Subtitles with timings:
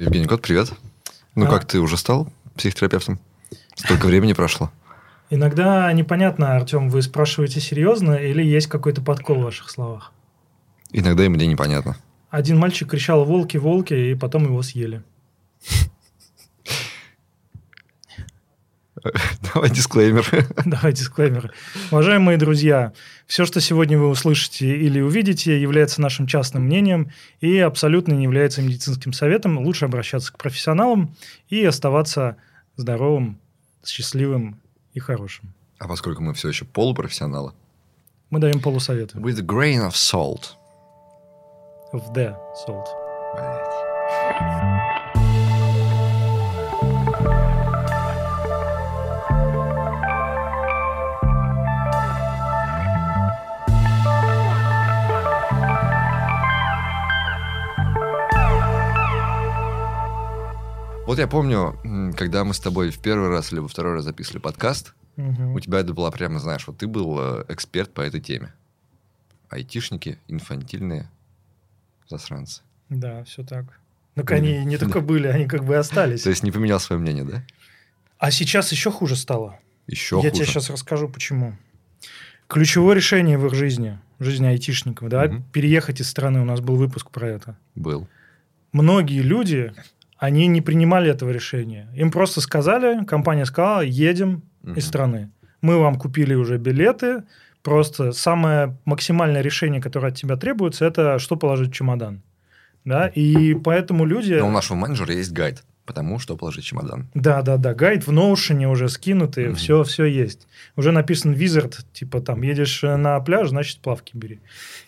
[0.00, 0.72] Евгений Кот, привет.
[1.34, 1.48] Ну А.
[1.48, 3.18] как, ты уже стал психотерапевтом?
[3.74, 4.70] Столько времени прошло.
[5.28, 10.12] Иногда непонятно, Артем, вы спрашиваете серьезно или есть какой-то подкол в ваших словах?
[10.92, 11.96] Иногда и мне непонятно.
[12.30, 15.02] Один мальчик кричал «волки, волки», и потом его съели.
[19.54, 20.46] Давай дисклеймер.
[20.64, 21.52] Давай дисклеймер.
[21.90, 22.92] Уважаемые друзья,
[23.26, 28.62] все, что сегодня вы услышите или увидите, является нашим частным мнением и абсолютно не является
[28.62, 29.58] медицинским советом.
[29.58, 31.14] Лучше обращаться к профессионалам
[31.48, 32.36] и оставаться
[32.76, 33.38] здоровым,
[33.84, 34.60] счастливым
[34.94, 35.52] и хорошим.
[35.78, 37.52] А поскольку мы все еще полупрофессионалы.
[38.30, 39.18] Мы даем полусоветы.
[39.18, 40.54] With a grain of salt.
[41.92, 42.36] В D.
[42.66, 42.86] Salt.
[43.34, 44.77] Блядь.
[61.08, 61.74] Вот я помню,
[62.18, 65.54] когда мы с тобой в первый раз или во второй раз записывали подкаст, Мгм.
[65.54, 68.52] у тебя это была прямо, знаешь, вот ты был э, эксперт по этой теме.
[69.48, 71.08] Айтишники, инфантильные
[72.10, 72.60] засранцы.
[72.90, 73.80] Да, все так.
[74.16, 76.20] Так они не только были, они как бы остались.
[76.24, 77.42] То есть не поменял свое мнение, да?
[78.18, 79.58] А сейчас еще хуже стало.
[79.86, 80.32] Еще Я хуже.
[80.32, 81.56] тебе сейчас расскажу, почему.
[82.48, 85.42] Ключевое решение в их жизни, в жизни айтишников, да, Мгм.
[85.52, 87.56] переехать из страны, у нас был выпуск про это.
[87.74, 88.06] Был.
[88.72, 89.72] Многие люди,
[90.18, 91.88] они не принимали этого решения.
[91.94, 94.74] Им просто сказали, компания сказала, едем Мгм.
[94.74, 95.30] из страны.
[95.62, 97.22] Мы вам купили уже билеты,
[97.62, 102.22] просто самое максимальное решение, которое от тебя требуется, это что положить в чемодан.
[102.84, 104.34] Да, и поэтому люди...
[104.34, 107.08] Но у нашего менеджера есть гайд, потому что положить чемодан.
[107.14, 107.74] Да, да, да.
[107.74, 109.56] Гайд в Notion уже скинутый, Мгм.
[109.56, 110.46] все, все есть.
[110.76, 114.40] Уже написан визард, типа там едешь на пляж, значит плавки бери.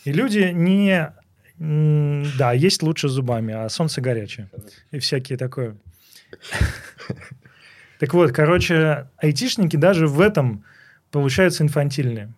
[0.05, 1.13] И люди не,
[2.39, 4.49] да, есть лучше зубами, а солнце горячее
[4.93, 5.77] и всякие такое.
[7.99, 10.65] Так вот, короче, айтишники даже в этом
[11.11, 12.33] получаются инфантильные.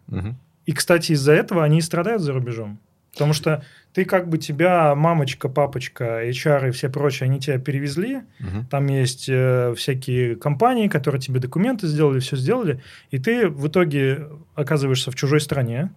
[0.66, 2.80] И, кстати, из-за этого они и страдают за рубежом.
[3.12, 3.62] Потому что
[3.92, 8.66] ты как бы тебя, мамочка, папочка, HR и все прочие, они тебя перевезли, Мгм.
[8.70, 14.28] там есть э, всякие компании, которые тебе документы сделали, все сделали, и ты в итоге
[14.54, 15.90] оказываешься в чужой стране,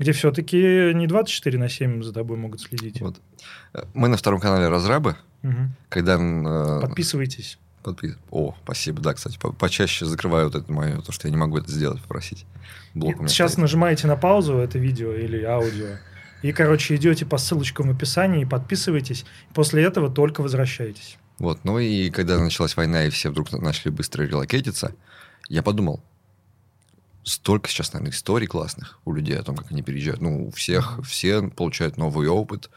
[0.00, 3.00] где все-таки не 24 на 7 за тобой могут следить.
[3.02, 3.20] Вот.
[3.94, 5.76] Мы на втором канале Разрабы, Мгм.
[5.90, 6.14] когда...
[6.18, 7.58] э, Подписывайтесь.
[7.84, 11.36] подпис- О, спасибо, да, кстати, по- почаще закрываю вот это мое, то, что я не
[11.36, 12.46] могу это сделать, попросить.
[12.94, 13.62] Блок Сейчас стоит.
[13.62, 15.98] нажимаете на паузу это видео или аудио,
[16.42, 19.24] и, короче, идете по ссылочкам в описании, подписывайтесь,
[19.54, 21.18] после этого только возвращаетесь.
[21.38, 24.94] Вот, ну и когда началась война, и все вдруг начали быстро релокетиться,
[25.48, 26.02] я подумал,
[27.22, 30.20] столько сейчас, наверное, историй классных у людей о том, как они переезжают.
[30.20, 32.70] Ну, у всех, все получают новый опыт,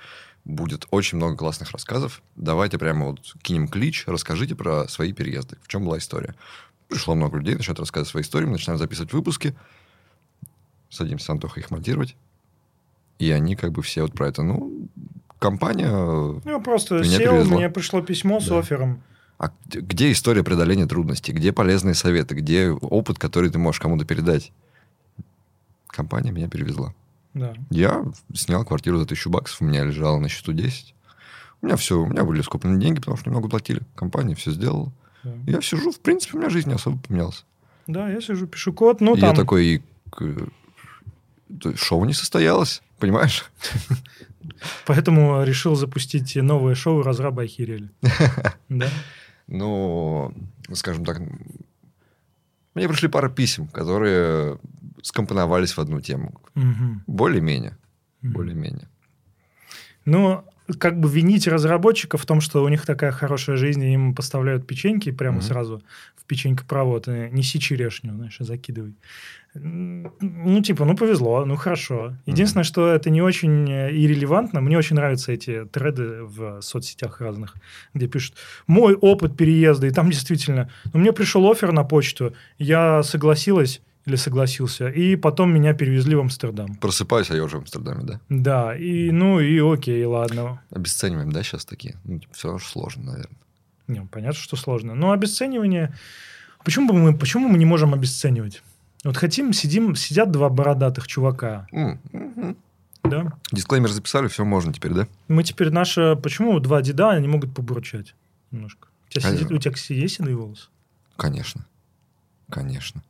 [0.46, 2.22] будет очень много классных рассказов.
[2.36, 5.58] Давайте прямо вот кинем клич, расскажите про свои переезды.
[5.64, 6.36] В чем была история?
[6.90, 9.56] Пришло много людей, начинают рассказывать свои истории, мы начинаем записывать выпуски,
[10.90, 12.16] садимся с Антохой их монтировать,
[13.20, 14.88] и они как бы все вот про это, ну,
[15.40, 17.56] компания Ну, просто Меня сел, перевезло.
[17.56, 18.60] мне пришло письмо с Да.
[18.60, 19.02] оффером.
[19.38, 21.34] А где- история преодоления трудностей?
[21.34, 22.36] Где полезные советы?
[22.36, 24.52] Где опыт, который ты можешь кому-то передать?
[25.88, 26.94] Компания меня перевезла.
[27.34, 27.54] Да.
[27.70, 30.94] Я снял квартиру за тысячу баксов, у меня лежало на счету 10.
[31.62, 33.82] У меня все, у меня были скоплены деньги, потому что немного платили.
[33.96, 34.92] Компания все сделала.
[35.24, 35.32] Да.
[35.48, 37.46] Я сижу, в принципе, у меня жизнь не особо поменялась.
[37.88, 39.30] Да, я сижу, пишу код, ну и там...
[39.30, 39.84] я такой,
[41.76, 43.46] шоу не состоялось, понимаешь?
[44.86, 47.90] Поэтому решил запустить новое шоу «Разрабы охерели».
[48.70, 48.90] Да?
[49.53, 50.34] Ну,
[50.74, 51.22] скажем так,
[52.74, 54.58] мне пришли пара писем, которые
[55.03, 56.34] скомпоновались в одну тему.
[56.56, 57.03] Мгм.
[57.06, 57.78] Более-менее.
[58.22, 58.34] Мгм.
[58.34, 58.90] Более-менее.
[60.06, 60.44] Ну,
[60.80, 64.66] как бы винить разработчиков в том, что у них такая хорошая жизнь, и им поставляют
[64.66, 65.46] печеньки прямо Мгм.
[65.46, 65.84] сразу
[66.16, 67.08] в печенькопровод.
[67.08, 68.96] Неси черешню, знаешь, и закидывай.
[69.56, 72.16] Ну, типа, ну, повезло, ну, хорошо.
[72.25, 74.62] Единственное, что это не очень э, и релевантно.
[74.62, 77.56] Мне очень нравятся эти треды в соцсетях разных,
[77.94, 79.88] где пишут «Мой опыт переезда».
[79.88, 85.54] И там действительно, ну, мне пришел офер на почту, я согласилась или согласился, и потом
[85.54, 86.75] меня перевезли в Амстердам.
[86.75, 88.19] Просыпаюсь, а я уже в Амстердаме, да?
[88.30, 90.62] Да, и ну и окей, ладно.
[90.72, 91.95] Обесцениваем, да, сейчас такие?
[92.04, 93.38] Ну, все равно ж сложно, наверное.
[93.88, 94.95] Не, понятно, что сложно.
[94.95, 95.94] Но обесценивание...
[96.66, 98.63] Почему, бы мы, почему мы не можем обесценивать?
[99.04, 102.56] Вот хотим, сидим, сидят два бородатых чувака, мгм.
[103.04, 103.34] да?
[103.52, 105.08] Дисклеймер записали, все можно теперь, да?
[105.28, 106.16] Мы теперь наши...
[106.22, 108.16] Почему два деда, они могут побурчать
[108.52, 108.88] немножко?
[109.08, 110.68] У тебя, сидит- у тебя есть седые волосы?
[111.18, 111.66] Конечно.
[112.50, 113.04] Конечно.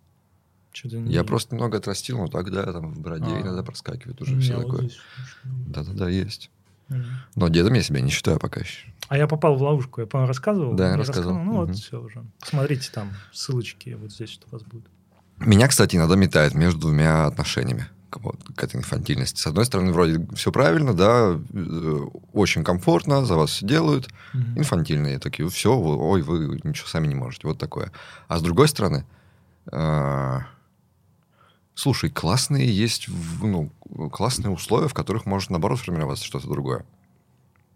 [0.72, 3.42] Что-то Я не- просто немного отрастил, но тогда там в бороде А.
[3.42, 4.80] иногда проскакивает уже все вот такое.
[4.88, 5.00] здесь,
[5.44, 6.50] Да-да-да, есть.
[7.36, 8.88] Но дедом я себя не считаю пока еще.
[9.10, 10.74] А я попал в ловушку, я, по-моему, рассказывал?
[10.74, 11.36] Да, Я рассказывал.
[11.38, 11.66] Ну, Мгм.
[11.68, 12.24] вот все уже.
[12.40, 14.86] Посмотрите там ссылочки вот здесь, что у вас будет.
[15.46, 19.40] Меня, кстати, иногда метает между двумя отношениями к, вот, к этой инфантильности.
[19.40, 22.00] С одной стороны, вроде все правильно, да, э,
[22.32, 24.10] очень комфортно, за вас все делают.
[24.34, 24.60] Мгм.
[24.60, 27.48] Инфантильные такие, все, ой, вы ничего сами не можете.
[27.48, 27.92] Вот такое.
[28.28, 29.06] А с другой стороны,
[29.72, 30.40] э,
[31.74, 33.08] слушай, классные есть,
[33.42, 33.72] ну,
[34.12, 36.86] классные условия, в которых может, наоборот, формироваться что-то другое.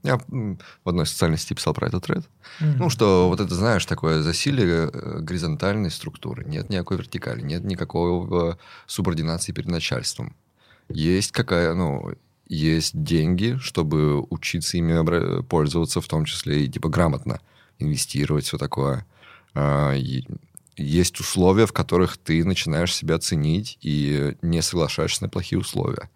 [0.08, 2.26] Я в одной социальной сети писал про этот тред.
[2.60, 2.78] Мгм.
[2.78, 6.44] Ну, что вот это, знаешь, такое засилие э, горизонтальной структуры.
[6.46, 10.36] Нет никакой вертикали, нет никакого субординации перед начальством.
[10.90, 12.14] Есть какая, ну,
[12.48, 17.42] есть деньги, чтобы учиться ими пользоваться, в том числе и типа грамотно
[17.80, 19.06] инвестировать, все такое.
[19.54, 19.94] А,
[20.78, 26.10] Есть условия, в которых ты начинаешь себя ценить и не соглашаешься на плохие условия.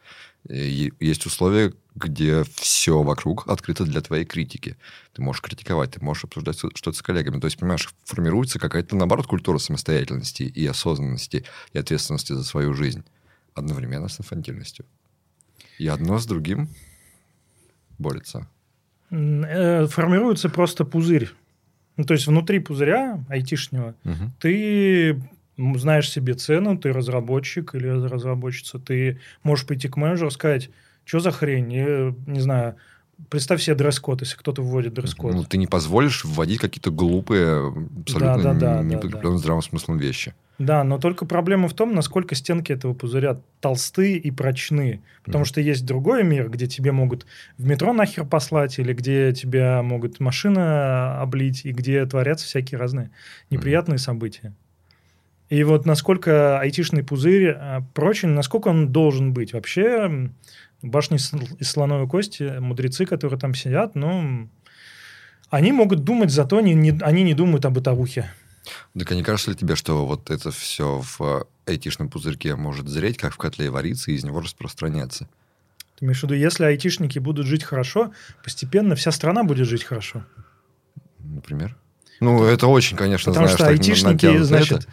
[0.49, 4.75] Есть условия, где все вокруг открыто для твоей критики.
[5.13, 7.39] Ты можешь критиковать, ты можешь обсуждать что- что-то с коллегами.
[7.39, 11.43] То есть, понимаешь, формируется какая-то, наоборот, культура самостоятельности и осознанности,
[11.73, 13.03] и ответственности за свою жизнь.
[13.53, 14.85] Одновременно с инфантильностью.
[15.77, 16.69] И одно с другим
[17.99, 18.47] борется.
[19.11, 21.29] Э, Формируется просто пузырь.
[21.97, 24.31] Ну, то есть внутри пузыря айтишнего Мгм.
[24.39, 25.21] ты
[25.75, 30.69] знаешь себе цену, ты разработчик или разработчица, ты можешь прийти к менеджеру и сказать,
[31.05, 32.75] что за хрень, И, не знаю,
[33.29, 35.33] представь себе дресс-код, если кто-то вводит дресс-код.
[35.33, 39.61] Ну, ты не позволишь вводить какие-то глупые, абсолютно Да, да, да, не да, подкрепленные здравым
[39.61, 40.33] смыслом вещи.
[40.59, 45.01] Да, но только проблема в том, насколько стенки этого пузыря толсты и прочны.
[45.23, 45.47] Потому Мгм.
[45.47, 47.25] что есть другой мир, где тебе могут
[47.57, 53.09] в метро нахер послать, или где тебя могут машина облить, и где творятся всякие разные
[53.49, 54.53] неприятные события.
[55.51, 59.51] И вот насколько айтишный пузырь а, прочен, насколько он должен быть.
[59.51, 60.31] Вообще,
[60.81, 64.48] башни из слоновой кости, мудрецы, которые там сидят, ну,
[65.50, 68.31] они могут думать, зато не, не- они не думают об бытовухе.
[68.98, 73.18] Так а не кажется ли тебе, что вот это все в айтишном пузырьке может зреть,
[73.18, 75.27] как в котле вариться, и из него распространяться?
[76.00, 80.24] Ты имеешь в виду, если айтишники будут жить хорошо, постепенно вся страна будет жить хорошо.
[81.19, 81.75] Например?
[82.21, 84.88] Ну, это очень, конечно, Потому знаешь, что так айтишники, натянуто значит, это.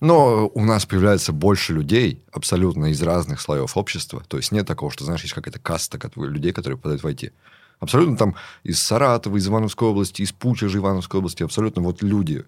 [0.00, 4.22] Но у нас появляется больше людей абсолютно из разных слоев общества.
[4.28, 7.32] То есть нет такого, что, знаешь, есть какая-то каста людей, которые подают войти.
[7.80, 12.44] Абсолютно там из Саратова, из Ивановской области, из Пучежа Ивановской области, абсолютно вот люди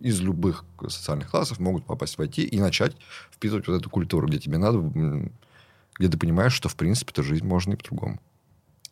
[0.00, 2.96] из любых социальных классов могут попасть в IT и начать
[3.30, 7.74] впитывать вот эту культуру, где тебе надо, где ты понимаешь, что, в принципе-то, жизнь можно
[7.74, 8.20] и по-другому.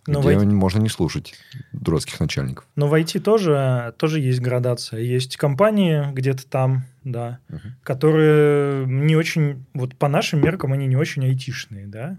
[0.07, 1.35] Но где в, можно не слушать
[1.73, 2.67] дурацких начальников.
[2.75, 5.01] но в IT тоже, тоже есть градация.
[5.01, 7.75] Есть компании где-то там, да, Мгм.
[7.83, 12.19] которые не очень, вот по нашим меркам, они не очень айтишные, да.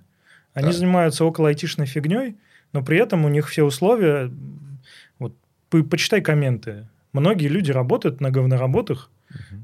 [0.53, 0.73] Они Да.
[0.73, 2.35] занимаются около айтишной фигней,
[2.73, 4.31] но при этом у них все условия...
[5.19, 5.35] Вот,
[5.69, 6.87] по- почитай комменты.
[7.13, 9.09] Многие люди работают на говноработах,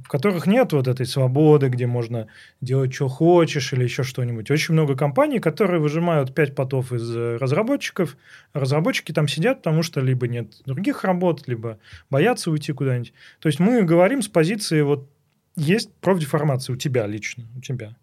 [0.04, 2.28] в которых нет вот этой свободы, где можно
[2.62, 4.50] делать, что хочешь, или еще что-нибудь.
[4.52, 8.18] Очень много компаний, которые выжимают 5 потов из э, разработчиков.
[8.54, 11.80] а Разработчики там сидят, потому что либо нет других работ, либо
[12.10, 13.14] боятся уйти куда-нибудь.
[13.40, 15.10] То есть мы говорим с позиции, вот
[15.56, 17.96] есть профдеформация у тебя лично, у тебя.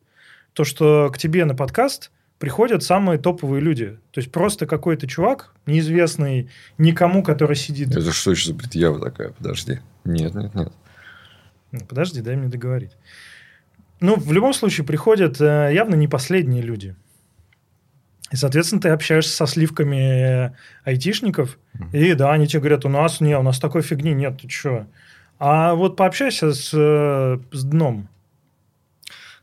[0.53, 3.99] То, что к тебе на подкаст приходят самые топовые люди.
[4.11, 7.91] То есть просто какой-то чувак, неизвестный никому, который сидит...
[7.91, 9.31] Это что еще за предъява такая?
[9.31, 9.81] Подожди.
[10.05, 10.73] Нет, нет, нет.
[11.75, 12.93] Ну, Подожди, дай мне договорить.
[14.01, 16.95] Ну, в любом случае, приходят э, явно не последние люди.
[18.31, 20.53] И, соответственно, ты общаешься со сливками э,
[20.85, 21.59] айтишников,
[21.93, 24.87] и да, они тебе говорят, у нас не, у нас такой фигни нет, ты что?
[25.39, 28.09] А вот пообщайся с, э, с дном.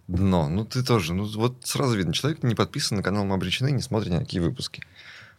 [0.07, 0.47] Дно.
[0.47, 1.13] Ну, ты тоже.
[1.13, 4.83] Ну, вот сразу видно, человек не подписан на канал «Мы обречены», не смотрит никакие выпуски.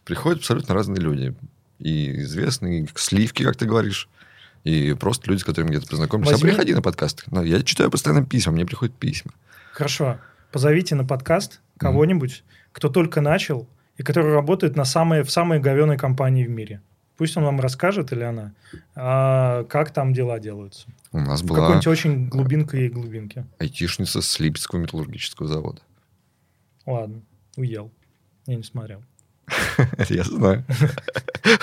[0.05, 1.35] Приходят абсолютно разные люди.
[1.79, 4.07] И известные, и сливки, как ты говоришь,
[4.63, 6.31] и просто люди, с которыми где-то познакомились.
[6.31, 7.23] Возьми- А приходи на подкаст.
[7.31, 9.31] Ну, Я читаю постоянно письма, мне приходят письма.
[9.73, 10.17] Хорошо,
[10.51, 13.67] позовите на подкаст кого-нибудь, кто только начал,
[13.97, 16.81] и который работает на самой, в самой говеной компании в мире.
[17.17, 18.53] Пусть он вам расскажет, или она,
[18.95, 20.87] а, как там дела делаются.
[21.11, 23.45] У нас В была какой-нибудь очень глубинка и глубинке.
[23.59, 25.81] айтишница с Липецкого металлургического завода.
[26.87, 27.21] Ладно,
[27.55, 27.91] уел.
[28.47, 29.03] Я не смотрел.
[30.09, 30.63] Я знаю.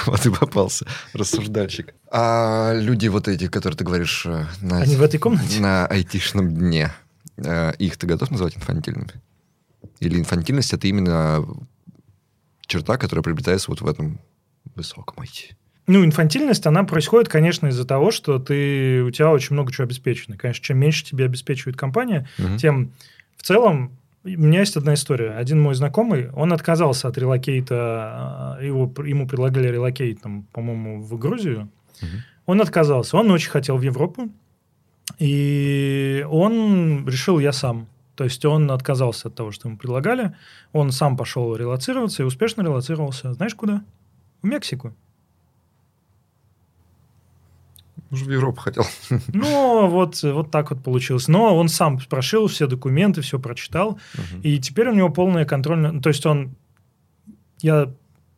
[0.07, 1.95] Вот и попался рассуждальщик.
[2.11, 5.61] А люди вот эти, которые ты говоришь э, на, Они в этой комнате?
[5.61, 6.93] на айтишном дне,
[7.38, 9.12] э, их ты готов называть инфантильными?
[10.00, 11.47] Или инфантильность это именно
[12.67, 14.21] черта, которая приобретается вот в этом
[14.75, 15.55] высоком IT?
[15.87, 20.37] Ну, инфантильность, она происходит, конечно, из-за того, что ты, у тебя очень много чего обеспечено.
[20.37, 22.59] Конечно, чем меньше тебе обеспечивает компания, Мгм.
[22.59, 22.93] тем
[23.37, 25.31] в целом у меня есть одна история.
[25.31, 31.19] Один мой знакомый, он отказался от релокейта, э, его, ему предлагали relocate, там, по-моему, в
[31.19, 31.71] Грузию.
[32.03, 32.09] Угу.
[32.47, 33.17] Он отказался.
[33.17, 34.31] Он очень хотел в Европу.
[35.19, 37.87] И он решил я сам.
[38.15, 40.35] То есть он отказался от того, что ему предлагали.
[40.73, 43.33] Он сам пошел релацироваться и успешно релацировался.
[43.33, 43.83] Знаешь куда?
[44.43, 44.95] В Мексику.
[48.11, 48.85] Уже в Европу хотел.
[49.33, 51.29] Ну, вот, вот так вот получилось.
[51.29, 54.00] Но он сам прошил все документы, все прочитал.
[54.14, 54.43] Угу.
[54.43, 56.00] И теперь у него полная контрольная...
[56.00, 56.57] То есть он...
[57.61, 57.93] Я...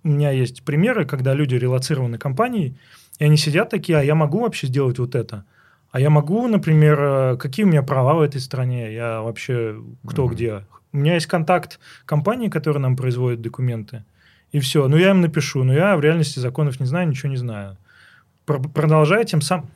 [0.05, 2.77] У меня есть примеры, когда люди релацированы компанией,
[3.19, 5.45] и они сидят такие, а я могу вообще сделать вот это?
[5.93, 8.93] А я могу, например, э, какие у меня права в этой стране?
[8.93, 10.35] Я вообще кто угу.
[10.35, 10.65] где?
[10.93, 14.05] У меня есть контакт компании, которая нам производит документы.
[14.51, 14.89] И все.
[14.89, 15.63] Ну, я им напишу.
[15.63, 17.79] Но я в реальности законов не знаю, ничего не знаю
[18.45, 19.69] продолжая тем самым...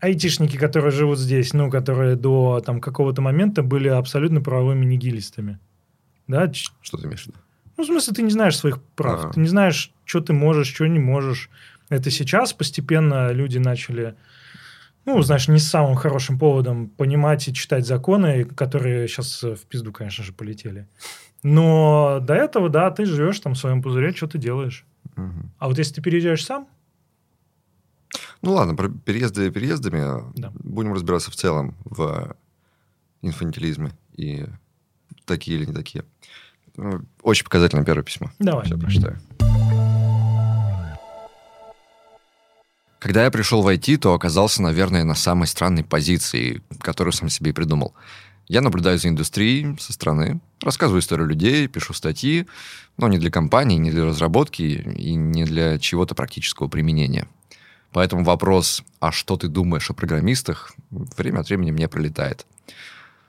[0.00, 5.60] Айтишники, которые живут здесь, ну, которые до там, какого-то момента были абсолютно правовыми нигилистами.
[6.26, 6.52] Да?
[6.52, 7.38] Что ты имеешь в виду?
[7.76, 9.26] Ну, в смысле, ты не знаешь своих прав.
[9.26, 9.32] А-а-а.
[9.32, 11.50] Ты не знаешь, что ты можешь, что не можешь.
[11.88, 14.16] Это сейчас постепенно люди начали,
[15.04, 19.92] ну, знаешь, не с самым хорошим поводом понимать и читать законы, которые сейчас в пизду,
[19.92, 20.88] конечно же, полетели.
[21.44, 24.84] Но до этого, да, ты живешь там в своем пузыре, что ты делаешь.
[25.16, 25.50] Угу.
[25.58, 26.66] А вот если ты переезжаешь сам,
[28.42, 30.32] ну ладно, про переезды переездами.
[30.36, 30.52] Да.
[30.54, 32.36] Будем разбираться в целом в
[33.22, 34.46] инфантилизме и
[35.24, 36.04] такие или не такие.
[36.76, 38.30] Ну, очень показательное первое письмо.
[38.38, 38.66] Давай.
[38.66, 39.20] Все прочитаю.
[42.98, 47.52] Когда я пришел в IT, то оказался, наверное, на самой странной позиции, которую сам себе
[47.52, 47.94] придумал.
[48.46, 52.46] Я наблюдаю за индустрией со стороны, рассказываю историю людей, пишу статьи,
[52.96, 57.26] но не для компании, не для разработки и не для чего-то практического применения.
[57.92, 62.46] Поэтому вопрос, а что ты думаешь о программистах, время от времени мне прилетает.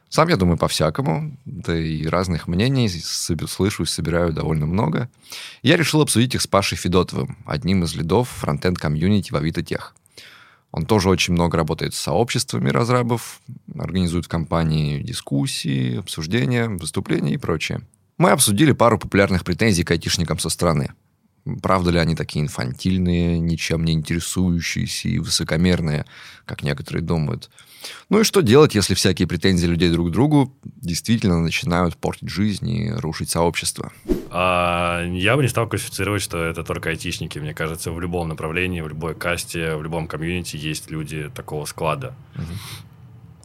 [0.10, 5.10] Сам я думаю по-всякому, да и разных мнений слышу и собираю довольно много.
[5.64, 9.96] Я решил обсудить их с Пашей Федотовым, одним из лидов фронтенд комьюнити в Авито Тех.
[10.72, 13.42] Он тоже очень много работает с сообществами разрабов,
[13.78, 17.82] организует в компании дискуссии, обсуждения, выступления и прочее.
[18.18, 20.94] Мы обсудили пару популярных претензий к айтишникам со стороны–
[21.62, 26.06] Правда ли они такие инфантильные, ничем не интересующиеся и высокомерные,
[26.46, 27.50] как некоторые думают?
[28.10, 32.70] Ну и что делать, если всякие претензии людей друг к другу действительно начинают портить жизнь
[32.70, 33.92] и рушить сообщество?
[34.32, 37.40] А, я бы не стал классифицировать, что это только айтишники.
[37.40, 42.16] Мне кажется, в любом направлении, в любой касте, в любом комьюнити есть люди такого склада.
[42.36, 42.93] Угу.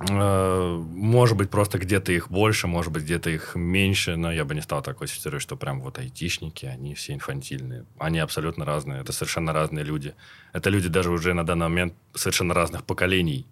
[0.00, 4.54] Э, может быть, просто где-то их больше, может быть, где-то их меньше, но я бы
[4.54, 7.84] не стал так классифицировать, что прям вот айтишники, они все инфантильные.
[7.98, 10.14] Они абсолютно разные, это совершенно разные люди.
[10.52, 13.46] Это люди даже уже на данный момент совершенно разных поколений.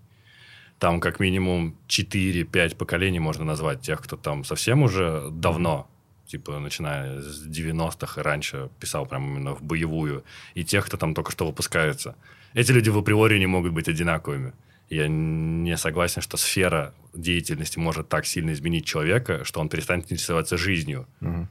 [0.79, 5.89] Там как минимум 4-5 поколений можно назвать тех, кто там совсем уже давно,
[6.27, 10.23] типа начиная с 90-х и раньше писал прям именно в боевую,
[10.55, 12.15] и тех, кто там только что выпускается.
[12.55, 14.53] Эти люди в априори не могут быть одинаковыми.
[14.89, 20.57] Я не согласен, что сфера деятельности может так сильно изменить человека, что он перестанет интересоваться
[20.57, 21.07] жизнью.
[21.21, 21.49] Угу.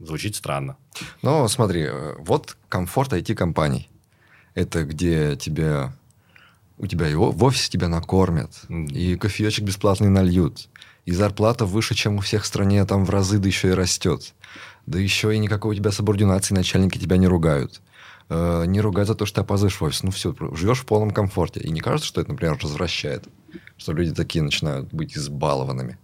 [0.00, 0.76] Звучит странно.
[1.22, 3.88] Ну, смотри, э, вот комфорт IT-компаний.
[4.54, 5.92] Это где тебе
[6.82, 8.90] у тебя и в офисе тебя накормят, mm.
[8.90, 10.68] и кофеечек бесплатный нальют,
[11.04, 14.34] и зарплата выше, чем у всех в стране, там в разы, да еще и растет.
[14.86, 17.80] Да еще и никакой у тебя субординации, начальники тебя не ругают.
[18.34, 20.02] Э, не ругать за то, что ты опаздываешь в офис.
[20.02, 21.60] Ну, все, живешь в полном комфорте.
[21.60, 23.24] И не кажется, что это, например, развращает?
[23.76, 25.98] Что люди такие начинают быть избалованными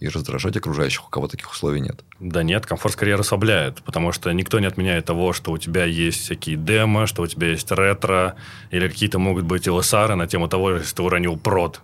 [0.00, 2.02] и раздражать окружающих, у кого таких условий нет.
[2.18, 6.22] Да нет, комфорт скорее расслабляет, потому что никто не отменяет того, что у тебя есть
[6.22, 8.34] всякие демо, что у тебя есть ретро,
[8.70, 11.82] или какие-то могут быть LSR на тему того, что ты уронил прод.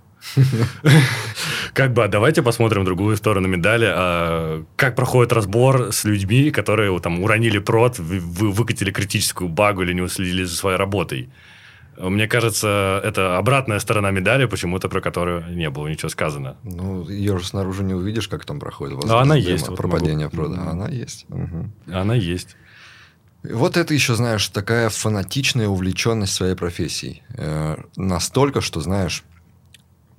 [1.72, 3.86] Как бы, а давайте посмотрим другую сторону медали.
[3.88, 9.92] А как проходит разбор с людьми, которые там уронили прод, вы выкатили критическую багу или
[9.92, 11.28] не уследили за своей работой?
[11.98, 16.56] Мне кажется, это обратная сторона медали, почему-то про которую не было ничего сказано.
[16.62, 19.02] Ну, ее же снаружи не увидишь, как там проходит.
[19.04, 19.68] Но она есть.
[19.68, 20.36] Вот пропадение могу...
[20.36, 20.70] прода.
[20.70, 21.24] Она есть.
[21.30, 21.70] Угу.
[21.92, 22.56] Она есть.
[23.42, 27.22] Вот это еще, знаешь, такая фанатичная увлеченность своей профессией.
[27.30, 29.22] Э, настолько, что, знаешь,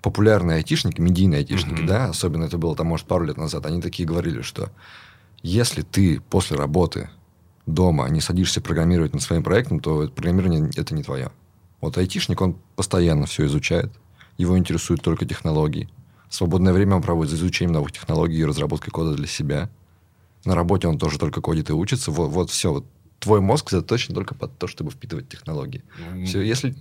[0.07, 1.85] популярные айтишники, медийные айтишники, mm-hmm.
[1.87, 4.69] да, особенно это было там, может, пару лет назад, они такие говорили, что
[5.43, 7.09] если ты после работы
[7.65, 11.29] дома не садишься программировать над своим проектом, то программирование это не твое.
[11.81, 13.91] Вот айтишник, он постоянно все изучает,
[14.37, 15.89] его интересуют только технологии.
[16.29, 19.69] Свободное время он проводит за изучением новых технологий и разработкой кода для себя.
[20.45, 22.11] На работе он тоже только кодит и учится.
[22.11, 22.71] Вот, вот все.
[22.71, 22.85] Вот
[23.19, 25.83] твой мозг заточен только под то, чтобы впитывать технологии.
[25.99, 26.25] Mm-hmm.
[26.25, 26.75] Все, если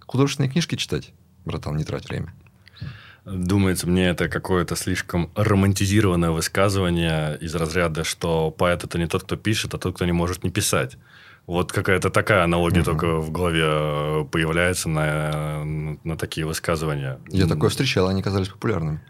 [0.00, 1.12] художественные книжки читать,
[1.44, 2.32] братан, не трать время.
[3.24, 9.36] Думается, мне это какое-то слишком романтизированное высказывание из разряда, что поэт это не тот, кто
[9.36, 10.96] пишет, а тот, кто не может не писать.
[11.46, 12.86] Вот какая-то такая аналогия угу.
[12.86, 17.20] только в голове э, появляется на, на такие высказывания.
[17.28, 19.00] Я такое встречал, они казались популярными.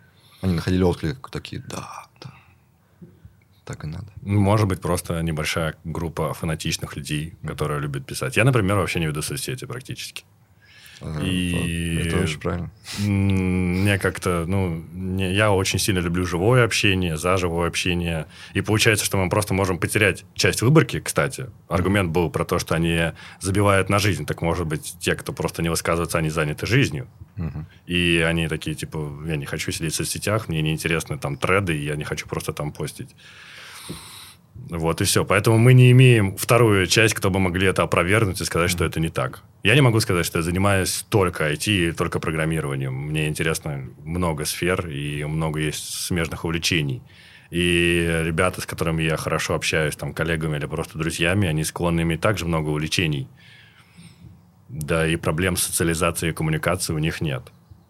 [0.42, 2.32] Они находили отклик такие, да, да.
[3.64, 4.08] Так и надо.
[4.22, 8.36] Может быть, просто небольшая группа фанатичных людей, которые любят писать.
[8.36, 10.24] Я, например, вообще не веду соцсети практически.
[11.22, 12.70] И это очень правильно.
[12.98, 18.26] Мне как-то, ну, не, я очень сильно люблю живое общение, за живое общение.
[18.54, 21.46] И получается, что мы просто можем потерять часть выборки, кстати.
[21.68, 24.26] Аргумент был про то, что они забивают на жизнь.
[24.26, 27.08] Так может быть, те, кто просто не высказывается, они заняты жизнью.
[27.36, 27.66] Угу.
[27.86, 31.84] И они такие, типа, я не хочу сидеть в соцсетях, мне неинтересны там треды, и
[31.84, 33.14] я не хочу просто там постить.
[34.54, 35.24] Вот и все.
[35.24, 39.00] Поэтому мы не имеем вторую часть, кто бы могли это опровергнуть и сказать, что это
[39.00, 39.42] не так.
[39.62, 42.94] Я не могу сказать, что я занимаюсь только IT и только программированием.
[42.94, 47.02] Мне интересно много сфер и много есть смежных увлечений.
[47.50, 52.22] И ребята, с которыми я хорошо общаюсь, там, коллегами или просто друзьями, они склонны иметь
[52.22, 53.28] также много увлечений.
[54.70, 57.42] Да, и проблем с социализацией и коммуникацией у них нет.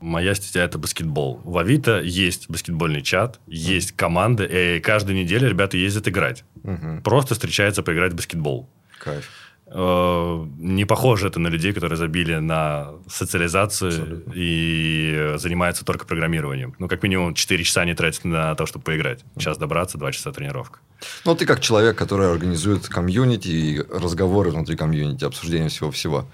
[0.02, 1.40] Моя стезя– это баскетбол.
[1.44, 6.44] В Авито есть баскетбольный чат, есть команды, и каждую неделю ребята ездят играть.
[6.64, 7.02] Угу.
[7.04, 8.68] Просто встречаются поиграть в баскетбол.
[8.98, 9.30] Кайф.
[9.74, 14.32] Э, не похоже это на людей, которые забили на социализацию Абсолютно.
[14.34, 16.74] и занимаются только программированием.
[16.78, 19.20] Ну, как минимум, 4 часа они тратят на то, чтобы поиграть.
[19.38, 20.80] Час добраться, 2 часа тренировка.
[21.24, 26.26] Ну, ты как человек, который организует комьюнити и разговоры внутри комьюнити, обсуждение всего-всего.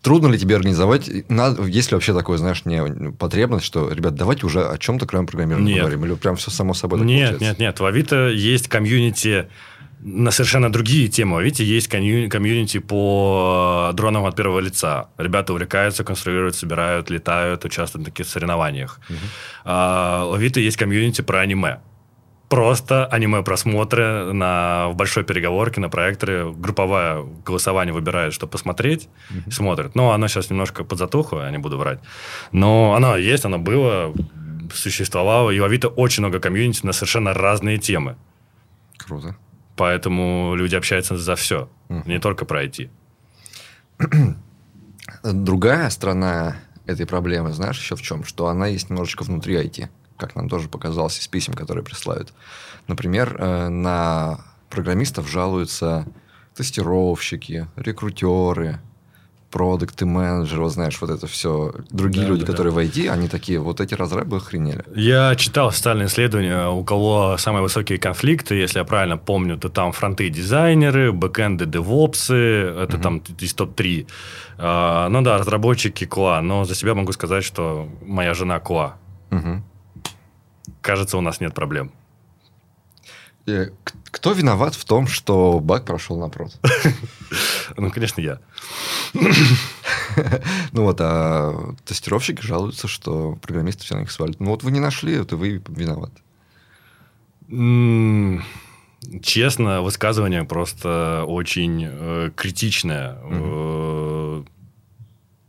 [0.00, 1.10] Э, Трудно ли тебе организовать?
[1.28, 5.26] Надо, есть ли вообще такое, знаешь, не потребность, что, ребят, давайте уже о чем-то, кроме
[5.26, 5.80] программирования, нет.
[5.80, 6.04] говорим?
[6.04, 7.44] Или прям все само собой Нет, получается?
[7.44, 7.80] нет, нет.
[7.80, 9.48] В Авито есть комьюнити
[10.00, 11.42] на совершенно другие темы.
[11.42, 15.08] Видите, есть комьюнити по дронам от первого лица.
[15.18, 19.00] Ребята увлекаются, конструируют, собирают, летают, участвуют в таких соревнованиях.
[19.10, 19.18] Угу.
[19.64, 21.80] А, у Авито есть комьюнити про аниме
[22.48, 26.50] просто аниме-просмотры на, в большой переговорке на проекторе.
[26.50, 29.50] Групповое голосование выбирает, что посмотреть, mm-hmm.
[29.50, 29.94] смотрят.
[29.94, 32.00] Но оно сейчас немножко подзатухло, я не буду врать.
[32.52, 34.14] Но оно есть, оно было,
[34.72, 35.50] существовало.
[35.50, 38.16] И в Авито очень много комьюнити на совершенно разные темы.
[38.96, 39.36] Круто.
[39.76, 42.08] Поэтому люди общаются за все, mm-hmm.
[42.08, 42.88] не только про IT.
[45.22, 48.24] Другая сторона этой проблемы, знаешь, еще в чем?
[48.24, 52.34] Что она есть немножечко внутри IT как нам тоже показалось из писем, которые присылают.
[52.86, 56.06] Например, э, на программистов жалуются
[56.54, 58.80] тестировщики, рекрутеры,
[59.50, 61.72] продукты, менеджеры, вот знаешь, вот это все.
[61.90, 62.80] Другие да, люди, да, которые да.
[62.80, 64.84] в IT, они такие, вот эти разрабы охренели.
[64.94, 69.92] Я читал социальные исследования, у кого самые высокие конфликты, если я правильно помню, то там
[69.92, 73.02] фронты дизайнеры, бэкэнды девопсы, это угу.
[73.02, 74.06] там из топ-3.
[74.58, 78.92] А, ну да, разработчики QA, но за себя могу сказать, что моя жена QA.
[79.30, 79.62] Угу
[80.80, 81.92] кажется, у нас нет проблем.
[83.46, 83.70] Э,
[84.10, 86.58] кто виноват в том, что баг прошел на прод?
[87.76, 88.40] Ну, конечно, я.
[90.72, 94.40] Ну вот, а тестировщики жалуются, что программисты все на них свалят.
[94.40, 96.20] Ну вот вы не нашли, это вы виноваты.
[99.22, 103.16] Честно, высказывание просто очень э, критичное.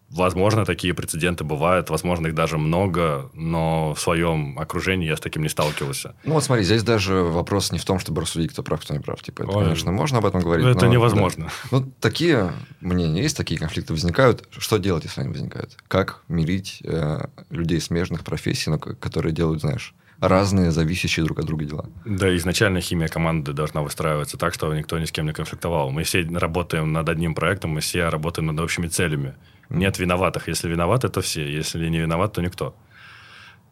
[0.09, 5.43] Возможно, такие прецеденты бывают, возможно, их даже много, но в своем окружении я с таким
[5.43, 6.15] не сталкивался.
[6.23, 8.99] Ну вот смотри, здесь даже вопрос не в том, чтобы рассудить, кто прав, кто не
[8.99, 9.21] прав.
[9.21, 10.65] Типа, это, Ой, конечно, можно об этом говорить.
[10.65, 11.51] Это но, невозможно.
[11.71, 11.79] Да.
[11.79, 14.47] Ну, такие мнения есть, такие конфликты возникают.
[14.57, 15.77] Что делать, если они возникают?
[15.87, 21.65] Как мирить э, людей смежных профессий, ну, которые делают, знаешь, разные, зависящие друг от друга
[21.65, 21.85] дела.
[22.05, 25.91] Да, изначально химия команды должна выстраиваться так, чтобы никто ни с кем не конфликтовал.
[25.91, 29.35] Мы все работаем над одним проектом, мы все работаем над общими целями.
[29.69, 30.47] Нет виноватых.
[30.47, 31.47] Если виноваты, то все.
[31.47, 32.75] Если не виноват, то никто.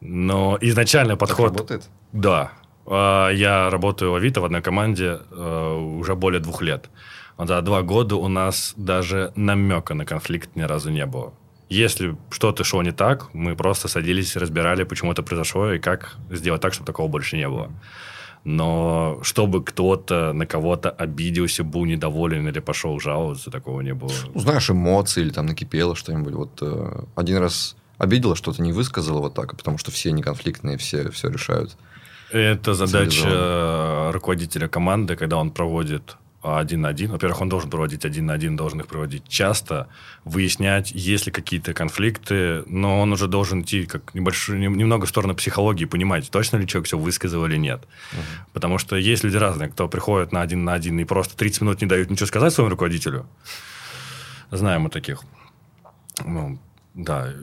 [0.01, 1.51] Но изначально подход...
[1.51, 1.89] Так работает?
[2.13, 2.51] Да.
[2.85, 6.89] А, я работаю в Авито в одной команде э, уже более двух лет.
[7.37, 11.33] За два года у нас даже намека на конфликт ни разу не было.
[11.69, 16.61] Если что-то шло не так, мы просто садились, разбирали, почему это произошло и как сделать
[16.61, 17.71] так, чтобы такого больше не было.
[18.43, 24.11] Но чтобы кто-то на кого-то обиделся, был недоволен или пошел жаловаться, такого не было.
[24.33, 26.33] Ну, знаешь, эмоции или там накипело что-нибудь.
[26.33, 31.09] Вот э, один раз обидела, что-то не высказала вот так, потому что все неконфликтные, все
[31.11, 31.77] все решают.
[32.31, 36.17] Это задача руководителя команды, когда он проводит
[36.55, 37.11] один на один.
[37.11, 39.87] Во-первых, он должен проводить один на один, должен их проводить часто,
[40.23, 45.35] выяснять, есть ли какие-то конфликты, но он уже должен идти как небольшой, немного в сторону
[45.35, 47.81] психологии, понимать, точно ли человек все высказал или нет.
[47.81, 48.19] Uh-huh.
[48.53, 51.81] Потому что есть люди разные, кто приходит на один на один и просто 30 минут
[51.81, 53.27] не дают ничего сказать своему руководителю.
[54.51, 55.21] Знаем мы таких.
[56.25, 56.59] Ну,
[56.93, 57.33] да.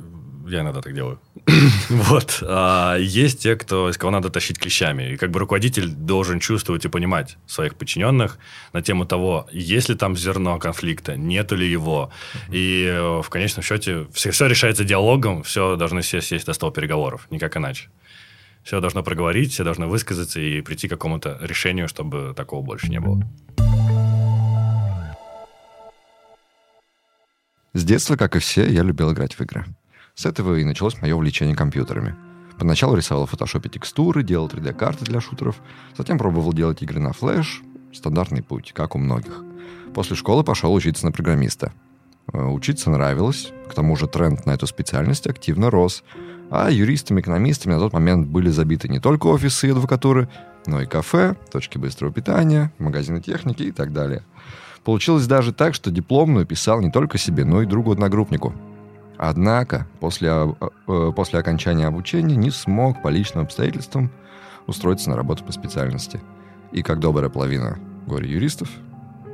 [0.47, 1.19] Я иногда так делаю.
[1.89, 2.43] вот.
[2.43, 5.13] А есть те, кто, из кого надо тащить клещами.
[5.13, 8.39] И как бы руководитель должен чувствовать и понимать своих подчиненных
[8.73, 12.11] на тему того, есть ли там зерно конфликта, нету ли его.
[12.51, 16.73] И э, в конечном счете все, все решается диалогом, все должны сесть, сесть до стола
[16.73, 17.89] переговоров, никак иначе.
[18.63, 23.01] Все должно проговорить, все должны высказаться и прийти к какому-то решению, чтобы такого больше не
[23.01, 23.23] было.
[27.75, 29.67] С детства, как и все, я любил играть в игры.
[30.15, 32.15] С этого и началось мое увлечение компьютерами.
[32.57, 35.61] Поначалу рисовал в фотошопе текстуры, делал 3D-карты для шутеров,
[35.99, 37.63] затем пробовал делать игры на флеш.
[37.93, 39.43] Стандартный путь, как у многих.
[39.93, 41.73] После школы пошел учиться на программиста.
[42.33, 46.05] Э, учиться нравилось, к тому же тренд на эту специальность активно рос,
[46.49, 50.29] а юристами, экономистами на тот момент были забиты не только офисы и адвокатуры,
[50.67, 54.23] но и кафе, точки быстрого питания, магазины техники и так далее.
[54.85, 58.55] Получилось даже так, что дипломную писал не только себе, но и другу-одногруппнику–
[59.17, 60.31] Однако после,
[60.89, 64.11] э, после окончания обучения не смог по личным обстоятельствам
[64.67, 66.21] устроиться на работу по специальности.
[66.73, 68.69] И как добрая половина горе-юристов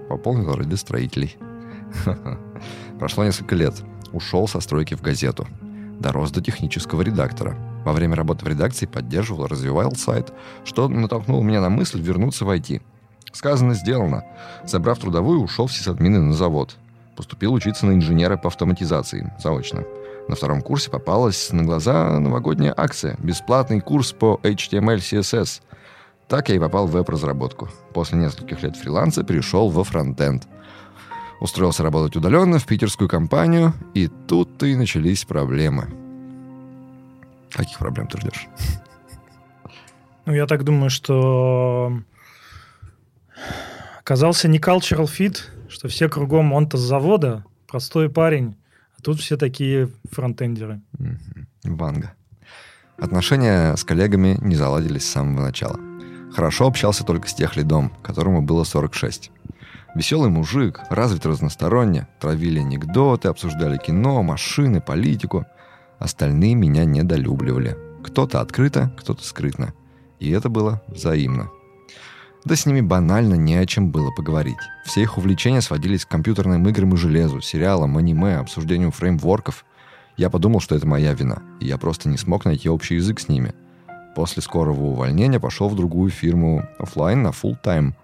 [0.09, 1.37] пополнил ряды строителей.
[2.99, 3.83] Прошло несколько лет.
[4.13, 5.47] Ушел со стройки в газету.
[5.99, 7.57] Дорос до технического редактора.
[7.85, 10.33] Во время работы в редакции поддерживал, развивал сайт,
[10.65, 12.83] что натолкнуло меня на мысль вернуться в IT.
[13.33, 14.25] Сказано, сделано.
[14.65, 16.77] Забрав трудовую, ушел в сисадмины на завод
[17.21, 19.85] поступил учиться на инженера по автоматизации, заочно.
[20.27, 25.61] На втором курсе попалась на глаза новогодняя акция, бесплатный курс по HTML, CSS.
[26.29, 27.69] Так я и попал в веб-разработку.
[27.93, 30.49] После нескольких лет фриланса перешел во фронтенд.
[31.43, 35.89] Устроился работать удаленно в питерскую компанию, и тут-то и начались проблемы.
[37.51, 38.49] Каких проблем ты ждешь?
[40.25, 41.93] Ну, я так думаю, что
[43.99, 48.57] оказался не cultural fit, что все кругом он-то с завода, простой парень,
[48.99, 50.83] а тут все такие фронтендеры.
[51.65, 52.13] Ванга.
[52.99, 55.79] Отношения с коллегами не заладились с самого начала.
[56.35, 59.31] Хорошо общался только с тех лидом, которому было 46.
[59.95, 65.47] Веселый мужик, развит разносторонне, травили анекдоты, обсуждали кино, машины, политику.
[65.99, 67.77] Остальные меня недолюбливали.
[68.05, 69.73] Кто-то открыто, кто-то скрытно.
[70.21, 71.51] И это было взаимно.
[72.45, 74.57] Да с ними банально не о чем было поговорить.
[74.85, 79.65] Все их увлечения сводились к компьютерным играм и железу, сериалам, аниме, обсуждению фреймворков.
[80.17, 83.29] Я подумал, что это моя вина, и я просто не смог найти общий язык с
[83.29, 83.55] ними.
[84.15, 87.95] После скорого увольнения пошел в другую фирму офлайн на full тайм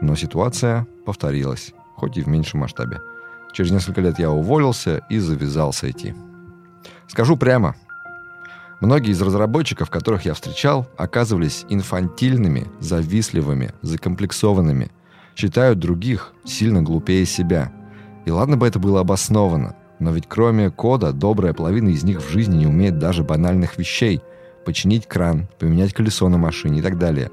[0.00, 3.00] но ситуация повторилась, хоть и в меньшем масштабе.
[3.52, 6.14] Через несколько лет я уволился и завязался идти.
[7.08, 7.74] Скажу прямо,
[8.80, 14.90] Многие из разработчиков, которых я встречал, оказывались инфантильными, завистливыми, закомплексованными,
[15.34, 17.72] считают других сильно глупее себя.
[18.26, 22.30] И ладно бы это было обосновано, но ведь кроме кода добрая половина из них в
[22.30, 24.20] жизни не умеет даже банальных вещей–
[24.66, 27.30] починить кран, поменять колесо на машине и так далее.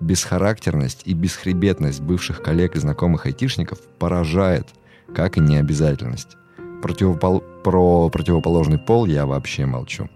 [0.00, 4.66] Бесхарактерность и бесхребетность бывших коллег и знакомых айтишников поражает,
[5.14, 6.36] как и необязательность.
[6.82, 7.44] Противопол...
[7.62, 10.08] Про противоположный пол я вообще молчу.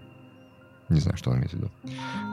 [0.95, 1.69] Не знаю, что он имеет в виду.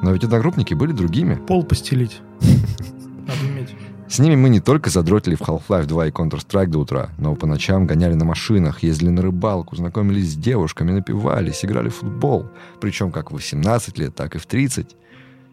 [0.02, 1.34] Но ведь одногруппники были другими.
[1.34, 2.20] Пол постелить.
[2.40, 3.74] Надо иметь.
[4.08, 7.46] С ними мы не только задротили в Half-Life 2 и Counter-Strike до утра, но по
[7.46, 12.46] ночам гоняли на машинах, ездили на рыбалку, знакомились с девушками, напивались, играли в футбол.
[12.80, 14.96] Причем как в 18 лет, так и в 30.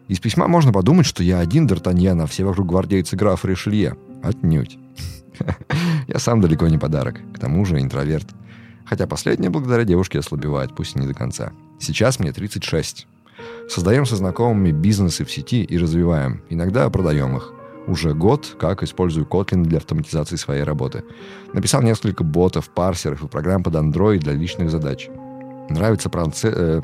[0.08, 3.96] Из письма можно подумать, что я один Д'Артаньян, а все вокруг гвардейцы графа Ришелье.
[4.22, 4.78] Отнюдь.
[6.06, 7.20] Я сам далеко не подарок.
[7.32, 8.28] К тому же интроверт.
[8.84, 11.52] Хотя последнее благодаря девушке ослабевает, пусть и не до конца.
[11.80, 13.06] Сейчас мне 36.
[13.68, 16.42] Создаем со знакомыми бизнесы в сети и развиваем.
[16.50, 17.54] Иногда продаем их.
[17.86, 21.02] Уже год, как использую Kotlin для автоматизации своей работы.
[21.54, 25.08] Написал несколько ботов, парсеров и программ под Android для личных задач.
[25.70, 26.52] Нравится, проце...
[26.54, 26.80] э...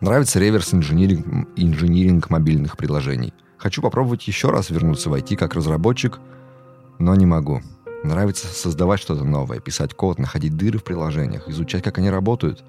[0.00, 3.32] Нравится реверс-инжиниринг инжиниринг мобильных приложений.
[3.58, 6.18] Хочу попробовать еще раз вернуться в IT как разработчик,
[6.98, 7.62] но не могу.
[8.02, 12.64] Нравится создавать что-то новое, писать код, находить дыры в приложениях, изучать, как они работают.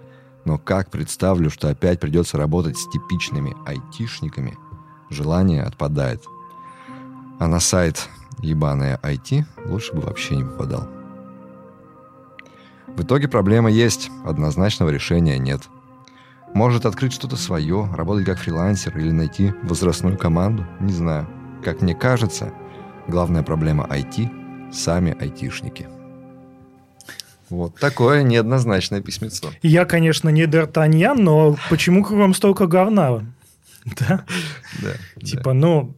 [0.46, 4.58] Но как представлю, что опять придется работать с типичными айтишниками,
[5.10, 6.24] желание отпадает.
[7.40, 8.10] А на сайт
[8.42, 10.88] ебаное IT лучше бы вообще не попадал.
[12.88, 15.70] В итоге проблема есть, однозначного решения нет.
[16.54, 21.28] Может открыть что-то свое, работать как фрилансер или найти возрастную команду, не знаю.
[21.64, 22.54] Как мне кажется,
[23.08, 25.88] главная проблема IT сами айтишники.
[27.50, 29.52] Вот такое неоднозначное письмецо.
[29.62, 33.26] Я, конечно, не Д'Артаньян, но почему кругом столько говна?
[34.00, 34.26] Да?
[34.82, 34.94] Да.
[35.26, 35.96] Типа, ну,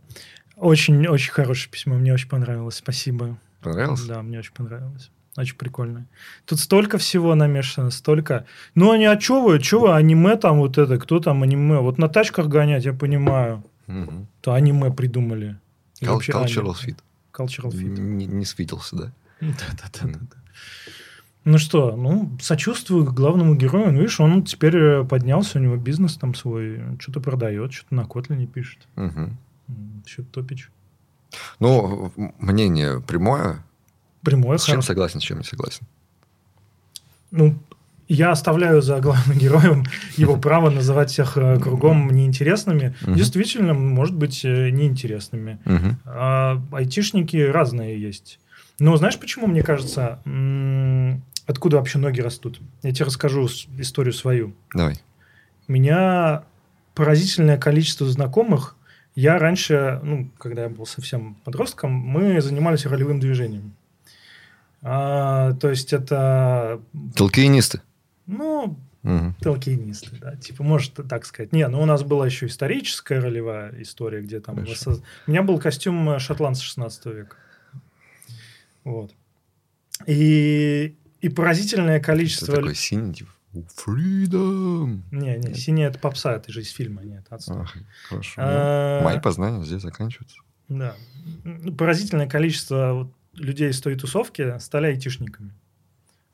[0.56, 3.38] очень-очень хорошее письмо, мне очень понравилось, спасибо.
[3.62, 4.02] Понравилось?
[4.04, 5.10] Да, мне очень понравилось.
[5.38, 6.08] Очень прикольная.
[6.46, 8.46] Тут столько всего намешано, столько...
[8.76, 11.80] Ну, они, а что вы, что вы, аниме там вот это, кто там аниме?
[11.80, 13.64] Вот на тачках гонять, я понимаю.
[14.42, 15.58] То аниме придумали.
[16.02, 16.96] Вообще Cultural аниме.
[16.96, 16.98] fit.
[17.34, 18.00] Cultural fit.
[18.00, 19.12] Не, не свитился, да?
[19.42, 20.20] Да-да-да.
[21.44, 23.92] Ну что, ну, сочувствую главному герою.
[23.92, 28.06] Ну, видишь, он теперь э, поднялся, у него бизнес там свой, что-то продает, что-то на
[28.06, 28.80] Котлине пишет.
[28.96, 29.38] Мгм.
[30.06, 30.70] Что-то топич.
[31.60, 33.64] Ну, мнение прямое.
[34.22, 34.88] Прямое, С чем хорошо.
[34.88, 35.88] согласен, с чем не согласен.
[37.32, 37.56] Ну,
[38.08, 39.84] я оставляю за главным героем
[40.18, 42.96] его право называть всех э, кругом неинтересными.
[43.02, 43.16] Мгм.
[43.16, 45.60] Действительно, может быть, э, неинтересными.
[45.66, 45.98] Мгм.
[46.06, 48.40] А айтишники разные есть.
[48.80, 50.20] Но знаешь, почему, мне кажется,
[51.48, 52.60] откуда вообще ноги растут?
[52.84, 54.54] Я тебе расскажу историю свою.
[54.74, 54.96] Давай.
[55.68, 56.44] У меня
[56.96, 58.76] поразительное количество знакомых.
[59.16, 63.74] Я раньше, ну, когда я был совсем подростком, мы занимались ролевым движением.
[64.82, 66.82] А, то есть это,
[67.16, 67.82] Толкинисты.
[68.26, 69.36] ну, Мгм.
[69.42, 71.52] толкинисты, да, типа, может так сказать.
[71.54, 74.56] Не, ну у нас была еще историческая ролевая история, где там...
[74.58, 77.36] Воссоз- У меня был костюм шотландца 16 века.
[78.84, 79.12] Вот.
[80.08, 82.56] И, и поразительное Это количество...
[82.56, 83.32] такой синий, типа,
[83.86, 85.02] Freedom.
[85.12, 87.62] Не, не, синяя это попса, это же из фильма, нет, отстой.
[87.62, 87.76] Ах,
[88.10, 88.34] хорошо.
[88.38, 90.38] А, Мои познания здесь заканчиваются.
[90.70, 90.96] Да.
[91.44, 95.52] Ну, Поразительное количество вот людей из той тусовки стали айтишниками.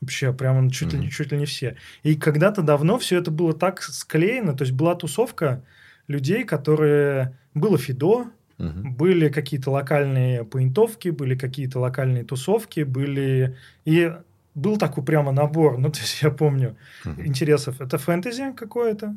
[0.01, 1.11] Вообще, прямо чуть, ли, не- Мгм.
[1.11, 1.75] чуть ли не все.
[2.03, 5.63] И когда-то давно все это было так склеено, то есть была тусовка
[6.07, 7.35] людей, которые...
[7.55, 8.27] Было Фидо,
[8.59, 8.93] Мгм.
[8.93, 13.57] были какие-то локальные поинтовки, были какие-то локальные тусовки, были...
[13.85, 14.13] И
[14.57, 17.25] был такой прямо набор, ну, то есть я помню, Мгм.
[17.27, 17.79] интересов.
[17.79, 19.15] Это фэнтези какое-то,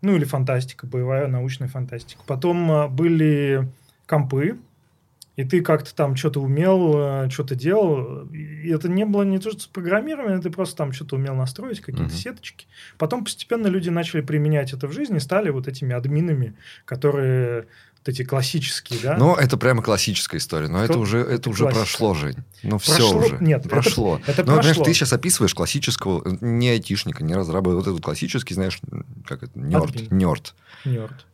[0.00, 2.22] ну или фантастика, боевая научная фантастика.
[2.26, 3.68] Потом а, были
[4.06, 4.58] компы,
[5.34, 8.26] и ты как-то там что-то умел, а, что-то делал.
[8.32, 12.04] И это не было не то, что программирование, ты просто там что-то умел настроить, какие-то
[12.04, 12.20] Мгм.
[12.22, 12.66] сеточки.
[12.96, 17.66] Потом постепенно люди начали применять это в жизни, стали вот этими админами, которые
[18.08, 19.16] эти классические, да?
[19.18, 20.68] Ну, это прямо классическая история.
[20.68, 21.80] Но это Кто- уже, это это уже классика.
[21.82, 22.36] прошло, Жень.
[22.62, 23.18] Ну, все Прошло?
[23.20, 23.38] уже.
[23.40, 24.20] Нет, это- прошло.
[24.26, 24.84] это ну, понимаешь, прошло.
[24.84, 28.80] ты сейчас описываешь классического, не айтишника, не разраба, вот этот классический, знаешь,
[29.26, 30.54] как это, нерд, нерд.
[30.84, 31.26] Нерд.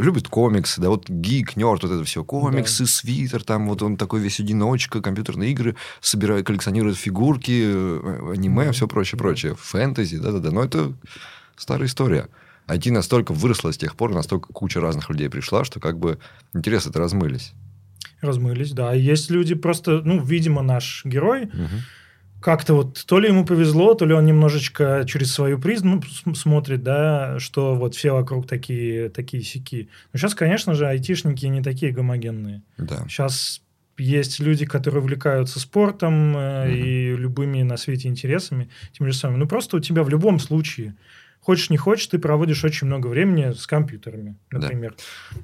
[0.00, 4.20] Любит комиксы, да, вот гик, нерд, вот это все, комиксы, свитер, там вот он такой
[4.20, 8.72] весь одиночка, компьютерные игры, собирает, коллекционирует фигурки, э, аниме, Да.
[8.72, 9.22] все прочее, Да.
[9.22, 10.92] прочее, фэнтези, да-да-да, но это
[11.56, 12.28] старая история.
[12.68, 16.18] IT настолько выросло с тех пор, настолько куча разных людей пришла, что как бы
[16.54, 17.52] интересы-то размылись.
[18.20, 18.92] Размылись, да.
[18.92, 21.82] Есть люди просто, ну, видимо, наш герой Мгм.
[22.40, 26.82] как-то вот то ли ему повезло, то ли он немножечко через свою призму см- смотрит,
[26.82, 29.88] да, что вот все вокруг такие, такие сики.
[30.12, 32.62] Но сейчас, конечно же, айтишники не такие гомогенные.
[32.78, 33.04] Да.
[33.08, 33.62] Сейчас
[33.98, 36.74] есть люди, которые увлекаются спортом э, Мгм.
[36.84, 39.38] и любыми на свете интересами, тем же самым.
[39.40, 40.94] Ну, просто у тебя в любом случае,
[41.46, 44.58] хочешь не хочешь, ты проводишь очень много времени с компьютерами, Да.
[44.58, 44.94] например.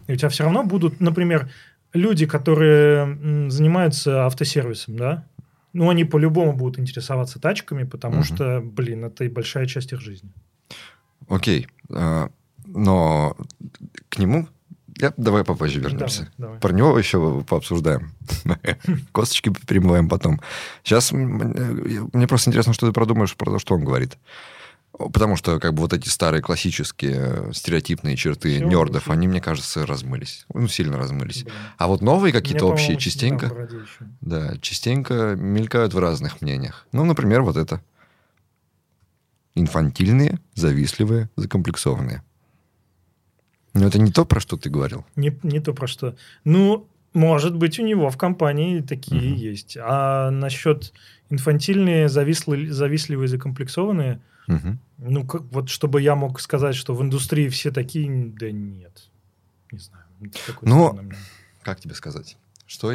[0.08, 1.48] И у тебя все равно будут, например,
[1.94, 5.24] люди, которые занимаются автосервисом, да,
[5.72, 8.24] ну, они по-любому будут интересоваться тачками, потому Мгм.
[8.24, 10.30] что, блин, это и большая часть их жизни.
[11.28, 11.68] Окей.
[11.94, 12.30] а,
[12.66, 13.36] Но
[14.08, 14.48] к нему
[14.98, 16.22] я, давай попозже вернемся.
[16.22, 16.58] Давай, давай.
[16.60, 18.12] Про него еще пообсуждаем.
[19.12, 20.40] Косточки перемываем потом.
[20.84, 24.16] Сейчас мне просто интересно, что ты продумаешь про то, что он говорит.
[25.10, 29.40] Потому что как бы вот эти старые классические э, стереотипные черты Всё, нердов, они, мне
[29.40, 30.44] кажется, размылись.
[30.52, 31.44] Ну, сильно размылись.
[31.44, 31.56] Блин.
[31.78, 33.68] А вот новые какие-то общие частенько,
[34.20, 36.86] да, частенько мелькают в разных мнениях.
[36.92, 37.80] Ну, например, вот это.
[39.54, 42.22] Инфантильные, завистливые, закомплексованные.
[43.74, 45.04] Но это не то, про что ты говорил.
[45.16, 46.16] Не, не то про что.
[46.44, 49.34] Ну, может быть, у него в компании такие Мгм.
[49.34, 49.76] есть.
[49.80, 50.92] А насчет
[51.30, 54.78] инфантильные, завислые, завистливые, закомплексованные, Мгм.
[54.98, 59.10] ну, как, вот чтобы я мог сказать, что в индустрии все такие, да нет.
[59.70, 60.04] Не знаю.
[60.62, 61.16] Ну, мнение.
[61.62, 62.36] Как тебе сказать?
[62.66, 62.92] Что,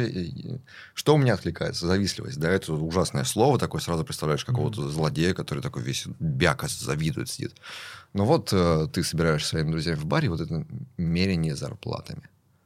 [0.94, 1.86] что у меня откликается?
[1.86, 2.40] Завистливость.
[2.40, 3.58] Да, это ужасное слово.
[3.58, 7.54] Такое сразу представляешь какого-то злодея, который такой весь бяка завидует, сидит.
[8.12, 12.22] Но вот э, ты собираешься своими друзьями в баре, вот это мерение зарплатами.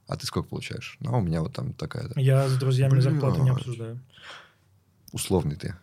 [0.09, 0.97] А ты сколько получаешь?
[1.01, 2.19] Ну, а у меня вот там такая-то.
[2.21, 3.05] Я с друзьями Блядь.
[3.05, 4.01] зарплату не обсуждаю.
[5.12, 5.75] Условный ты.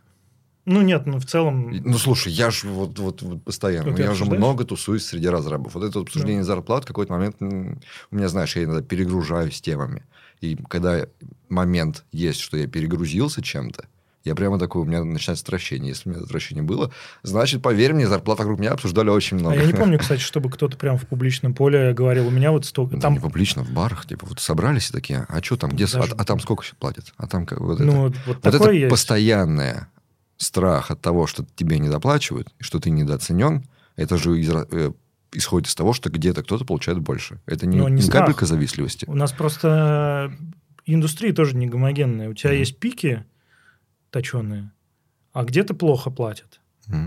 [0.65, 1.71] Ну, нет, ну, в целом...
[1.71, 4.37] Ну, слушай, я же вот, вот, вот постоянно, ты я же обсуждаешь?
[4.39, 5.73] много тусуюсь среди разрабов.
[5.73, 6.45] Вот это обсуждение Ну.
[6.45, 7.45] зарплат в какой-то момент, у
[8.15, 10.03] меня, знаешь, я иногда перегружаюсь темами.
[10.41, 11.07] И когда
[11.47, 13.85] момент есть, что я перегрузился чем-то,
[14.23, 15.89] я прямо такой, у меня начинается отвращение.
[15.89, 16.91] Если у меня отвращение было,
[17.23, 19.55] значит, поверь мне, зарплат вокруг меня обсуждали очень А много.
[19.55, 22.95] я не помню, кстати, чтобы кто-то прям в публичном поле говорил, у меня вот столько...
[22.95, 25.85] Да, Там, не публично, в барах, типа, вот собрались и такие, а что там, где,
[25.85, 27.13] а, Даже- а там сколько платят?
[27.17, 27.85] А там как, вот это.
[27.85, 28.89] ну, вот Вот такое это есть.
[28.89, 29.87] постоянное
[30.37, 34.91] страх от того, что тебе не доплачивают, что ты недооценен, это же из, э,
[35.33, 37.39] исходит из того, что где-то кто-то получает больше.
[37.45, 38.21] Это не, Но не не страх.
[38.25, 39.05] капелька завистливости.
[39.07, 40.31] У нас просто
[40.85, 42.29] индустрия тоже не гомогенная.
[42.29, 42.59] У тебя Мгм.
[42.59, 43.25] есть пики
[44.11, 44.71] точеные,
[45.33, 46.59] а где-то плохо платят.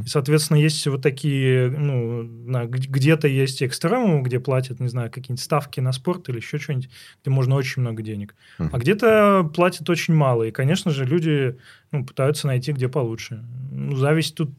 [0.05, 5.81] И, соответственно, есть вот такие, ну, где-то есть экстремумы, где платят, не знаю, какие-нибудь ставки
[5.81, 6.88] на спорт или еще что-нибудь,
[7.21, 8.37] где можно очень много денег.
[8.59, 8.71] Мгм.
[8.73, 10.45] А где-то платят очень мало.
[10.45, 11.59] И, конечно же, люди
[11.91, 13.45] ну, пытаются найти, где получше.
[13.73, 14.51] Ну, зависть тут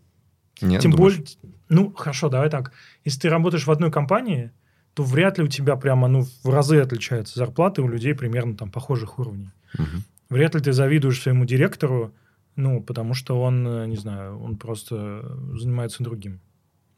[0.61, 1.15] Нет, Тем думаешь?
[1.15, 1.27] более,
[1.69, 2.73] ну, хорошо, давай так.
[3.05, 4.51] Если ты работаешь в одной компании,
[4.93, 8.69] то вряд ли у тебя прямо, ну, в разы отличаются зарплаты у людей примерно там
[8.71, 9.51] похожих уровней.
[9.77, 10.03] Мгм.
[10.29, 12.13] Вряд ли ты завидуешь своему директору,
[12.55, 16.39] ну, потому что он, э, не знаю, он просто занимается другим.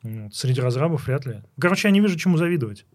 [0.04, 1.42] Вот Среди разрабов вряд ли.
[1.60, 2.86] Короче, я не вижу, чему завидовать.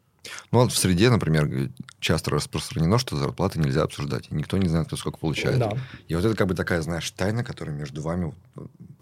[0.52, 4.28] Ну, вот в среде, например, г- часто распространено, что зарплаты нельзя обсуждать.
[4.30, 5.58] И никто не знает, кто сколько получает.
[5.58, 5.72] Да.
[6.08, 8.32] И вот это как бы такая, знаешь, тайна, которая между вами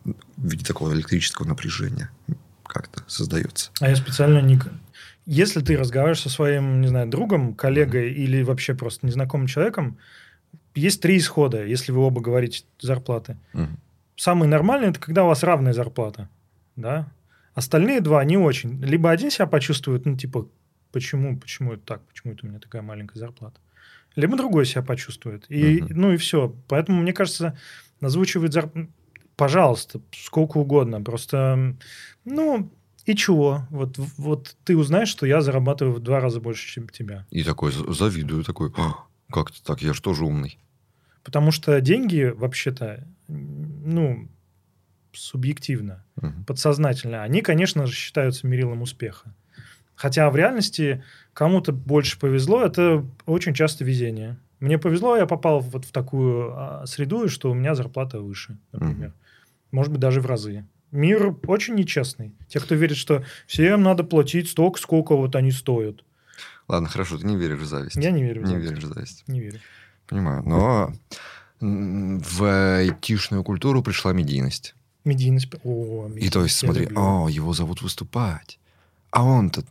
[0.04, 2.10] в виде такого электрического напряжения
[2.64, 3.70] как-то создается.
[3.80, 4.58] А я специально не...
[5.26, 9.98] Если ты разговариваешь со своим, не знаю, другом, коллегой или вообще просто незнакомым человеком,
[10.74, 13.36] есть три исхода, если вы оба говорите зарплаты.
[13.52, 13.78] Мгм.
[14.16, 16.28] Самый нормальный– это когда у вас равная зарплата,
[16.76, 17.08] да?
[17.54, 18.82] Остальные два не очень.
[18.84, 20.48] Либо один себя почувствует, ну, типа,
[20.92, 23.60] почему, почему это так, почему это у меня такая маленькая зарплата.
[24.16, 25.44] Либо другой себя почувствует.
[25.48, 26.00] И, Мгм.
[26.00, 26.54] Ну и все.
[26.68, 27.56] Поэтому, мне кажется,
[28.00, 28.88] озвучивать зарплату,
[29.36, 31.00] пожалуйста, сколько угодно.
[31.00, 31.76] Просто,
[32.24, 32.70] ну,
[33.06, 33.66] и чего?
[33.70, 37.24] Вот, вот ты узнаешь, что я зарабатываю в два раза больше, чем тебя.
[37.30, 38.94] И такой завидую, такой, «А,
[39.30, 40.58] как это так, я же тоже умный.
[41.22, 44.28] Потому что деньги, вообще-то, ну,
[45.12, 46.04] субъективно.
[46.16, 46.44] Мгм.
[46.44, 49.34] подсознательно, они, конечно же, считаются мерилом успеха.
[49.94, 54.38] Хотя в реальности кому-то больше повезло, это очень часто везение.
[54.60, 59.12] Мне повезло, я попал вот в такую а, среду, что у меня зарплата выше, например.
[59.70, 60.64] Может быть, даже в разы.
[60.90, 62.32] Мир очень нечестный.
[62.48, 66.04] Те, кто верит, что всем надо платить столько, сколько вот они стоят.
[66.68, 67.96] Ладно, хорошо, ты не веришь в зависть.
[67.96, 68.70] Я не верю в Не зависть.
[68.70, 69.24] веришь в зависть.
[69.26, 69.60] Не верю.
[70.06, 70.42] Понимаю.
[70.46, 70.92] Но
[71.60, 72.42] в
[72.78, 74.74] айтишную культуру пришла медийность.
[75.04, 75.48] Медийность.
[75.64, 77.00] О, И медийность то есть, смотри, люблю.
[77.24, 78.58] о, его зовут выступать.
[79.10, 79.64] А он-то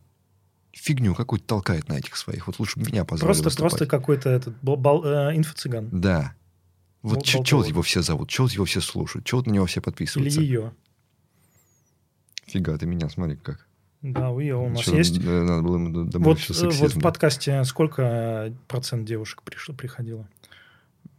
[0.73, 2.47] фигню какую-то толкает на этих своих.
[2.47, 3.71] Вот лучше бы меня позвали Просто, выступать.
[3.71, 5.89] просто какой-то этот бал- э, инфо-цыган.
[5.91, 6.33] Да.
[7.03, 8.29] Вот Бол- чего его все зовут?
[8.29, 9.25] Чего его все слушают?
[9.25, 10.41] Чего на него все Или подписываются?
[10.41, 10.73] ее.
[12.47, 13.66] Фига, ты меня смотри как.
[14.13, 15.21] Да, у ее у нас Чё, есть.
[15.23, 20.27] Надо было ему домой Вот, э, вот в подкасте сколько процент девушек пришло, приходило?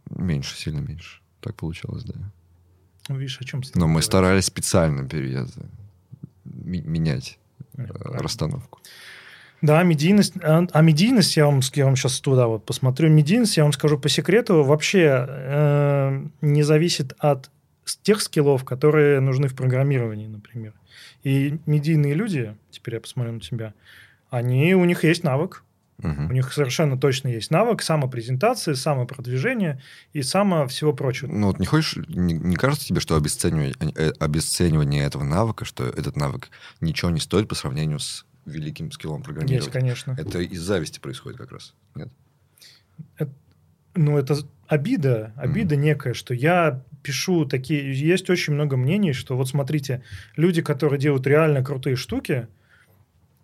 [0.09, 1.21] Меньше, сильно меньше.
[1.39, 2.15] Так получалось, да.
[3.07, 5.65] Ну, видишь, о чем Но мы старались специально пере- это,
[6.45, 7.37] ми- менять
[7.77, 8.79] э, расстановку.
[9.61, 10.33] Да, медийность.
[10.41, 13.09] А, а медийность, я вам, я вам сейчас туда вот посмотрю.
[13.09, 17.49] Медийность, я вам скажу по секрету, вообще э, не зависит от
[17.97, 20.73] тех скиллов, которые нужны в программировании, например.
[21.23, 23.73] И медийные люди, теперь я посмотрю на тебя,
[24.29, 25.63] они, у них есть навык.
[26.01, 26.31] У Мгм.
[26.31, 29.81] них совершенно точно есть навык самопрезентации, самопродвижения
[30.13, 31.29] и само всего прочего.
[31.29, 35.83] Ну вот не хочешь, не, не кажется тебе, что обесценивание, э, обесценивание этого навыка, что
[35.85, 39.71] этот навык ничего не стоит по сравнению с великим скиллом Есть, программирования?
[39.71, 40.15] конечно.
[40.17, 41.73] Это из зависти происходит как раз.
[41.95, 42.07] Нет?
[43.95, 47.93] ну, это обида, обида некая, что я пишу такие...
[47.93, 50.03] Есть очень много мнений, что вот смотрите,
[50.35, 52.47] люди, которые делают реально крутые штуки,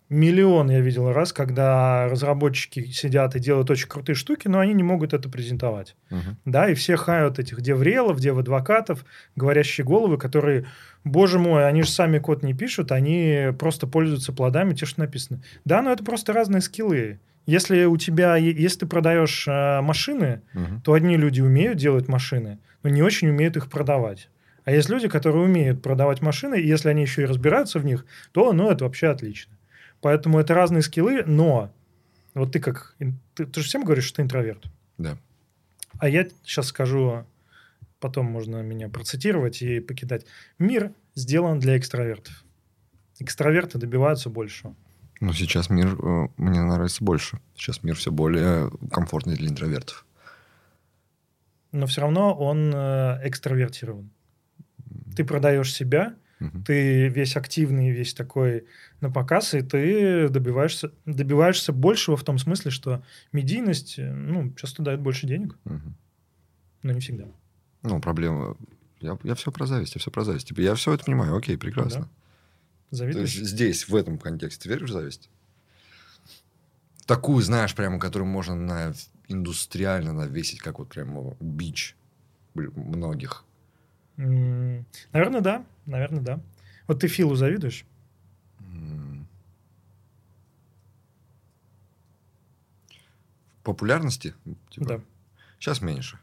[0.08, 4.82] миллион я видел раз, когда разработчики сидят и делают очень крутые штуки, но они не
[4.82, 5.96] могут это презентовать.
[6.10, 6.36] Мгм.
[6.44, 10.66] Да, и все хают этих деврелов, дев-адвокатов, говорящие головы, которые,
[11.04, 15.42] боже мой, они же сами код не пишут, они просто пользуются плодами, те, что написано.
[15.64, 17.18] Да, но это просто разные скиллы.
[17.46, 20.80] Если у тебя, если ты продаешь э, машины, Мгм.
[20.82, 24.28] то одни люди умеют делать машины, но не очень умеют их продавать.
[24.64, 28.04] А есть люди, которые умеют продавать машины, и если они еще и разбираются в них,
[28.32, 29.56] то, ну, это вообще отлично.
[30.00, 31.72] Поэтому это разные скиллы, но
[32.34, 32.96] вот ты как...
[33.34, 34.64] Ты, ты же всем говоришь, что ты интроверт.
[34.98, 35.16] Да.
[35.98, 37.24] А я сейчас скажу,
[38.00, 40.26] потом можно меня процитировать и покидать.
[40.58, 42.44] Мир сделан для экстравертов.
[43.20, 44.74] Экстраверты добиваются большего.
[45.20, 47.40] Но сейчас мир э, мне нравится больше.
[47.54, 50.04] Сейчас мир все более комфортный для интровертов.
[51.72, 54.10] Но все равно он э, экстравертирован.
[55.16, 56.64] Ты продаешь себя, Мгм.
[56.64, 58.66] ты весь активный, весь такой
[59.00, 63.02] на показ, и ты добиваешься, добиваешься большего в том смысле, что
[63.32, 65.96] медийность, э, ну, часто дает больше денег, Мгм.
[66.82, 67.24] но не всегда.
[67.82, 68.56] Ну, проблема...
[69.00, 70.50] Я, я все про зависть, я все про зависть.
[70.56, 72.02] Я все это понимаю, окей, прекрасно.
[72.02, 72.08] То
[72.90, 73.34] Завидуешь?
[73.34, 75.28] есть здесь, в этом контексте, ты веришь в зависть?
[77.06, 78.94] Такую, знаешь, прямо, которую можно на
[79.28, 81.96] индустриально навесить, как вот прямо бич
[82.54, 83.44] многих.
[84.16, 85.64] М, Наверное, да.
[85.84, 86.40] Наверное, да.
[86.86, 87.84] Вот ты Филу завидуешь?
[93.62, 94.34] Популярности?
[94.70, 95.00] Типа, Да.
[95.58, 96.18] Сейчас меньше.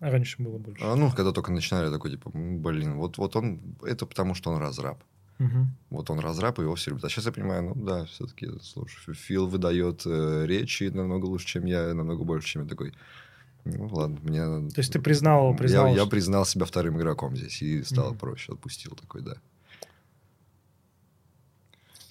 [0.00, 0.82] А раньше было больше.
[0.84, 4.50] А, ну, когда только начинали, такой, типа, «М, блин, вот, вот он, это потому, что
[4.50, 5.02] он разраб.
[5.38, 5.74] Мгм.
[5.88, 7.04] Вот он разраб, и его все любят.
[7.04, 11.64] А сейчас я понимаю, ну да, все-таки, слушай, Фил выдает э, речи намного лучше, чем
[11.64, 12.92] я, намного больше, чем я такой.
[13.64, 14.70] Ну ладно, мне...
[14.70, 18.18] То есть ты признал, признал я, я признал себя вторым игроком здесь и стало Мгм.
[18.18, 19.34] проще, отпустил такой, да.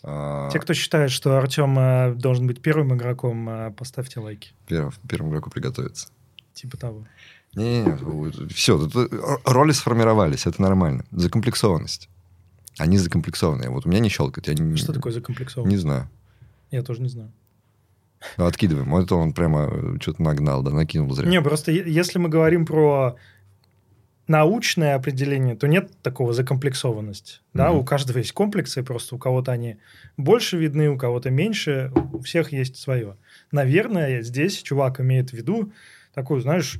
[0.02, 4.52] А, Те, кто считает, что Артем э, должен быть первым игроком, э, поставьте лайки.
[4.68, 6.08] первым, первому игроку приготовиться.
[6.54, 7.06] Типа того.
[7.56, 11.04] Не-не-не, все, тут э, роли сформировались, это нормально.
[11.12, 12.10] Закомплексованность.
[12.78, 13.70] Они закомплексованные.
[13.70, 14.48] Вот у меня не щелкает.
[14.48, 15.70] Я не, Что такое закомплексованно?
[15.70, 16.08] Не знаю.
[16.72, 17.32] Я тоже не знаю.
[18.38, 18.90] Ну, откидываем.
[18.92, 21.28] Вот это он прямо что-то нагнал, да, накинул зря.
[21.28, 23.16] Не, просто если мы говорим про
[24.28, 27.40] научное определение, то нет такого закомплексованности.
[27.54, 27.80] Да, Мгм.
[27.80, 29.78] у каждого есть комплексы, просто у кого-то они
[30.18, 33.18] больше видны, у кого-то меньше, у всех есть свое.
[33.52, 35.72] Наверное, здесь чувак имеет в виду
[36.14, 36.80] такую, знаешь,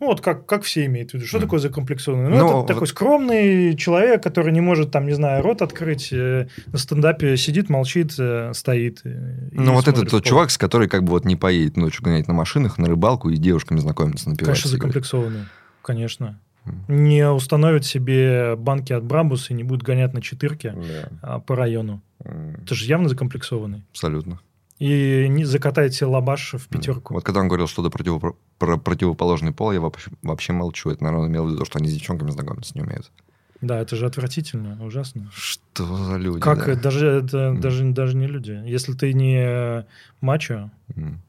[0.00, 1.26] ну вот как, как все имеют в виду.
[1.26, 1.46] Что Мгм.
[1.46, 2.30] такое закомплексованный?
[2.30, 6.12] Ну, Ну, это вот- такой скромный человек, который не может, там, не знаю, рот открыть,
[6.12, 9.00] э, на стендапе сидит, молчит, э, стоит.
[9.04, 12.28] э, Ну, вот этот тот чувак, с который как бы вот не поедет ночью гонять
[12.28, 14.62] на машинах, на рыбалку и с девушками знакомиться, напиваться.
[14.62, 15.40] Конечно, закомплексованный.
[15.82, 16.38] Конечно.
[16.64, 17.04] Мгм.
[17.04, 21.08] Не установит себе банки от Брабуса и не будет гонять на четырке Да.
[21.22, 22.00] а, по району.
[22.24, 23.84] М, Это же явно закомплексованный.
[23.92, 24.40] Абсолютно.
[24.78, 27.14] И не закатает себе лабаш в пятерку.
[27.14, 30.90] Вот когда он говорил что-то противопро- про противоположный пол, я вообще, вообще молчу.
[30.90, 33.12] Это, наверное, имел в виду, что они с девчонками знакомиться не умеют.
[33.60, 35.30] Да, это же отвратительно, ужасно.
[35.32, 36.40] Что за люди?
[36.40, 36.74] как да?
[36.74, 37.60] даже это Мгм.
[37.60, 38.60] даже, даже не люди.
[38.66, 39.84] Если ты не э,
[40.20, 41.22] мачо, М.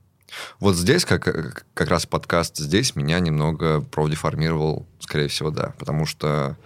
[0.59, 5.73] Вот здесь, как, как раз подкаст здесь меня немного профдеформировал, скорее всего, да.
[5.77, 6.57] Потому что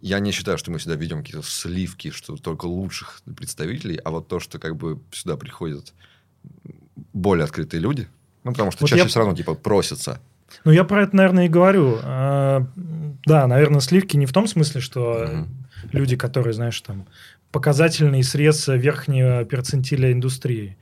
[0.00, 4.28] я не считаю, что мы сюда ведем какие-то сливки, что только лучших представителей, а вот
[4.28, 5.92] то, что как бы сюда приходят
[7.12, 8.08] более открытые люди,
[8.44, 10.20] ну, потому что Вот чаще я- все равно, типа, просятся.
[10.64, 11.98] Ну, я про это, наверное, и говорю.
[12.02, 12.66] А,
[13.26, 15.48] Да, наверное, сливки не в том смысле, что Мгм.
[15.92, 17.06] люди, которые, знаешь, там,
[17.52, 20.76] показательный срез верхнего перцентиля индустрии.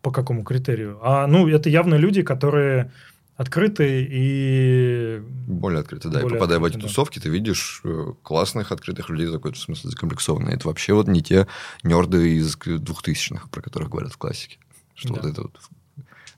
[0.00, 0.98] По какому критерию?
[1.02, 2.92] А, ну, это явно люди, которые
[3.36, 5.20] открыты и...
[5.48, 6.20] Более открытые, да.
[6.20, 6.80] и Более попадая в эти да.
[6.82, 10.54] тусовки, ты видишь э, классных, открытых людей, такой, в смысле, закомплексованные.
[10.54, 11.46] Это вообще вот не те
[11.82, 14.58] нерды из двухтысячных, про которых говорят в классике.
[14.94, 15.20] Что Да.
[15.22, 15.60] вот это вот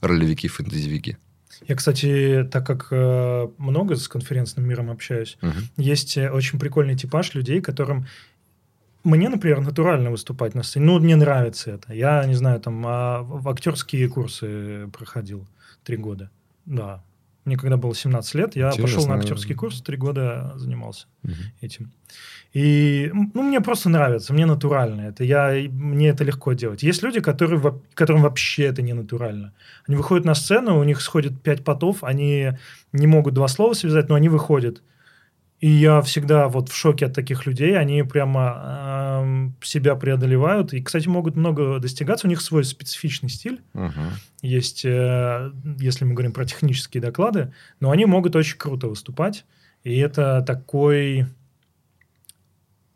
[0.01, 1.19] ролевики, фэнтезивики.
[1.69, 5.69] Я, кстати, так как э, много с конференцным миром общаюсь, Мгм.
[5.77, 8.07] есть э, очень прикольный типаж людей, которым
[9.05, 10.87] мне, например, натурально выступать на сцене.
[10.87, 11.93] Ну, мне нравится это.
[11.93, 15.47] Я, не знаю, там а, в актерские курсы проходил
[15.85, 16.31] три года.
[16.65, 17.05] Да.
[17.45, 19.15] Мне когда было 17 лет, я пошел Интересно.
[19.15, 21.35] на актерский курс, три года занимался Мгм.
[21.61, 21.93] этим.
[22.55, 25.25] И, ну, мне просто нравится, мне натурально это.
[25.25, 26.85] Я, мне это легко делать.
[26.85, 27.61] Есть люди, которые,
[27.95, 29.53] которым вообще это не натурально.
[29.89, 32.53] Они выходят на сцену, у них сходит пять потов, они
[32.93, 34.83] не могут два слова связать, но они выходят.
[35.59, 37.77] И я всегда вот в шоке от таких людей.
[37.77, 40.75] Они прямо эм, себя преодолевают.
[40.75, 42.27] И, кстати, могут много достигаться.
[42.27, 44.11] У них свой специфичный стиль Мгм.
[44.43, 49.45] есть, э, если мы говорим про технические доклады, но они могут очень круто выступать.
[49.85, 51.27] И это такой...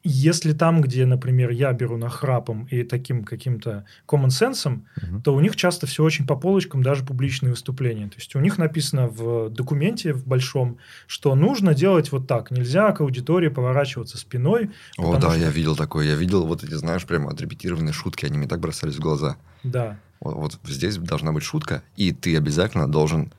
[0.05, 5.23] Если там, где, например, я беру нахрапом и таким каким-то common sense, Мгм.
[5.23, 8.07] то у них часто все очень по полочкам, даже публичные выступления.
[8.09, 10.79] То есть у них написано в документе, в большом,
[11.09, 12.53] что нужно делать вот так.
[12.53, 14.71] Нельзя к аудитории поворачиваться спиной.
[14.99, 16.07] О, да, что- я видел такое.
[16.07, 18.25] Я видел вот эти, знаешь, прямо отрепетированные шутки.
[18.25, 19.37] Они мне так бросались в глаза.
[19.65, 19.99] Да.
[20.21, 23.33] Вот, вот здесь должна быть шутка, и ты обязательно должен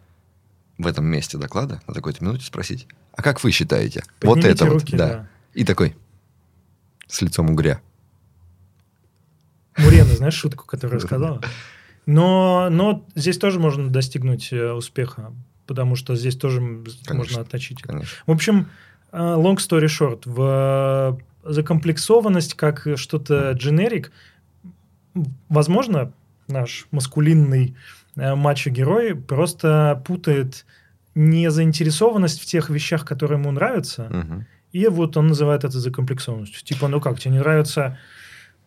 [0.78, 4.04] в этом месте доклада на такой-то минуте спросить, а как вы считаете?
[4.22, 5.28] вот Поднимите это руки, вот, да.
[5.54, 5.96] И такой,
[7.10, 7.82] с лицом угря.
[9.78, 11.42] Мурена, знаешь шутку, которую сказала?
[12.06, 15.32] Но, но здесь тоже можно достигнуть э, успеха,
[15.68, 17.16] потому что здесь тоже Конечно.
[17.16, 17.82] можно отточить.
[17.82, 18.10] Конечно.
[18.26, 18.68] В общем,
[19.12, 24.12] э, long story short, в э, закомплексованность как что-то дженерик,
[25.50, 26.12] возможно,
[26.48, 27.76] наш маскулинный
[28.16, 30.66] мачо-герой просто путает
[31.16, 34.46] незаинтересованность в тех вещах, которые ему нравятся, Мгм.
[34.72, 36.64] И вот он называет это закомплексованностью.
[36.64, 37.98] Типа, ну как, тебе не нравится...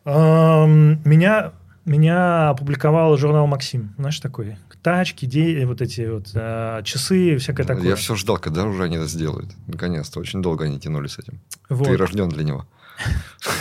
[0.05, 1.53] Эм, меня,
[1.85, 3.95] меня опубликовал журнал «Максим».
[3.99, 4.57] Знаешь, такой?
[4.83, 7.85] Тачки, де- вот эти вот э, часы, всякое такое.
[7.87, 9.51] Я все ждал, когда уже они это сделают.
[9.69, 10.19] Наконец-то.
[10.19, 11.41] Очень долго они тянули с этим.
[11.69, 11.87] Вот.
[11.87, 12.67] Ты рожден для него.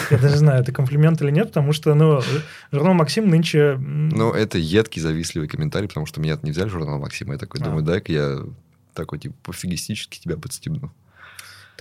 [0.10, 2.22] Я даже знаю, это комплимент или нет, потому что, ну,
[2.72, 3.78] журнал «Максим» нынче...
[3.78, 7.34] Ну, это едкий, завистливый комментарий, потому что меня не взяли журнал Максима.
[7.34, 7.66] Я такой А.
[7.66, 8.40] думаю, дай-ка я
[8.96, 10.92] такой, типа, пофигистически тебя подстебну.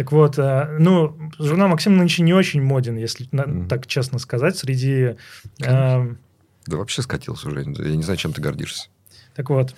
[0.00, 3.68] Так вот, э, ну, журнал «Максим» нынче не очень моден, если Мгм.
[3.68, 5.16] так честно сказать, среди...
[5.58, 6.12] Конечно.
[6.12, 6.14] э,
[6.66, 7.60] Да вообще скатился уже.
[7.60, 8.88] Я не знаю, чем ты гордишься.
[9.36, 9.74] Так вот,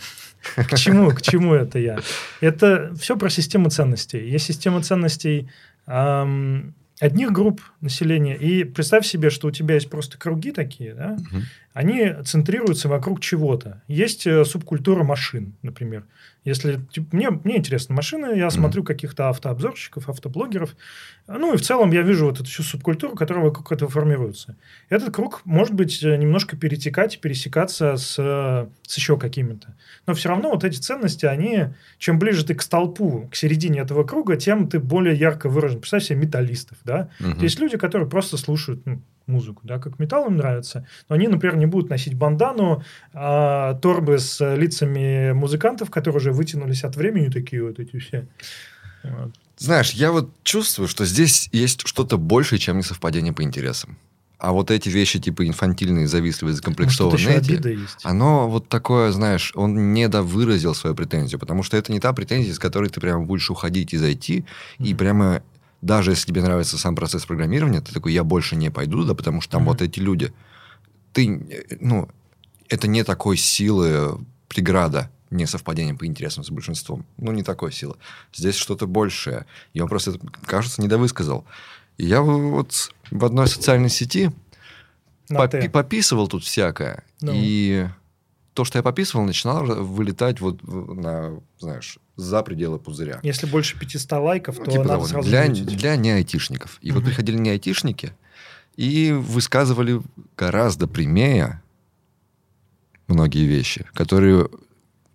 [0.55, 1.99] к чему, к чему это я?
[2.41, 4.25] Это все про систему ценностей.
[4.31, 5.51] Есть система ценностей
[5.87, 8.37] ам, одних групп населения.
[8.37, 11.17] И представь себе, что у тебя есть просто круги такие, да?
[11.19, 11.43] Мгм.
[11.73, 13.83] Они центрируются вокруг чего-то.
[13.89, 16.05] Есть э, субкультура машин, например.
[16.45, 20.75] Если типа, мне, мне интересны машины, я смотрю каких-то автообзорщиков, автоблогеров.
[21.29, 24.57] Ну и в целом я вижу вот эту всю субкультуру, которая вокруг этого формируется.
[24.89, 29.75] Этот круг может быть э, немножко перетекать, пересекаться с, э, с еще какими-то.
[30.07, 31.69] Но все равно вот эти ценности, они,
[31.99, 35.79] чем ближе ты к столпу, к середине этого круга, тем ты более ярко выражен.
[35.79, 37.09] Представь себе металлистов, да?
[37.21, 37.41] Мгм.
[37.41, 41.57] Есть люди, которые просто слушают ну, музыку, да, как металл им нравится, но они, например,
[41.57, 47.63] не будут носить бандану, а торбы с лицами музыкантов, которые уже вытянулись от времени, такие
[47.63, 48.29] вот эти все.
[49.03, 49.35] Вот.
[49.59, 53.97] Знаешь, я вот чувствую, что здесь есть что-то большее, чем несовпадение по интересам.
[54.43, 60.09] А вот эти вещи, типа инфантильные, завистливые, закомплексованные, эти, оно вот такое, знаешь, он не
[60.09, 63.95] довыразил свою претензию, потому что это не та претензия, с которой ты прямо будешь уходить
[63.95, 64.45] и зайти,
[64.81, 64.97] и Мгм.
[64.97, 65.43] прямо,
[65.83, 69.41] даже если тебе нравится сам процесс программирования, ты такой, я больше не пойду, да, потому
[69.41, 69.71] что там Мгм.
[69.73, 70.33] вот эти люди.
[71.13, 72.09] Ты, ну,
[72.69, 74.19] это не такой силы
[74.49, 77.05] преграда, не совпадение по интересам с большинством.
[77.19, 77.97] Ну, не такой силы.
[78.33, 79.45] Здесь что-то большее.
[79.75, 80.15] И он просто,
[80.47, 81.45] кажется, недовысказал.
[81.99, 84.31] И я вот в одной социальной сети
[85.29, 87.05] На попи- пописывал тут всякое.
[87.21, 87.33] Ну.
[87.35, 87.89] И
[88.55, 93.21] то, что я пописывал, начинало вылетать вот на, знаешь, за пределы пузыря.
[93.23, 95.67] Если больше 500 лайков, то типа надо того, сразу для, мутить.
[95.77, 96.79] для неайтишников.
[96.83, 97.07] И вот Мгм.
[97.09, 98.13] приходили неайтишники
[98.77, 100.01] и высказывали
[100.37, 101.63] гораздо прямее
[103.09, 104.49] многие вещи, которые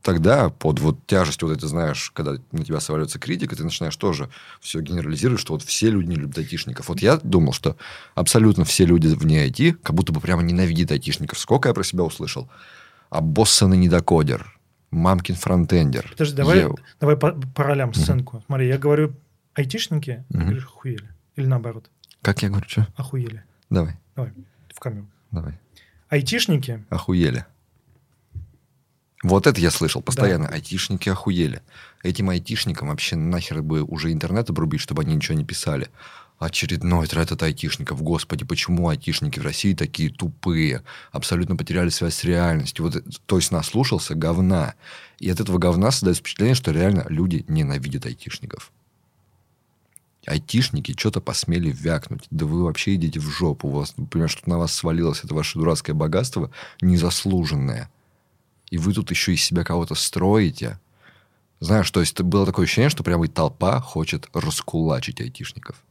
[0.01, 4.29] тогда под вот тяжестью, вот это знаешь, когда на тебя сваливается критика, ты начинаешь тоже
[4.61, 6.87] все генерализировать, что вот все люди не любят айтишников.
[6.87, 7.75] Вот я думал, что
[8.15, 11.37] абсолютно все люди вне IT как будто бы прямо ненавидят айтишников.
[11.39, 12.49] Сколько я про себя услышал.
[13.09, 14.57] Обоссанный недокодер,
[14.97, 16.07] мамкин фронтендер.
[16.11, 16.77] Подожди, давай, Еу.
[16.99, 18.43] давай по, по ролям сценку.
[18.47, 19.15] Смотри, я говорю
[19.53, 20.45] айтишники, ты Мгм.
[20.47, 21.09] говоришь охуели.
[21.35, 21.89] Или наоборот,
[22.21, 22.87] Как я говорю, что?
[22.95, 23.43] охуели.
[23.69, 24.31] Давай, Давай,
[24.73, 25.07] в камеру.
[25.31, 25.53] давай.
[26.09, 27.45] Айтишники, Охуели.
[29.23, 30.47] Вот это я слышал постоянно.
[30.47, 31.61] Айтишники охуели.
[32.03, 35.89] Этим айтишникам вообще нахер бы уже интернет обрубить, чтобы они ничего не писали.
[36.39, 38.03] Очередной трет от айтишников.
[38.03, 40.83] Господи, почему айтишники в России такие тупые?
[41.11, 42.85] Абсолютно потеряли связь с реальностью.
[42.85, 44.75] Вот, то есть наслушался говна.
[45.17, 48.71] И от этого говна создается впечатление, что реально люди ненавидят айтишников.
[50.27, 52.27] Айтишники что-то посмели вякнуть.
[52.29, 53.69] Да вы вообще идите в жопу.
[53.69, 57.89] У вас, например, что на вас свалилось это ваше дурацкое богатство незаслуженное.
[58.69, 60.79] И вы тут еще из себя кого-то строите.
[61.61, 65.83] Знаешь, то есть было такое ощущение, что прямо и толпа хочет раскулачить айтишников.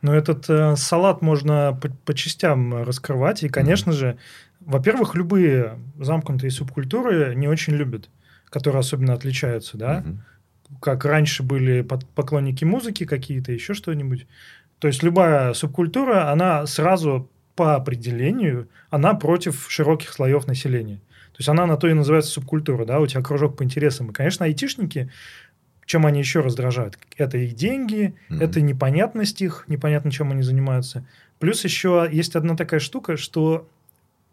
[0.00, 3.42] Но этот э, салат можно по, по частям раскрывать.
[3.42, 4.18] И, конечно же,
[4.60, 8.08] во-первых, любые замкнутые субкультуры не очень любят,
[8.48, 10.00] которые особенно отличаются, да.
[10.00, 10.22] Мгм.
[10.80, 14.26] Как раньше были под- поклонники музыки какие-то, еще что-нибудь.
[14.78, 20.96] То есть любая субкультура, она сразу по определению, она против широких слоев населения.
[21.32, 24.10] То есть она на то и называется субкультура, да, у тебя кружок по интересам.
[24.10, 25.10] И, конечно, айтишники,
[25.92, 26.98] чем они еще раздражают?
[27.18, 28.40] Это их деньги, Мгм.
[28.40, 31.04] это непонятность их, непонятно, чем они занимаются.
[31.38, 33.68] Плюс еще есть одна такая штука, что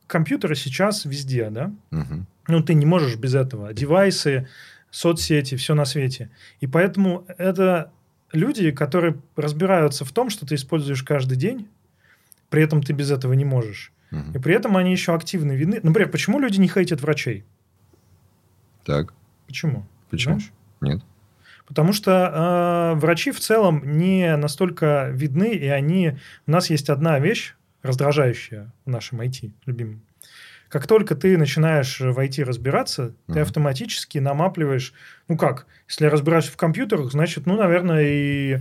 [0.08, 1.74] компьютеры сейчас везде, да?
[1.92, 2.26] Мгм.
[2.48, 3.74] Ну, ты не можешь без этого.
[3.74, 4.48] Девайсы,
[4.90, 6.30] соцсети, все на свете.
[6.62, 7.92] И поэтому это
[8.32, 11.68] люди, которые разбираются в том, что ты используешь каждый день,
[12.50, 13.92] при этом ты без этого не можешь.
[14.12, 14.32] Мгм.
[14.32, 15.82] И при этом они еще активно видны.
[15.84, 17.44] Например, почему люди не хейтят врачей?
[18.86, 19.14] Так,
[19.46, 19.86] Почему?
[20.10, 20.40] почему?
[20.40, 20.52] Знаешь?
[20.82, 21.02] Нет.
[21.70, 26.18] Потому что э, врачи в целом не настолько видны, и они...
[26.48, 30.02] У нас есть одна вещь, раздражающая в нашем IT, любимом.
[30.70, 33.42] Как только ты начинаешь в IT разбираться, ты Мгм.
[33.42, 34.94] автоматически намапливаешь...
[35.28, 35.66] Ну как?
[35.88, 38.60] Если я разбираюсь в компьютерах, значит, ну, наверное, и...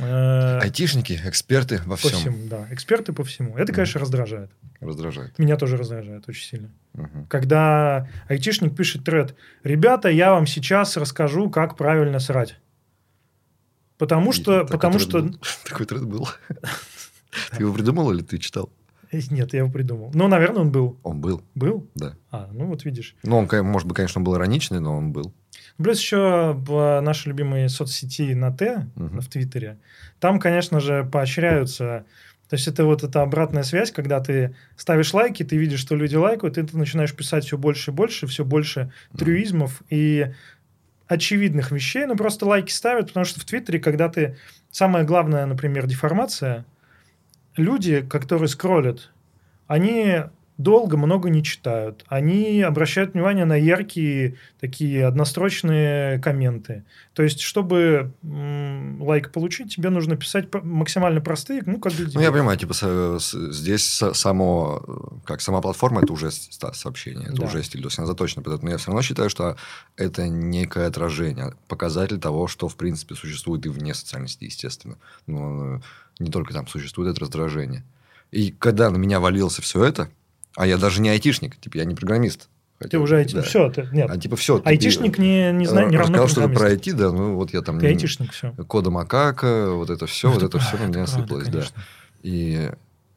[0.00, 2.12] э, Айтишники, эксперты во всем.
[2.18, 2.66] всему, да.
[2.70, 3.58] Эксперты по всему.
[3.58, 4.50] Это, конечно, раздражает.
[4.80, 5.38] Раздражает.
[5.38, 6.70] Меня тоже раздражает очень сильно.
[6.94, 7.26] Мгм.
[7.26, 12.56] Когда айтишник пишет тред, ребята, я вам сейчас расскажу, как правильно срать.
[13.98, 15.30] Потому что, потому что.
[15.68, 16.26] Такой тред был.
[17.50, 18.72] Ты его придумал или ты читал?
[19.30, 20.10] нет, я его придумал.
[20.14, 21.88] Ну, наверное, он был, Он был, был.
[21.94, 22.14] да.
[22.30, 23.16] А, ну вот видишь.
[23.22, 25.32] Ну, он, может быть, конечно, он был ироничный, но он был.
[25.76, 29.20] Плюс еще в нашей любимой соцсети на Т Мгм.
[29.20, 29.78] в Твиттере.
[30.18, 32.04] Там, конечно же, поощряются.
[32.48, 36.16] То есть это вот эта обратная связь, когда ты ставишь лайки, ты видишь, что люди
[36.16, 39.82] лайкают, и ты начинаешь писать все больше и больше, все больше трюизмов.
[39.88, 40.32] И
[41.06, 44.36] очевидных вещей, но просто лайки ставят, потому что в Твиттере, когда ты...
[44.70, 46.64] Самое главное, например, деформация.
[47.56, 49.10] Люди, которые скроллят,
[49.66, 50.22] они
[50.60, 52.04] долго много не читают.
[52.06, 56.84] Они обращают внимание на яркие такие однострочные комменты.
[57.14, 62.30] То есть, чтобы м, лайк получить, тебе нужно писать максимально простые, ну, как Ну, я
[62.30, 62.74] понимаю, типа,
[63.18, 64.82] здесь само,
[65.24, 67.46] как сама платформа, это уже сообщение, это да.
[67.46, 67.80] уже стиль.
[67.80, 68.64] То есть, она заточена под это.
[68.64, 69.56] Но я все равно считаю, что
[69.96, 74.98] это некое отражение, показатель того, что, в принципе, существует и вне социальной сети, естественно.
[75.26, 75.80] Но
[76.20, 77.84] не только там существует это раздражение.
[78.30, 80.08] И когда на меня валился все это,
[80.56, 82.48] а я даже не айтишник, типа я не программист.
[82.78, 83.42] Хотя, ты уже айтишник.
[83.42, 83.48] Да.
[83.48, 84.10] Все, ты, нет.
[84.10, 84.62] А типа все.
[84.64, 87.78] Айтишник не, не, знаю, не равно Рассказал что-то про IT, да, ну вот я там...
[87.78, 88.52] Ты айтишник, все.
[88.52, 91.64] Кода макака, вот это все, вот это все на меня сыпалось, да.
[92.22, 92.70] И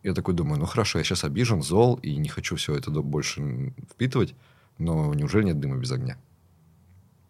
[0.03, 3.73] я такой думаю, ну хорошо, я сейчас обижен, зол, и не хочу все это больше
[3.91, 4.35] впитывать,
[4.77, 6.17] но неужели нет дыма без огня?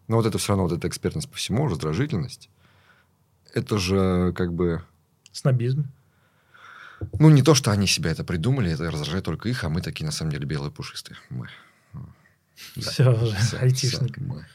[0.08, 2.50] Но вот это все равно, вот эта экспертность по всему, раздражительность,
[3.52, 4.82] это же как бы...
[5.34, 5.90] Снобизм.
[7.18, 10.06] Ну, не то, что они себя это придумали, это раздражает только их, а мы такие,
[10.06, 11.18] на самом деле, белые пушистые.
[11.28, 11.48] Мы.
[12.76, 12.88] Да.
[12.88, 14.16] Все уже, все, айтишник.
[14.16, 14.46] Все, мы.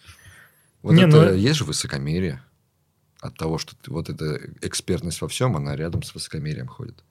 [0.81, 1.33] Вот не, это ну...
[1.33, 2.41] есть же высокомерие
[3.19, 7.03] от того, что ты, вот эта экспертность во всем, она рядом с высокомерием ходит.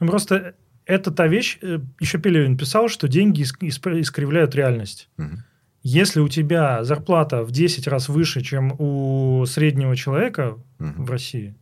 [0.00, 0.54] Ну, просто
[0.86, 5.10] это та вещь, э, еще Пелевин писал, что деньги искривляют реальность.
[5.18, 5.36] Угу.
[5.82, 11.04] Если у тебя зарплата в 10 раз выше, чем у среднего человека угу.
[11.04, 11.54] в России,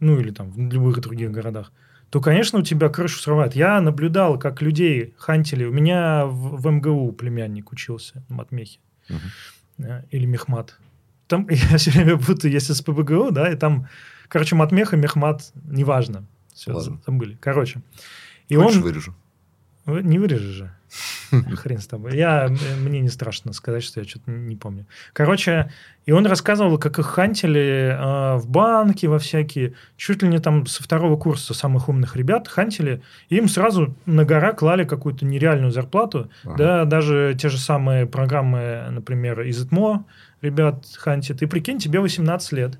[0.00, 1.72] ну или там в любых других городах,
[2.10, 3.54] то, конечно, у тебя крышу срывает.
[3.54, 5.64] Я наблюдал, как людей хантили.
[5.64, 8.80] У меня в, в МГУ племянник учился на матмехе.
[9.08, 9.86] Угу.
[10.10, 10.76] Или мехмат.
[11.28, 13.86] Там я все время путаю, если с ПБГУ, да, и там,
[14.28, 16.26] короче, матмех и мехмат, неважно.
[16.52, 17.00] Все, Ладно.
[17.06, 17.38] забыли.
[17.40, 17.80] Короче.
[18.48, 18.82] И Хочешь, он...
[18.82, 19.14] вырежу?
[19.98, 20.70] Не вырежешь же.
[21.56, 22.16] Хрен с тобой.
[22.16, 22.48] Я,
[22.80, 24.86] мне не страшно сказать, что я что-то не помню.
[25.12, 25.70] Короче,
[26.04, 30.66] и он рассказывал, как их хантили э, в банке во всякие, чуть ли не там
[30.66, 35.70] со второго курса самых умных ребят хантили, и им сразу на гора клали какую-то нереальную
[35.70, 36.30] зарплату.
[36.44, 36.56] Ага.
[36.56, 40.04] Да, даже те же самые программы, например, из ИТМО
[40.42, 41.42] ребят хантят.
[41.42, 42.78] И прикинь, тебе 18 лет.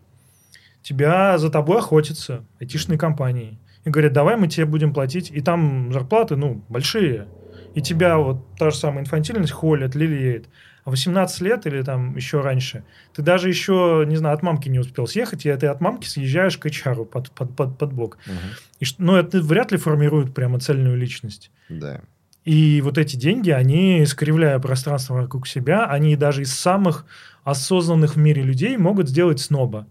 [0.83, 3.59] Тебя за тобой охотятся айтишные компании.
[3.85, 5.31] И говорят, давай мы тебе будем платить.
[5.31, 7.28] И там зарплаты, ну, большие
[7.74, 10.49] и тебя вот та же самая инфантильность холит, лелеет.
[10.85, 14.78] А 18 лет или там еще раньше, ты даже еще, не знаю, от мамки не
[14.78, 18.18] успел съехать, и ты от мамки съезжаешь к HR под, под, под, под бок.
[18.26, 18.35] Угу.
[18.81, 21.51] И, ну, это вряд ли формирует прямо цельную личность.
[21.68, 22.01] Да.
[22.47, 27.05] И вот эти деньги, они, искривляя пространство вокруг себя, они даже из самых
[27.45, 29.87] осознанных в мире людей могут сделать сноба.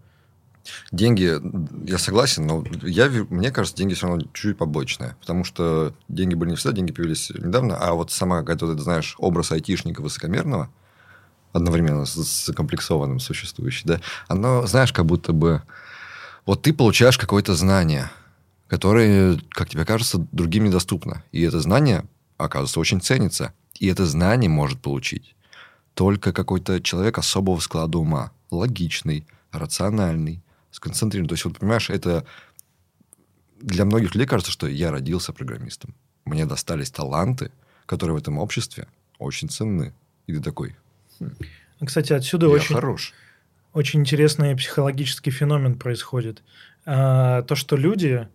[0.92, 1.38] Деньги,
[1.88, 5.16] я согласен, но я, мне кажется, деньги все равно чуть-чуть побочные.
[5.20, 7.76] Потому что деньги были не всегда, деньги появились недавно.
[7.76, 10.70] А вот сама какая-то, ты знаешь, образ айтишника высокомерного,
[11.52, 15.62] одновременно с закомплексованным существующий, да, оно, знаешь, как будто бы...
[16.46, 18.10] Вот ты получаешь какое-то знание,
[18.66, 21.22] которое, как тебе кажется, другим недоступно.
[21.32, 22.04] И это знание,
[22.38, 23.52] оказывается, очень ценится.
[23.78, 25.34] И это знание может получить
[25.94, 31.28] только какой-то человек особого склада ума, логичный, рациональный, сконцентрирован.
[31.28, 32.26] То есть, вот, понимаешь, это
[33.60, 35.94] для многих людей кажется, что я родился программистом.
[36.24, 37.52] Мне достались таланты,
[37.86, 39.94] которые в этом обществе очень ценны.
[40.26, 40.76] И ты такой...
[41.18, 41.30] Хм,
[41.84, 43.12] Кстати, отсюда я очень, хорош.
[43.72, 46.42] очень интересный психологический феномен происходит.
[46.86, 48.28] А, то, что люди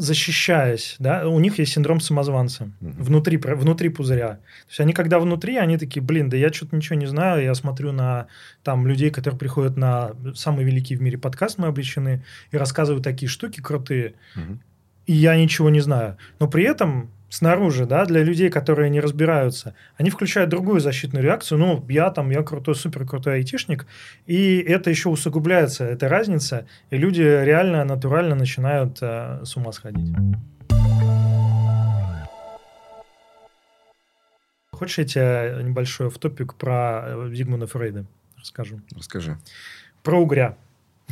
[0.00, 3.02] защищаясь, да, у них есть синдром самозванца угу.
[3.02, 4.28] внутри, внутри пузыря.
[4.36, 7.54] То есть они когда внутри, они такие, блин, да я что-то ничего не знаю, я
[7.54, 8.26] смотрю на
[8.62, 13.28] там людей, которые приходят на самый великий в мире подкаст «Мы обречены» и рассказывают такие
[13.28, 14.58] штуки крутые, угу.
[15.06, 16.16] и я ничего не знаю.
[16.38, 21.58] Но при этом снаружи, да, для людей, которые не разбираются, они включают другую защитную реакцию.
[21.58, 23.86] Ну, я там, я крутой, супер крутой айтишник,
[24.26, 30.14] и это еще усугубляется, эта разница, и люди реально, натурально начинают э, с ума сходить.
[34.72, 38.04] Хочешь, я тебе небольшой автопик про э, Зигмунда Фрейда
[38.40, 38.80] расскажу?
[38.96, 39.38] Расскажи.
[40.02, 40.56] Про угря.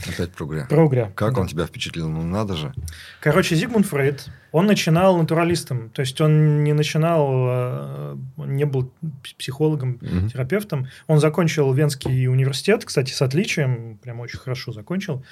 [0.06, 0.66] Опять про угря.
[0.68, 1.12] Про угря.
[1.14, 1.40] Как да.
[1.40, 2.08] он тебя впечатлил?
[2.08, 2.72] Ну, надо же.
[3.20, 5.90] Короче, Зигмунд Фрейд, он начинал натуралистом.
[5.90, 8.92] То есть, он не начинал, э, не был
[9.38, 10.28] психологом, угу.
[10.28, 10.88] терапевтом.
[11.06, 15.24] Он закончил Венский университет, кстати, с отличием, прям очень хорошо закончил.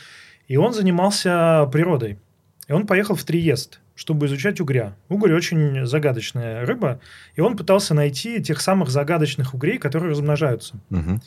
[0.49, 2.19] И он занимался природой.
[2.69, 4.97] И он поехал в Триест, чтобы изучать угря.
[5.09, 7.01] Угорь очень загадочная рыба,
[7.35, 10.75] и он пытался найти тех самых загадочных угрей, которые размножаются.
[10.91, 11.21] Угу.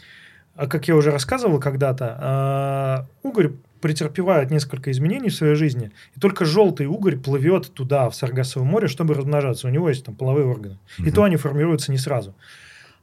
[0.59, 6.19] А как я уже рассказывал когда-то, а, угорь претерпевает несколько изменений в своей жизни, и
[6.19, 9.67] только желтый угорь плывет туда, в Саргассово море, чтобы размножаться.
[9.67, 10.77] У него есть там половые органы.
[10.97, 11.07] Угу.
[11.07, 12.35] И то они формируются не сразу.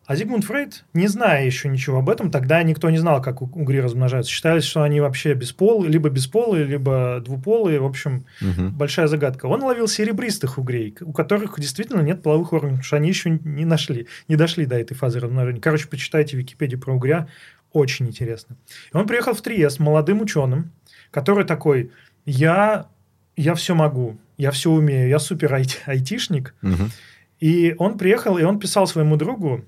[0.07, 3.80] А Зигмунд Фрейд, не зная еще ничего об этом, тогда никто не знал, как угри
[3.80, 4.30] размножаются.
[4.30, 7.80] Считались, что они вообще бесполые, либо бесполые, либо двуполые.
[7.80, 8.70] В общем, Мгм.
[8.70, 9.46] большая загадка.
[9.46, 13.64] Он ловил серебристых угрей, у которых действительно нет половых органов, потому что они еще не
[13.64, 15.61] нашли, не дошли до этой фазы размножения.
[15.61, 17.26] Короче, почитайте Википедию про угря,
[17.72, 18.57] очень интересно.
[18.92, 20.70] И он приехал в Триест молодым ученым,
[21.11, 21.90] который такой,
[22.24, 22.86] я,
[23.36, 26.54] я все могу, я все умею, я супер айти- айтишник.
[26.62, 26.90] Мгм.
[27.40, 29.64] И он приехал, и он писал своему другу,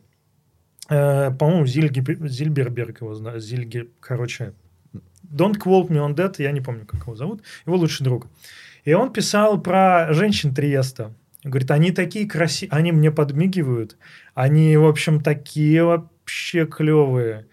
[0.89, 4.53] э, по-моему, Зильге- Зильберберг его знает, Зильге, короче,
[5.31, 8.29] Don't quote me on that, я не помню, как его зовут, его лучший друг.
[8.85, 11.13] И он писал про женщин Триеста.
[11.45, 13.97] Говорит, они такие красивые, они мне подмигивают,
[14.35, 17.47] они, в общем, такие вообще клевые.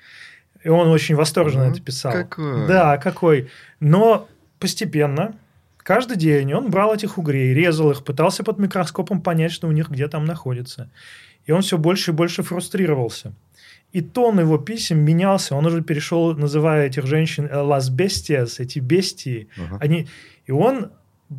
[0.63, 2.11] И он очень восторженно Ну, это писал.
[2.13, 2.67] какой.
[2.67, 3.49] Да, какой.
[3.81, 4.27] Но
[4.59, 5.35] постепенно,
[5.77, 9.89] каждый день он брал этих угрей, резал их, пытался под микроскопом понять, что у них
[9.89, 10.89] где там находится.
[11.45, 13.33] И он все больше и больше фрустрировался.
[13.91, 15.55] И тон его писем менялся.
[15.55, 19.47] Он уже перешел, называя этих женщин э, «las bestias», эти бестии.
[19.57, 19.77] Ага.
[19.79, 20.07] Они...
[20.47, 20.91] И он,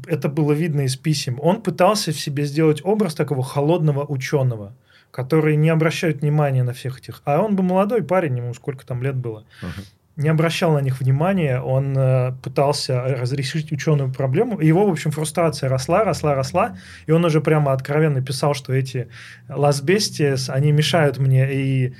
[0.07, 4.74] это было видно из писем, он пытался в себе сделать образ такого холодного ученого,
[5.11, 7.22] который не обращает внимания на всех этих.
[7.24, 9.82] А он был молодой парень, ему сколько там лет было Ага.
[10.17, 14.59] Не обращал на них внимания, он э, пытался разрешить ученую проблему.
[14.59, 16.79] И его, в общем, фрустрация росла, росла, росла.
[17.07, 19.09] И он уже прямо откровенно писал, что эти
[19.49, 21.53] ласбестиес, они мешают мне.
[21.53, 21.95] И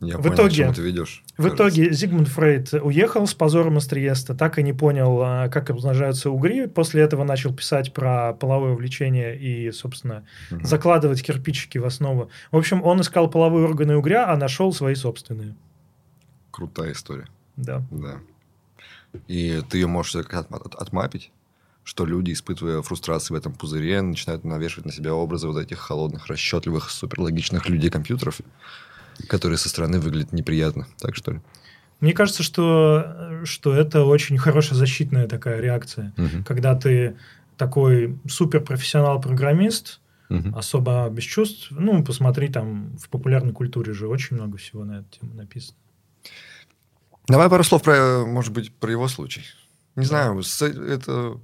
[0.00, 1.22] Я В понял, итоге- ты ведешь.
[1.36, 1.56] в кажется.
[1.56, 6.30] итоге Зигмунд Фрейд уехал с позором из Триеста, так и не понял, а, как размножаются
[6.30, 6.66] угри.
[6.66, 10.64] После этого начал писать про половое влечение и, собственно, Мгм.
[10.66, 12.28] закладывать кирпичики в основу.
[12.52, 15.54] В общем, он искал половые органы угря, а нашел свои собственные.
[16.54, 17.26] Крутая история.
[17.56, 17.82] Да.
[17.90, 18.20] Да.
[19.26, 21.32] И ты ее можешь отмапить,
[21.82, 26.28] что люди, испытывая фрустрацию в этом пузыре, начинают навешивать на себя образы вот этих холодных,
[26.28, 28.40] расчетливых, суперлогичных людей-компьютеров,
[29.28, 30.86] которые со стороны выглядят неприятно.
[31.00, 31.40] Так что ли?
[31.98, 36.12] Мне кажется, что, что это очень хорошая защитная такая реакция.
[36.16, 36.44] Мгм.
[36.44, 37.16] Когда ты
[37.56, 40.54] такой суперпрофессионал-программист, Мгм.
[40.56, 45.18] особо без чувств, ну, посмотри, там в популярной культуре же очень много всего на эту
[45.18, 45.78] тему написано.
[47.26, 49.44] Давай пару слов про, может быть, про его случай.
[49.96, 51.40] Не знаю, это,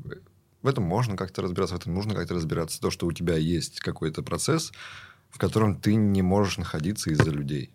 [0.62, 2.80] в этом можно как-то разбираться, в этом нужно как-то разбираться.
[2.80, 4.72] То, что у тебя есть какой-то процесс,
[5.30, 7.70] в котором ты не можешь находиться из-за людей.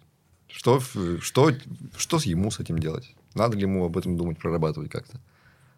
[0.47, 0.79] Что,
[1.19, 1.51] что,
[1.97, 3.15] что ему с этим делать?
[3.33, 5.19] Надо ли ему об этом думать, прорабатывать как-то?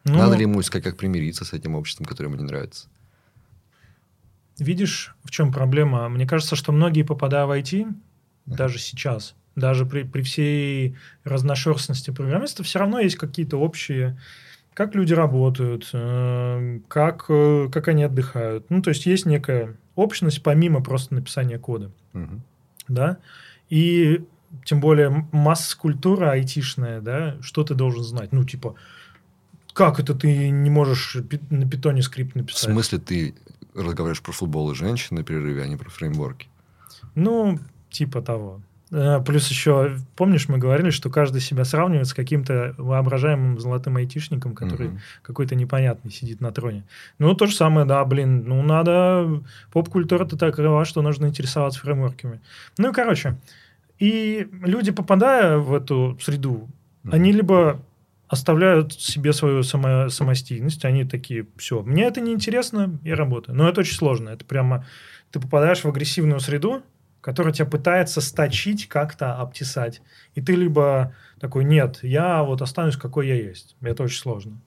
[0.04, 2.88] Ну, Надо ли ему искать, как примириться с этим обществом, которое ему не нравится?
[4.58, 6.10] Видишь, в чем проблема?
[6.10, 7.94] Мне кажется, что многие, попадая в IT,
[8.46, 10.96] даже сейчас, даже при, при всей
[11.26, 14.18] разношерстности программистов, все равно есть какие-то общие,
[14.74, 18.70] как люди работают, э, как, э, как они отдыхают.
[18.70, 21.92] Ну, то есть есть некая общность помимо просто написания кода.
[22.14, 22.42] Мгм.
[22.88, 23.18] да,
[23.70, 24.24] и
[24.64, 28.32] тем более масс-культура айтишная, да, что ты должен знать?
[28.32, 28.76] Ну, типа,
[29.74, 31.18] как это ты не можешь
[31.50, 32.72] на питоне скрипт В написать?
[32.72, 33.36] смысле ты
[33.74, 36.48] разговариваешь про футбол и женщин на перерыве, а не про фреймворки?
[37.16, 38.62] Ну, типа того.
[38.92, 44.56] Э, Плюс еще, помнишь, мы говорили, что каждый себя сравнивает с каким-то воображаемым золотым айтишником,
[44.56, 45.00] который Мгм.
[45.22, 46.84] какой-то непонятный сидит на троне.
[47.20, 49.42] Ну, то же самое, да, блин, ну, надо...
[49.72, 52.40] Поп-культура-то такова, что нужно интересоваться фреймворками.
[52.78, 53.36] Ну, и, короче,
[54.00, 56.70] и люди, попадая в эту среду,
[57.04, 57.14] Мгм.
[57.14, 57.82] они либо
[58.30, 63.56] оставляют себе свою само, самостийность, они такие, все, мне это неинтересно, я работаю.
[63.58, 64.30] Но это очень сложно.
[64.30, 64.86] Это прямо...
[65.32, 66.84] Ты попадаешь в агрессивную среду,
[67.22, 70.02] которая тебя пытается сточить, как-то обтесать.
[70.36, 73.76] И ты либо такой, нет, я вот останусь, какой я есть.
[73.82, 74.60] Это очень сложно.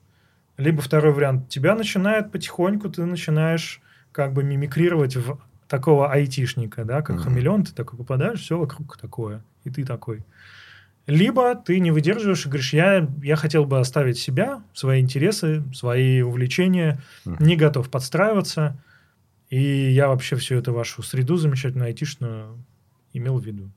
[0.57, 3.81] Либо второй вариант, тебя начинает потихоньку, ты начинаешь
[4.11, 7.23] как бы мимикрировать в такого айтишника, да, как Мгм.
[7.23, 10.23] хамелеон, ты такой попадаешь, все вокруг такое, и ты такой.
[11.07, 16.21] Либо ты не выдерживаешь и говоришь, я, я хотел бы оставить себя, свои интересы, свои
[16.21, 17.37] увлечения, Мгм.
[17.39, 18.77] не готов подстраиваться,
[19.51, 22.57] и я вообще всю эту вашу среду замечательную айтишную
[23.13, 23.69] имел в виду.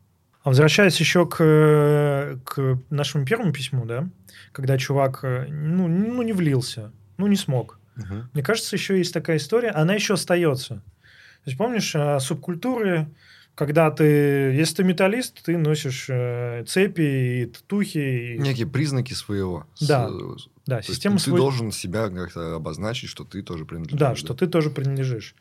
[0.43, 4.09] А возвращаясь еще к, э, к нашему первому письму, да,
[4.53, 7.79] когда чувак э, ну, ну, не влился, ну, не смог.
[7.97, 8.29] Мгм.
[8.33, 10.77] Мне кажется, еще есть такая история, она еще остается.
[10.77, 13.09] То есть, помнишь, э, субкультуры,
[13.55, 18.35] когда ты, если ты металлист, ты носишь э, цепи и татухи.
[18.35, 19.67] И, Некие признаки своего.
[19.81, 20.09] Да.
[20.09, 23.99] с- да, то есть система ты свой- должен себя как-то обозначить, что ты тоже принадлежишь.
[23.99, 25.35] Да, что ты тоже принадлежишь.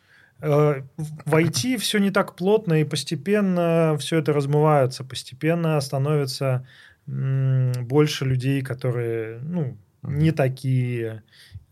[0.44, 6.68] В IT все не так плотно, и постепенно все это размывается, постепенно становится
[7.06, 11.24] больше людей, которые, ну, не такие.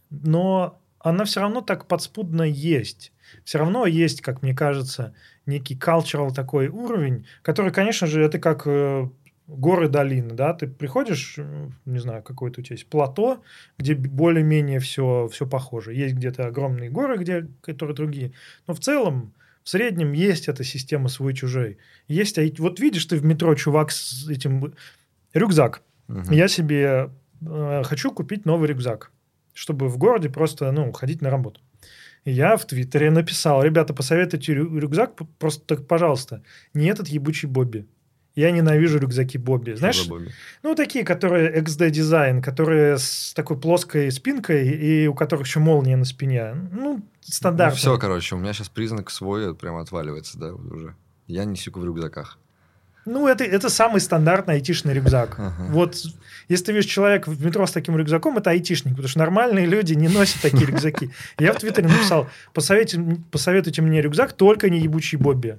[0.09, 3.11] Но она все равно так подспудно есть.
[3.43, 5.13] Все равно есть, как мне кажется,
[5.45, 9.09] некий cultural такой уровень, который, конечно же, это как э,
[9.57, 13.43] горы долины, да, ты приходишь, э, не знаю, какое-то у тебя есть плато,
[13.77, 15.93] где более-менее все, все похоже.
[15.93, 18.31] Есть где-то огромные горы, где, которые другие.
[18.67, 19.33] Но в целом,
[19.63, 21.77] в среднем есть эта система свой-чужой.
[22.07, 24.73] Есть, а вот видишь ты в метро чувак с этим...
[25.33, 25.81] Рюкзак.
[26.09, 26.33] Угу.
[26.33, 27.09] Я себе
[27.41, 29.11] э, хочу купить новый рюкзак,
[29.53, 31.61] чтобы в городе просто, ну, ходить на работу.
[32.25, 36.43] И я в Твиттере написал, ребята, посоветуйте рюкзак, просто так, пожалуйста,
[36.73, 37.87] не этот ебучий Бобби.
[38.35, 39.73] Я ненавижу рюкзаки Бобби.
[39.73, 40.31] Знаешь, Бобби?
[40.63, 46.05] ну, такие, которые XD-дизайн, которые с такой плоской спинкой и у которых еще молния на
[46.05, 46.53] спине.
[46.71, 47.75] Ну, стандартно.
[47.75, 50.95] Ну, все, короче, у меня сейчас признак свой прямо отваливается, да, уже.
[51.27, 52.37] Я не сику в рюкзаках.
[53.05, 55.35] Ну, это, это самый стандартный айтишный рюкзак.
[55.39, 55.67] Ага.
[55.69, 55.95] Вот
[56.47, 59.93] если ты видишь человека в метро с таким рюкзаком, это айтишник, потому что нормальные люди
[59.93, 61.09] не носят такие рюкзаки.
[61.39, 65.57] Я в Твиттере написал, посоветуйте, посоветуйте мне рюкзак, только не ебучий Bobby.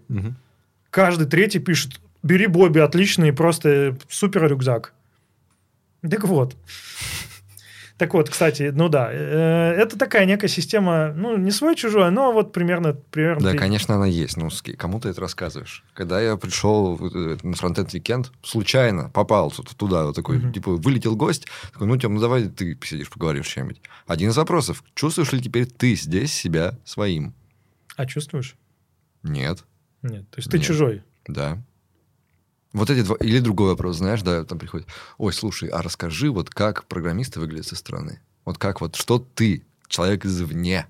[0.91, 4.95] Каждый третий пишет, бери Bobby, отличный, просто супер рюкзак.
[6.03, 6.57] Так вот.
[7.99, 12.53] Так вот, кстати, ну да, э, это такая некая система, ну, не свой-чужой, но вот
[12.53, 12.95] примерно...
[12.95, 14.37] примерно да, конечно, она есть.
[14.37, 15.85] Ну, кому ты это рассказываешь?
[15.95, 20.53] Когда я пришел э, на Frontend Weekend случайно попал туда, вот такой, uh-huh.
[20.53, 23.81] типа, вылетел гость, такой, ну, Тем, ну, давай ты посидишь, поговоришь чем-нибудь.
[24.09, 24.83] Один из вопросов.
[24.97, 27.35] Чувствуешь ли теперь ты здесь себя своим?
[27.95, 28.57] А чувствуешь?
[29.23, 29.63] Нет.
[30.03, 30.67] Нет, то есть ты Нет.
[30.67, 31.05] чужой?
[31.29, 31.63] Да.
[32.73, 33.17] Вот эти два...
[33.17, 37.67] Или другой вопрос, знаешь, да, там приходит, ой, слушай, а расскажи, вот как программисты выглядят
[37.67, 38.21] со стороны.
[38.45, 40.87] Вот как вот, что ты, человек извне,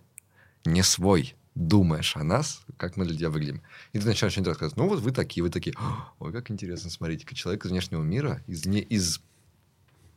[0.65, 3.63] не свой, думаешь о нас, как мы для тебя выглядим.
[3.93, 4.77] И ты начинаешь что-нибудь рассказывать.
[4.77, 5.75] Ну, вот вы такие, вы такие.
[6.19, 9.21] Ой, как интересно, смотрите, как человек из внешнего мира, из, не, из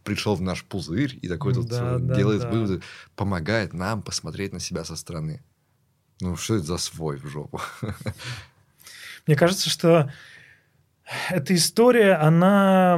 [0.04, 2.50] пришел в наш пузырь и такой тут да, делает да.
[2.52, 2.82] выводы,
[3.16, 5.44] помогает нам посмотреть на себя со стороны.
[6.22, 7.60] Ну, что это за свой в жопу?
[9.28, 10.14] Мне кажется, что
[11.30, 12.96] эта история, она,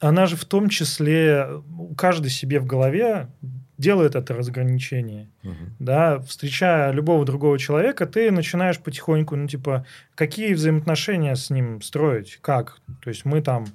[0.00, 1.62] она же в том числе,
[1.96, 3.28] каждый себе в голове
[3.76, 5.30] делает это разграничение.
[5.42, 5.54] Угу.
[5.80, 9.84] Да, встречая любого другого человека, ты начинаешь потихоньку, ну, типа,
[10.14, 12.78] какие взаимоотношения с ним строить, как.
[13.02, 13.66] То есть мы там,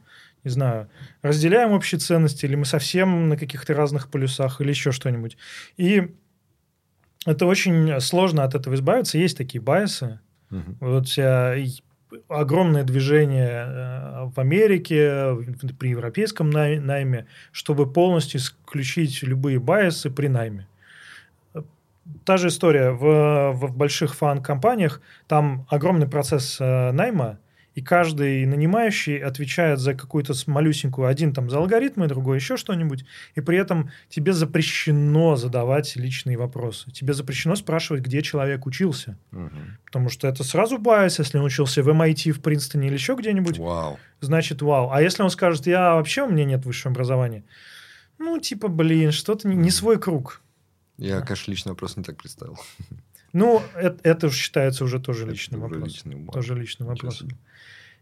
[0.44, 0.90] не знаю,
[1.22, 5.38] разделяем общие ценности, или мы совсем на каких-то разных полюсах, или еще что-нибудь.
[5.78, 6.16] И
[7.26, 9.18] это очень сложно от этого избавиться.
[9.18, 10.20] Есть такие байсы.
[10.50, 10.78] Угу.
[10.80, 11.08] Вот
[12.28, 15.36] огромное движение э, в Америке,
[15.78, 20.68] при европейском найме, чтобы полностью исключить любые байсы при найме.
[22.26, 27.40] Та же история в, в больших FAANG -компаниях, там огромный процесс э, найма,
[27.76, 33.06] и каждый нанимающий отвечает за какую-то малюсенькую, один там за алгоритмы, другой еще что-нибудь,
[33.36, 36.92] и при этом тебе запрещено задавать личные вопросы.
[36.92, 39.18] Тебе запрещено спрашивать, где человек учился.
[39.32, 39.50] Угу.
[39.86, 43.58] Потому что это сразу bias, если он учился в MIT, в Принстоне или еще где-нибудь.
[43.60, 44.00] Вау.
[44.20, 44.92] Значит, вау.
[44.92, 47.44] А если он скажет, я вообще, у меня нет высшего образования,
[48.18, 50.42] ну, типа, блин, что-то не, не свой круг.
[50.98, 52.58] Я, конечно, личный вопрос не так представил.
[53.34, 55.86] Ну, это, это считается уже тоже личным вопросом.
[55.86, 57.30] Личный, тоже личным вопросом.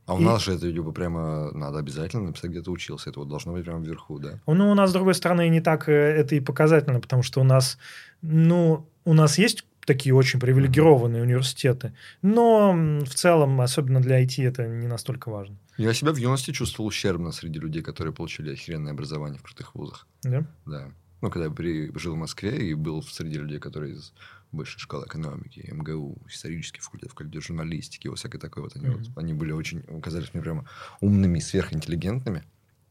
[0.06, 0.24] А у и...
[0.24, 3.10] нас же это типа прямо надо обязательно написать, где ты учился.
[3.10, 4.40] Это вот должно быть прямо вверху, да?
[4.48, 7.44] Ну, у нас, с другой стороны, не так э, это и показательно, потому что у
[7.44, 7.78] нас,
[8.22, 11.26] ну, у нас есть такие очень привилегированные mm-hmm.
[11.26, 15.58] университеты, но в целом, особенно для IT, это не настолько важно.
[15.78, 20.08] Я себя в юности чувствовал ущербно среди людей, которые получили охеренное образование в крутых вузах.
[20.24, 20.46] Да?
[20.66, 20.92] Да.
[21.22, 21.92] Ну, когда я при...
[21.98, 24.14] жил в Москве и был среди людей, которые из
[24.52, 28.76] высшей школы экономики, МГУ, исторический факультет, факультет журналистики, вот всякой такой вот.
[28.76, 28.98] Они, mm-hmm.
[28.98, 30.68] вот, они были очень, казались мне прямо
[31.02, 32.44] умными, сверхинтеллигентными.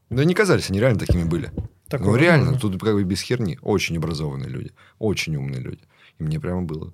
[0.09, 1.51] Да не казались, они реально такими были.
[1.89, 2.59] Такого ну, реально, можно.
[2.59, 3.57] тут как бы без херни.
[3.61, 5.83] Очень образованные люди, очень умные люди.
[6.19, 6.93] И мне прямо было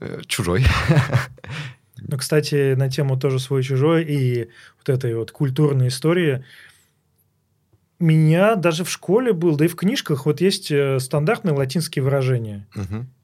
[0.00, 0.64] э, чужой.
[1.96, 6.44] Ну, кстати, на тему тоже свой-чужой и вот этой вот культурной истории–
[8.04, 12.66] меня даже в школе был, да и в книжках, вот есть э, стандартные латинские выражения.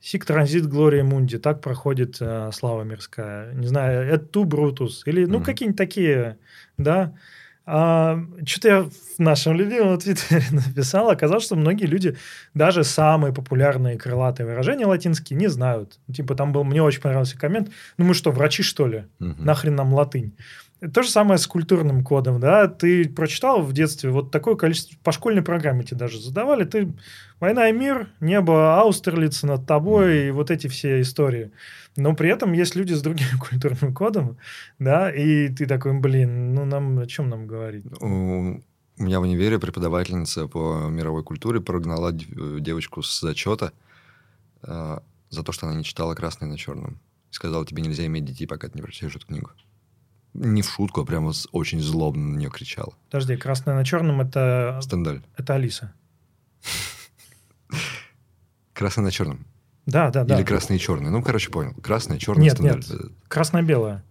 [0.01, 3.53] Сик транзит глория мунди, так проходит э, слава мирская.
[3.53, 5.03] Не знаю, et tu брутус.
[5.07, 5.45] Или, ну, угу.
[5.45, 6.39] какие-нибудь такие,
[6.79, 7.15] да.
[7.73, 12.17] А, что-то я в нашем любимом твиттере написал, оказалось, что многие люди
[12.55, 15.99] даже самые популярные крылатые выражения латинские не знают.
[16.13, 19.05] Типа там был, мне очень понравился коммент, ну мы что, врачи что ли?
[19.21, 19.37] Угу.
[19.39, 20.35] Нахрен нам латынь?
[20.95, 25.13] То же самое с культурным кодом, да, ты прочитал в детстве вот такое количество, по
[25.13, 26.93] школьной программе тебе даже задавали, ты
[27.39, 31.53] «Война и мир», «Небо Аустерлица над тобой» и вот эти все истории.
[31.97, 34.39] Но при этом есть люди с другим культурным кодом,
[34.79, 37.85] да, и ты такой, блин, ну нам о чем нам говорить?
[38.01, 43.73] У меня в универе преподавательница по мировой культуре прогнала дев- девочку с зачета
[44.63, 47.01] э, за то, что она не читала «Красное на черном».
[47.31, 49.51] И сказала, тебе нельзя иметь детей, пока ты не прочитаешь эту книгу.
[50.35, 52.95] Не в шутку, а прямо очень злобно на нее кричала.
[53.11, 55.23] Подожди, красное на черном это, Стендаль.
[55.37, 55.93] это Алиса.
[58.73, 59.45] «Красное на черном».
[59.87, 60.37] Да, да, да.
[60.37, 61.11] Или «Красное и черное».
[61.11, 61.75] Ну, короче, понял.
[61.83, 62.79] «Красное, черное, Нет, стендаль».
[62.89, 63.13] нет.
[63.29, 64.05] Красно-белое.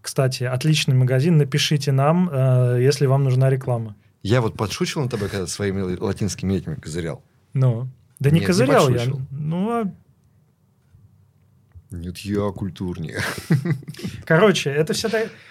[0.00, 1.36] Кстати, отличный магазин.
[1.36, 3.94] Напишите нам, э, если вам нужна реклама.
[4.22, 7.22] Я вот подшучивал на тобой, когда своими латинскими этими козырял.
[7.52, 7.88] Ну,
[8.18, 8.94] да не Нет, не козырял я.
[8.94, 9.20] подшучивал.
[9.30, 9.92] Ну, а
[11.90, 13.20] Нет, я культурнее.
[14.24, 15.08] Короче, это все,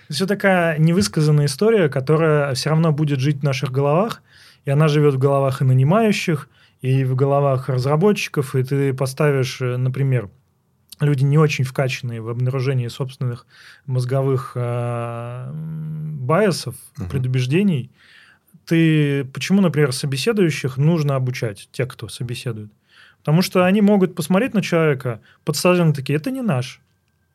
[0.09, 4.21] все такая невысказанная история, которая все равно будет жить в наших головах,
[4.65, 6.47] и она живет в головах и нанимающих,
[6.81, 10.29] и в головах разработчиков, и ты поставишь, э, например,
[11.01, 13.45] люди не очень вкачанные в обнаружении собственных
[13.85, 17.09] мозговых э, м, байесов, Мгм.
[17.09, 17.91] предубеждений.
[18.65, 22.71] Ты почему, например, собеседующих нужно обучать, тех, кто собеседует?
[23.19, 26.81] Потому что они могут посмотреть на человека, подсознательно такие, это не наш,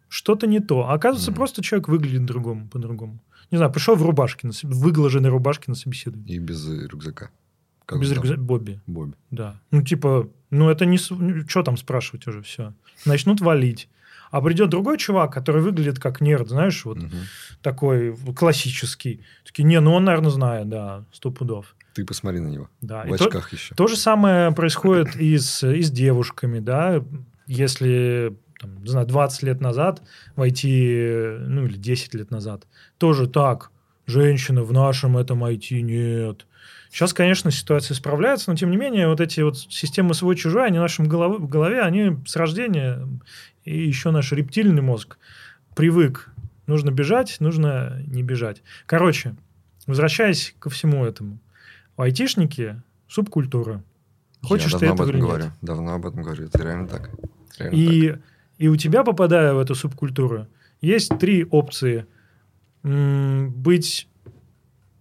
[0.08, 0.88] что-то не то.
[0.88, 1.36] А оказывается, Мгм.
[1.36, 3.18] просто человек выглядит другому, по-другому.
[3.50, 6.36] Не знаю, пришел в рубашке, на в выглаженной рубашке на собеседование.
[6.36, 7.30] И без рюкзака.
[7.86, 8.40] Как Без рюкзака.
[8.40, 9.12] Бобби, Бобби.
[9.30, 9.60] да.
[9.70, 10.96] Ну, типа, ну, это не...
[10.96, 12.72] Что там спрашивать уже, все.
[13.04, 13.88] Начнут валить.
[14.30, 17.10] А придет другой чувак, который выглядит как нерд, знаешь, вот Мгм.
[17.62, 19.20] такой классический.
[19.44, 21.76] Такие, не, ну он, наверное, знает, да, сто пудов.
[21.94, 22.68] Ты посмотри на него.
[22.80, 23.02] Да.
[23.04, 23.74] В И то- очках еще.
[23.74, 27.04] То же самое происходит и с, и с девушками, да.
[27.46, 30.02] Если, там, не знаю, 20 лет назад
[30.34, 31.06] войти,
[31.40, 32.66] ну, или 10 лет назад,
[32.98, 33.70] тоже так,
[34.06, 36.46] женщины в нашем этом IT нет.
[36.90, 40.82] Сейчас, конечно, ситуация справляется, но, тем не менее, вот эти вот системы свой-чужой, они в
[40.82, 43.06] нашем голове, в голове, они с рождения,
[43.64, 45.18] и еще наш рептильный мозг
[45.74, 46.30] привык.
[46.66, 48.62] Нужно бежать, нужно не бежать.
[48.86, 49.34] Короче,
[49.86, 51.38] возвращаясь ко всему этому.
[51.96, 53.82] Айтишники– субкультура.
[54.42, 55.22] Хочешь Я ты этого или нет?
[55.26, 55.44] говорю.
[55.62, 56.44] Давно об этом говорю.
[56.46, 57.10] Это реально так.
[57.58, 58.16] Реально И,
[58.58, 60.46] и у тебя, попадая в эту субкультуру,
[60.80, 62.06] есть три опции.
[62.82, 64.08] М, Быть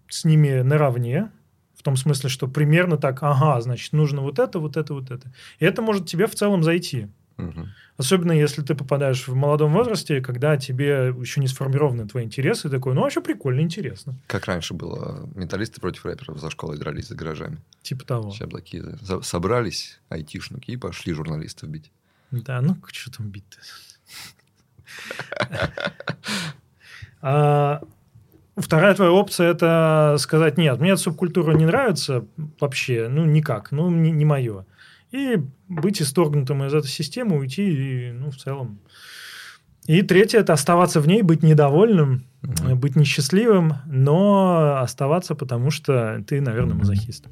[0.07, 1.31] с ними наравне,
[1.75, 5.31] в том смысле, что примерно так, ага, значит, нужно вот это, вот это, вот это.
[5.59, 7.07] И это может тебе в целом зайти.
[7.97, 12.93] Особенно если ты попадаешь в молодом возрасте, когда тебе еще не сформированы твои интересы, такой,
[12.93, 14.15] ну, вообще прикольно, интересно.
[14.27, 15.29] Как раньше было.
[15.35, 17.57] Металлисты против рэперов за школой дрались за гаражами.
[17.81, 18.31] Типа того.
[18.31, 21.91] Сейчас за- собрались айтишники и пошли журналистов бить.
[22.31, 23.59] Да, ну что там бить-то?
[27.25, 27.81] А,
[28.55, 32.23] Вторая твоя опция это сказать, нет, мне эта субкультура не нравится
[32.59, 34.65] вообще, ну никак, ну не, не мое.
[35.13, 35.37] И
[35.69, 38.79] быть исторгнутым из этой системы, уйти, и, ну в целом.
[39.85, 46.23] И третье это оставаться в ней, быть недовольным, э, быть несчастливым, но оставаться, потому что
[46.27, 47.27] ты, наверное, мазохист.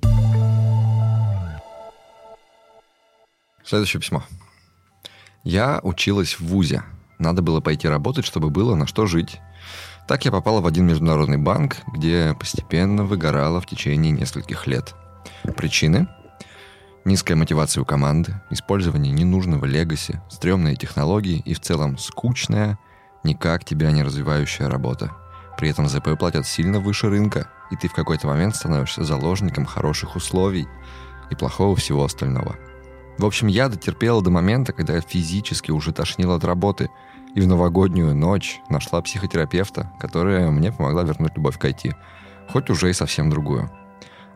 [3.64, 4.24] Следующее письмо.
[5.44, 6.84] Я училась в ВУЗе.
[7.18, 9.40] Надо было пойти работать, чтобы было на что жить.
[10.08, 14.94] Так я попала в один международный банк, где постепенно выгорала в течение нескольких лет.
[15.58, 16.08] Причины?
[17.04, 22.78] Низкая мотивация у команды, использование ненужного легаси, стрёмные технологии и в целом скучная,
[23.24, 25.12] никак тебя не развивающая работа.
[25.58, 30.16] При этом ЗП платят сильно выше рынка, и ты в какой-то момент становишься заложником хороших
[30.16, 30.68] условий
[31.32, 32.56] и плохого всего остального.
[33.18, 36.90] В общем, я дотерпела до момента, когда я физически уже тошнила от работы,
[37.34, 41.96] и в новогоднюю ночь нашла психотерапевта, которая мне помогла вернуть любовь к IT,
[42.50, 43.72] хоть уже и совсем другую.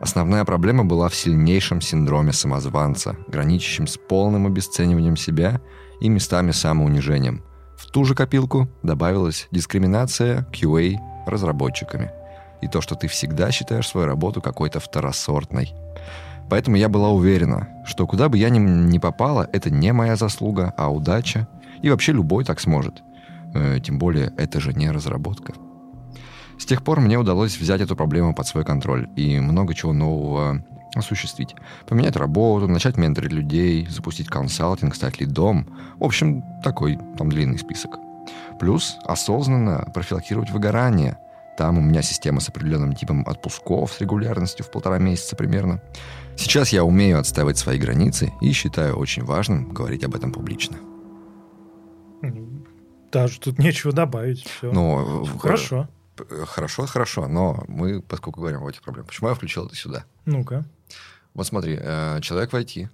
[0.00, 5.60] Основная проблема была в сильнейшем синдроме самозванца, граничащем с полным обесцениванием себя
[6.00, 7.42] и местами самоунижением.
[7.78, 12.10] В ту же копилку добавилась дискриминация QA разработчиками.
[12.62, 15.72] И то, что ты всегда считаешь свою работу какой-то второсортной.
[16.48, 20.72] Поэтому я была уверена, что куда бы я ни, ни попала, это не моя заслуга,
[20.76, 21.48] а удача.
[21.82, 23.02] И вообще любой так сможет.
[23.54, 25.52] Э, тем более, это же не разработка.
[26.58, 30.64] С тех пор мне удалось взять эту проблему под свой контроль и много чего нового
[30.94, 31.54] осуществить.
[31.86, 35.68] Поменять работу, начать менторить людей, запустить консалтинг, стать лидом.
[35.98, 37.98] В общем, такой там длинный список.
[38.58, 41.18] Плюс осознанно профилактировать выгорание.
[41.58, 45.80] Там у меня система с определенным типом отпусков с регулярностью в полтора месяца примерно.
[46.36, 50.76] Сейчас я умею отстаивать свои границы и считаю очень важным говорить об этом публично.
[53.12, 54.44] Даже тут нечего добавить.
[54.44, 54.70] Все.
[54.72, 55.88] Но, э, Хорошо.
[56.18, 60.04] Э, Хорошо, хорошо, но мы, поскольку говорим об этих проблемах, почему я включил это сюда?
[60.24, 60.64] Ну-ка.
[61.34, 62.88] Вот смотри, э, человек в IT.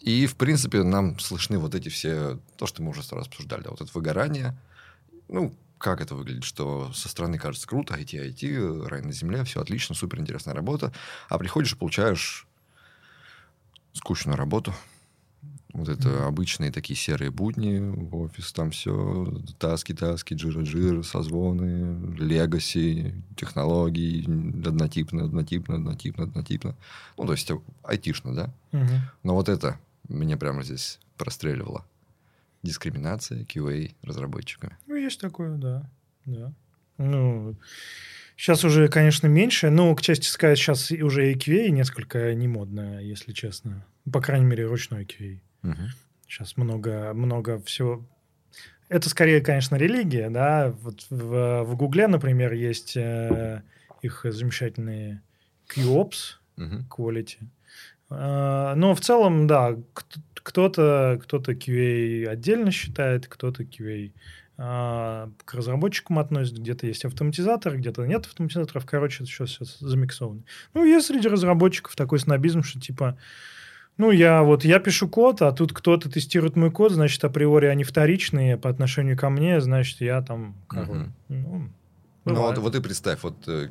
[0.00, 3.62] И, в принципе, нам слышны вот эти все, то, что мы уже сто раз обсуждали,
[3.62, 4.56] да, вот это выгорание.
[5.28, 9.60] Ну, как это выглядит, что со стороны кажется круто, IT, IT, рай на земле, все
[9.60, 10.92] отлично, супер интересная работа,
[11.28, 12.46] а приходишь и получаешь
[13.92, 14.74] скучную работу,
[15.74, 16.26] вот это mm-hmm.
[16.26, 17.80] обычные такие серые будни,
[18.12, 24.22] офис, там все, таски, таски, джира-джир, созвоны, легаси, технологии,
[24.66, 26.76] однотипно, однотипно, однотипно, однотипно.
[27.18, 27.50] Ну, то есть,
[27.82, 28.54] айтишно, да?
[28.70, 29.00] Мгм.
[29.24, 31.84] Но вот это меня прямо здесь простреливало.
[32.62, 34.76] Дискриминация QA разработчиками.
[34.86, 35.90] Ну, есть такое, да.
[36.24, 36.52] да.
[36.98, 37.56] Ну,
[38.36, 39.70] сейчас уже, конечно, меньше.
[39.70, 43.84] Но, к чести сказать, сейчас уже и QA несколько не модно, если честно.
[44.12, 45.40] По крайней мере, ручной QA.
[45.64, 45.88] Мгм.
[46.28, 48.04] Сейчас много, много всего.
[48.88, 50.72] Это скорее, конечно, религия, да.
[50.82, 53.62] Вот в, в Гугле, например, есть э,
[54.02, 55.22] их замечательные
[55.74, 56.86] QOps, Мгм.
[56.88, 57.38] quality.
[58.10, 59.76] А, Но в целом, да,
[60.34, 64.12] кто-то, кто-то QA отдельно считает, кто-то QA
[64.56, 70.42] а, к разработчикам относит, где-то есть автоматизатор, где-то нет автоматизаторов, короче, это сейчас, замиксовано.
[70.74, 73.18] Ну, есть среди разработчиков такой снобизм, что типа,
[73.96, 77.84] ну, я вот, я пишу код, а тут кто-то тестирует мой код, значит, априори они
[77.84, 81.10] вторичные по отношению ко мне, значит, я там король.
[81.28, 81.74] Мгм.
[82.24, 83.70] Ну, Ну, вот, вот ты представь, вот э,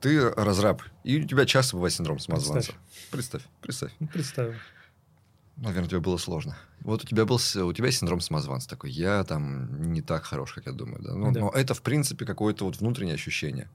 [0.00, 2.72] ты разраб, и у тебя часто бывает синдром самозванца.
[3.10, 3.92] Представь, представь.
[4.00, 4.54] Ну, представил.
[5.56, 6.56] Наверное, тебе было сложно.
[6.80, 8.90] Вот у тебя был у тебя синдром самозванца такой.
[8.90, 11.00] Я там не так хорош, как я думаю.
[11.02, 11.14] Да?
[11.14, 11.40] Ну, Да.
[11.40, 13.68] Но это, в принципе, какое-то вот внутреннее ощущение.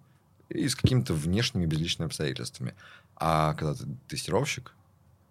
[0.49, 2.75] И с какими-то внешними безличными обстоятельствами.
[3.15, 4.73] А когда ты тестировщик,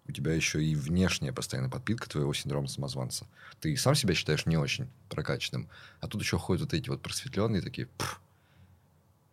[0.09, 3.27] у тебя еще и внешняя постоянная подпитка твоего синдрома самозванца.
[3.61, 5.69] Ты сам себя считаешь не очень прокачанным.
[6.01, 7.87] А тут еще ходят вот эти вот просветленные такие...
[7.97, 8.19] «Пф,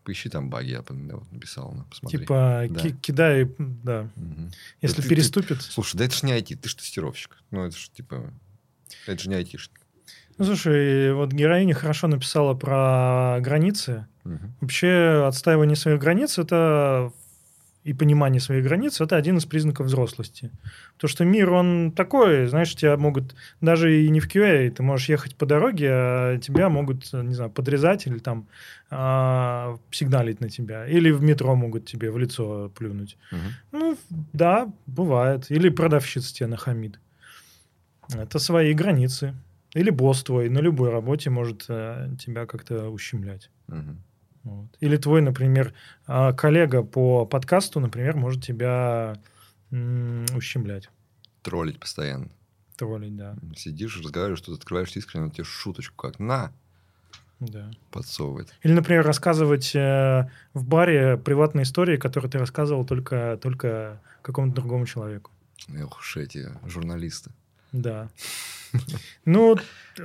[0.05, 2.19] поищи там баги, я вот написал, на, посмотри.
[2.21, 2.81] Типа, Да.
[2.81, 4.09] ки- кидай, да.
[4.15, 4.53] Мгм.
[4.83, 5.63] Если ты- ты- переступит.
[5.63, 7.37] Слушай, да это ж не IT, ты же тестировщик.
[7.51, 8.33] Ну, это же типа...
[9.07, 9.81] Это же не айтишник.
[10.39, 14.07] Ну, слушай, вот героиня хорошо написала про границы.
[14.25, 14.55] Мгм.
[14.61, 17.13] Вообще, отстаивание своих границ это
[17.87, 20.51] и понимание своих границ это один из признаков взрослости.
[20.97, 25.09] То, что мир, он такой, знаешь, тебя могут, даже и не в QA, ты можешь
[25.09, 28.49] ехать по дороге, а тебя могут, не знаю, подрезать или там
[28.91, 30.87] а, сигналить на тебя.
[30.87, 33.17] Или в метро могут тебе в лицо плюнуть.
[33.31, 33.53] Мгм.
[33.71, 33.97] Ну,
[34.33, 35.51] да, бывает.
[35.51, 36.99] Или продавщица тебе нахамит.
[38.13, 39.35] Это свои границы.
[39.75, 43.51] Или босс твой на любой работе может э, тебя как-то ущемлять.
[43.69, 44.03] Мгм.
[44.47, 44.69] Вот.
[44.79, 45.75] Или твой, например,
[46.07, 49.17] а, коллега по подкасту, например, может тебя
[49.73, 50.89] м, ущемлять,
[51.43, 52.29] Троллить постоянно.
[52.77, 53.37] троллить, да.
[53.57, 56.53] Сидишь, разговариваешь, что-то открываешь искренне, он тебе шуточку как «на»
[57.41, 57.71] да.
[57.91, 58.55] подсовывает.
[58.63, 64.87] Или, например, рассказывать э, в баре приватные истории, которые ты рассказывал только, только какому-то другому
[64.87, 65.33] человеку.
[65.75, 67.31] Эх уж эти журналисты.
[67.73, 68.09] Да.
[69.25, 69.57] Ну,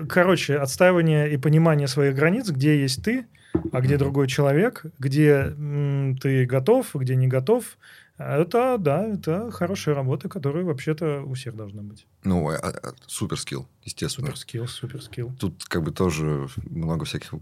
[0.10, 3.28] короче, отстаивание и понимание своих границ, где есть ты,
[3.72, 7.78] а где другой человек, где м, ты готов, где не готов,
[8.18, 12.06] это, да, это хорошая работа, которая вообще-то у всех должна быть.
[12.24, 14.28] Ну, а- а- супер скилл, естественно.
[14.28, 15.32] Супер скилл, супер скилл.
[15.40, 17.34] Тут как бы тоже много всяких...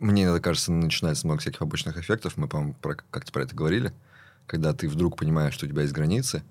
[0.00, 2.36] Мне иногда кажется, начинается много всяких побочных эффектов.
[2.36, 3.92] Мы, по-моему, про- как-то про это говорили.
[4.46, 6.42] Когда ты вдруг понимаешь, что у тебя есть границы,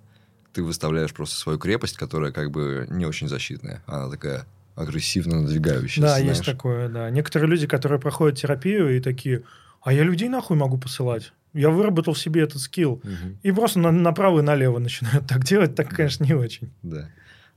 [0.54, 3.84] ты выставляешь просто свою крепость, которая как бы не очень защитная.
[3.86, 4.46] Она такая
[4.82, 6.02] агрессивно надвигающаяся.
[6.02, 6.38] Да, знаешь.
[6.38, 7.10] есть такое, да.
[7.10, 9.44] Некоторые люди, которые проходят терапию и такие,
[9.82, 11.34] а я людей нахуй могу посылать.
[11.54, 13.02] Я выработал в себе этот скилл.
[13.04, 13.38] Мгм.
[13.44, 16.70] И просто на- направо и налево начинают так делать, так, конечно, не очень.
[16.82, 17.10] Да.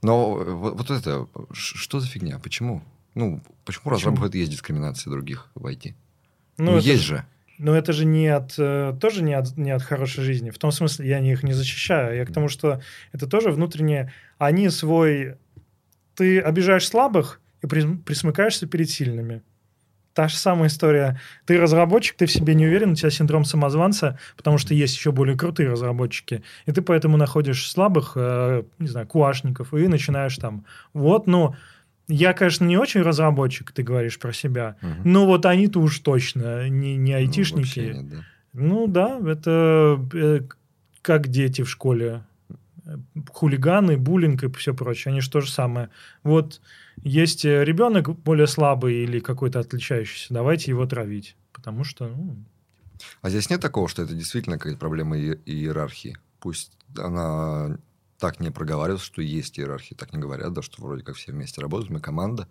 [0.03, 2.39] Но э, вот, вот это, что за фигня?
[2.39, 2.83] Почему?
[3.15, 5.95] Ну, почему, разрабов это есть дискриминация других в IT?
[6.59, 7.25] Ну, это есть же.
[7.59, 10.51] Но это же не от, э, тоже не от, не от хорошей жизни.
[10.51, 12.17] В том смысле, я не- их не защищаю.
[12.17, 12.81] Я к тому, что
[13.13, 14.13] это тоже внутреннее...
[14.39, 15.37] Они свой...
[16.17, 19.43] Ты обижаешь слабых и прис- присмыкаешься перед сильными.
[20.13, 21.21] Та же самая история.
[21.45, 25.11] Ты разработчик, ты в себе не уверен, у тебя синдром самозванца, потому что есть еще
[25.11, 26.45] более крутые разработчики.
[26.67, 30.65] И ты поэтому находишь слабых, э, не знаю, куашников, и начинаешь там...
[30.93, 31.55] Вот, ну...
[32.07, 35.11] Я, конечно, не очень разработчик, ты говоришь про себя, Мгм.
[35.11, 37.57] но вот они-то уж точно не, не Ну, айтишники.
[37.61, 38.17] вообще нет, да.
[38.53, 40.41] Ну да, это э,
[41.01, 42.21] как дети в школе.
[43.33, 45.13] Хулиганы, буллинг и все прочее.
[45.13, 45.91] Они же то же самое.
[46.23, 46.61] Вот
[47.03, 51.37] есть э, ребенок более слабый или какой-то отличающийся, давайте его травить.
[51.53, 52.37] Потому что, ну,
[53.23, 56.19] А здесь нет такого, что это действительно какая-то проблема и- иерархии?
[56.41, 57.79] Пусть она
[58.19, 61.61] так не проговаривается, что есть иерархия, так не говорят, да, что вроде как все вместе
[61.61, 62.49] работают, мы команда.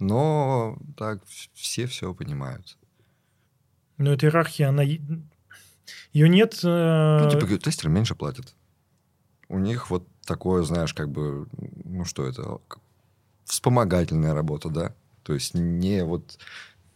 [0.00, 1.22] Но так
[1.54, 2.76] все все понимают.
[3.96, 4.82] ну, эта иерархия, она...
[4.82, 6.60] Ее нет...
[6.62, 8.54] э, Ну, типа, тестеры меньше платят.
[9.48, 11.46] У них вот такое, знаешь, как бы,
[11.84, 12.58] ну что это,
[13.44, 14.94] вспомогательная работа, да?
[15.22, 16.38] То есть не вот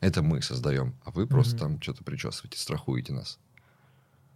[0.02, 3.38] Это мы создаем, а вы просто там что-то причесываете, страхуете нас.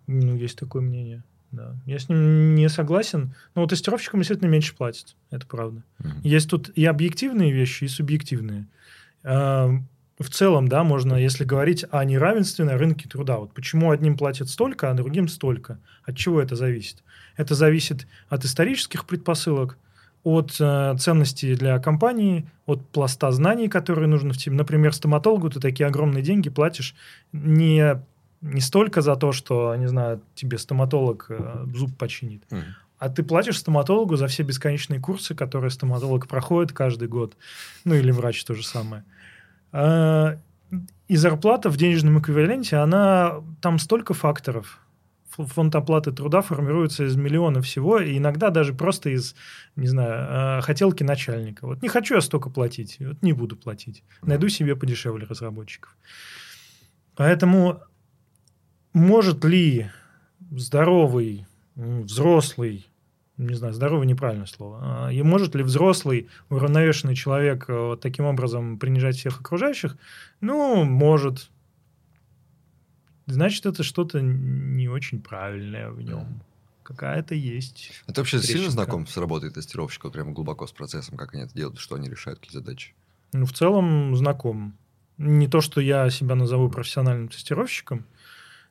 [0.06, 1.24] Ну, есть такое мнение.
[1.50, 1.74] Да.
[1.86, 3.34] Я с ним не согласен.
[3.56, 5.16] Но вот тестировщикам действительно меньше платят.
[5.30, 5.82] Это правда.
[5.98, 6.20] Мгм.
[6.22, 8.66] Есть тут и объективные вещи, и субъективные.
[10.18, 13.36] В целом, да, можно, если говорить о неравенстве на рынке труда.
[13.36, 15.78] Вот почему одним платят столько, а другим столько?
[16.04, 17.02] От чего это зависит?
[17.36, 19.76] Это зависит от исторических предпосылок,
[20.24, 24.56] от э, ценностей для компании, от пласта знаний, которые нужно в теме.
[24.56, 26.94] Например, стоматологу ты такие огромные деньги платишь
[27.32, 28.02] не,
[28.40, 32.62] не столько за то, что, не знаю, тебе стоматолог э, зуб починит, Мгм.
[32.98, 37.36] а ты платишь стоматологу за все бесконечные курсы, которые стоматолог проходит каждый год.
[37.84, 39.04] Ну, или врач то же самое.
[41.08, 43.42] И зарплата в денежном эквиваленте, она...
[43.60, 44.80] Там столько факторов.
[45.36, 49.34] Фонд оплаты труда формируется из миллиона всего, и иногда даже просто из,
[49.76, 51.66] не знаю, а, хотелки начальника.
[51.66, 54.02] Вот не хочу я столько платить, вот не буду платить.
[54.22, 55.94] Найду себе подешевле разработчиков.
[57.16, 57.82] Поэтому
[58.94, 59.90] может ли
[60.50, 62.86] здоровый, взрослый,
[63.38, 68.24] не знаю, здоровый неправильное слово, а, и может ли взрослый, уравновешенный человек э, вот таким
[68.24, 69.96] образом принижать всех окружающих?
[70.40, 71.50] Ну, может.
[73.26, 76.42] Значит, это что-то не очень правильное в нем.
[76.82, 77.90] Какая-то есть.
[78.06, 78.70] А ты вообще сильно Трещинка.
[78.70, 82.38] знаком с работой тестировщиков, прямо глубоко с процессом, как они это делают, что они решают,
[82.38, 82.94] какие задачи?
[83.32, 84.78] Ну, в целом, знаком.
[85.18, 88.06] Не то, что я себя назову профессиональным тестировщиком,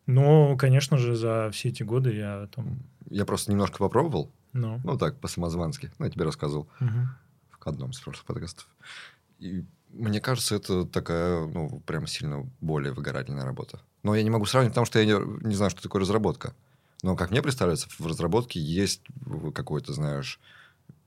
[0.05, 2.79] но, конечно же, за все эти годы я там...
[3.09, 5.91] Я просто немножко попробовал, Ну, ну так, по-самозвански.
[5.99, 7.09] Ну, я тебе рассказывал мгм.
[7.59, 8.67] в одном из прошлых подкастов.
[9.37, 13.81] И мне кажется, это такая, ну, прям сильно более выгорательная работа.
[14.01, 16.55] Но я не могу сравнить, потому что я не, не знаю, что такое разработка.
[17.03, 19.01] Но, как мне представляется, в разработке есть
[19.53, 20.39] какой-то, знаешь,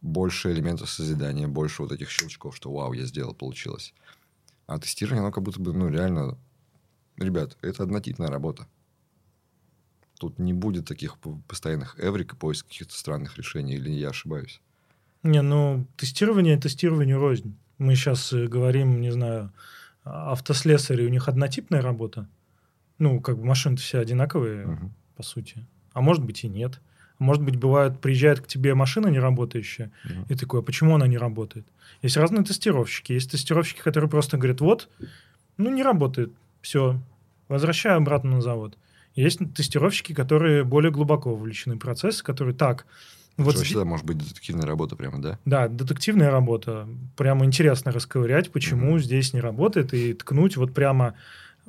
[0.02, 3.94] больше элементов созидания, больше вот этих щелчков, что вау, я сделал, получилось.
[4.66, 6.36] А тестирование, оно как будто бы, ну, реально...
[7.16, 8.66] Ребят, это однотипная работа.
[10.18, 11.16] Тут не будет таких
[11.46, 14.60] постоянных эврик и поиск каких-то странных решений, или я ошибаюсь?
[15.22, 17.56] Не, ну, тестирование тестированию рознь.
[17.78, 19.52] Мы сейчас говорим, не знаю,
[20.04, 22.28] а- автослесари, у них однотипная работа.
[22.98, 24.92] Ну, как бы машины-то все одинаковые, Мгм.
[25.16, 25.64] по сути.
[25.92, 26.80] А может быть и нет.
[27.20, 30.26] А Может быть, бывает, приезжает к тебе машина не работающая, Мгм.
[30.28, 31.66] и такой, а почему она не работает?
[32.02, 33.12] Есть разные тестировщики.
[33.12, 34.88] Есть тестировщики, которые просто говорят, вот,
[35.56, 37.00] ну, не работает, все,
[37.48, 38.76] возвращаю обратно на завод.
[39.18, 42.86] Есть тестировщики, которые более глубоко вовлечены в процесс, которые так,
[43.36, 45.38] вот Что всегда может быть детективная работа прямо, да?
[45.44, 46.88] да, детективная работа.
[47.16, 49.00] Прямо интересно расковырять, почему Мгм.
[49.00, 51.14] здесь не работает, и ткнуть вот прямо...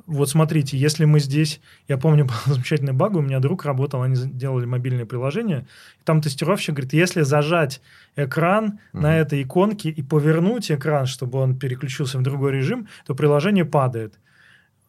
[0.06, 1.60] Вот смотрите, если мы здесь...
[1.88, 5.66] Я помню, был замечательный баг, у меня друг работал, они делали мобильное приложение,
[6.00, 7.80] и там тестировщик говорит, если зажать
[8.16, 9.02] экран Мгм.
[9.02, 14.14] на этой иконке и повернуть экран, чтобы он переключился в другой режим, то приложение падает.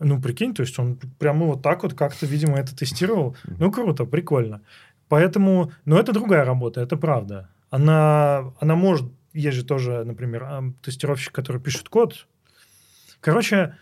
[0.03, 3.35] Ну, прикинь, то есть он прямо вот так вот как-то, видимо, это тестировал.
[3.45, 4.61] Ну, круто, прикольно.
[5.07, 7.49] Поэтому, но это другая работа, это правда.
[7.69, 12.27] Она, она может, есть же тоже, например, тестировщик, который пишет код.
[13.19, 13.75] Короче,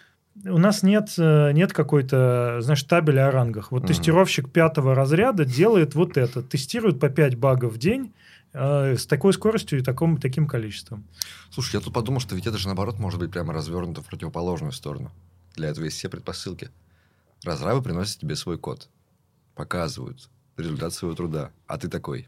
[0.45, 3.71] у нас нет, э, нет какой-то, знаешь, табеля о рангах.
[3.71, 8.13] Вот тестировщик пятого разряда делает вот это, тестирует по 5 багов в день
[8.53, 11.05] э, с такой скоростью и таком, таким количеством.
[11.49, 14.71] Слушай, я тут подумал, что ведь это же наоборот может быть прямо развернуто в противоположную
[14.71, 15.11] сторону.
[15.55, 16.69] Для этого есть все предпосылки.
[17.43, 18.89] Разрабы приносят тебе свой код.
[19.55, 21.51] Показывают результат своего труда.
[21.67, 22.27] А ты такой.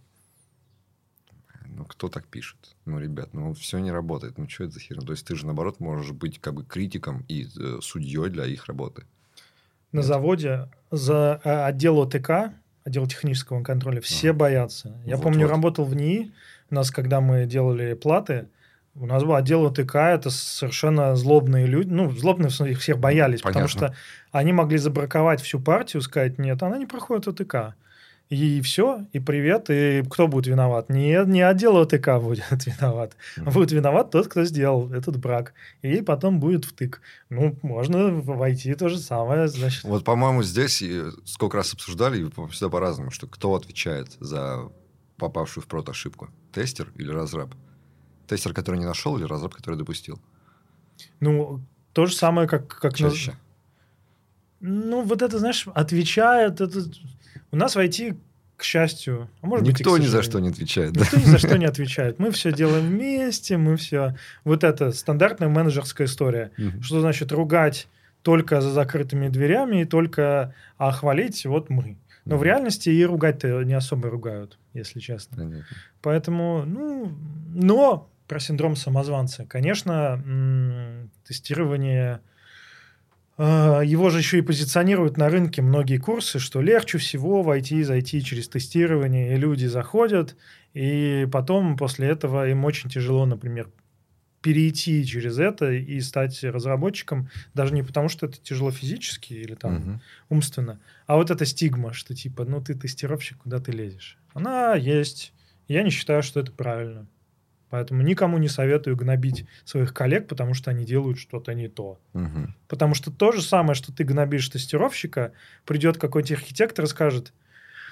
[1.66, 2.76] Ну, кто так пишет?
[2.86, 4.38] Ну, ребят, ну, все не работает.
[4.38, 5.06] Ну, что это за херня?
[5.06, 8.66] То есть, ты же, наоборот, можешь быть как бы критиком и э, судьей для их
[8.66, 9.06] работы.
[9.92, 10.06] На Нет.
[10.06, 12.54] заводе за э, отдел ОТК,
[12.84, 14.40] отдел технического контроля, все Ага.
[14.40, 15.02] боятся.
[15.06, 15.52] Я Вот, помню, вот.
[15.52, 16.34] работал в НИИ,
[16.70, 18.50] у нас, когда мы делали платы,
[18.96, 23.68] у нас был отдел ОТК, это совершенно злобные люди, ну, злобные, их всех боялись, потому
[23.68, 23.88] Понятно.
[23.88, 23.96] что
[24.32, 27.76] они могли забраковать всю партию, сказать, нет, она не проходит ОТК.
[28.30, 30.88] И все, и привет, и кто будет виноват?
[30.88, 35.54] Не, не отдел ОТК будет виноват, будет виноват тот, кто сделал этот брак.
[35.82, 37.02] И потом будет втык.
[37.30, 39.84] Ну, можно войти то же самое, значит.
[39.84, 44.70] Вот, по-моему, здесь и сколько раз обсуждали, и всегда по-разному, что кто отвечает за
[45.18, 46.30] попавшую в прот ошибку?
[46.54, 47.54] Тестер или разраб?
[48.32, 50.20] Тестер, который не нашел, или разраб, который допустил?
[51.20, 51.60] Ну,
[51.94, 52.68] то же самое, как...
[52.68, 53.34] как на- Чаще.
[54.62, 56.62] Ну, вот это, знаешь, отвечает...
[56.62, 56.82] Это...
[57.52, 58.16] У нас в IT,
[58.58, 59.30] к счастью...
[59.42, 60.94] А может быть, Никто ни за что не отвечает.
[60.94, 61.02] да?
[61.02, 62.20] Никто ни за что не отвечает.
[62.20, 64.16] Мы все делаем вместе, мы все...
[64.46, 66.52] Вот это стандартная менеджерская история.
[66.58, 66.82] Мгм.
[66.84, 67.88] Что значит ругать
[68.22, 71.98] только за закрытыми дверями и только а хвалить вот мы.
[72.24, 72.46] Но в Мгм.
[72.46, 75.38] реальности и ругать-то не особо ругают, если честно.
[75.38, 75.66] Понятно.
[76.04, 77.12] Поэтому, ну,
[77.56, 79.46] но про синдром самозванца.
[79.46, 80.24] Конечно,
[81.28, 82.22] тестирование
[83.38, 88.24] А, его же еще и позиционируют на рынке многие курсы, что легче всего войти, зайти
[88.24, 90.38] через тестирование, и люди заходят,
[90.74, 93.70] и потом после этого им очень тяжело, например,
[94.42, 99.74] перейти через это и стать разработчиком, даже не потому, что это тяжело физически или там
[99.74, 100.02] Мгм.
[100.30, 104.18] умственно, а вот эта стигма, что типа, ну ты тестировщик, куда ты лезешь.
[104.34, 105.34] Она есть.
[105.68, 107.08] Я не считаю, что это правильно.
[107.72, 112.02] Поэтому никому не советую гнобить своих коллег, потому что они делают что-то не то.
[112.12, 112.54] Мгм.
[112.68, 115.32] Потому что то же самое, что ты гнобишь тестировщика,
[115.66, 117.32] придет какой-то архитектор и скажет,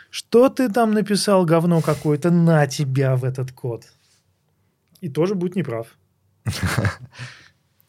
[0.09, 3.85] что ты там написал говно какое-то, на тебя в этот код.
[4.99, 5.87] И тоже будет неправ.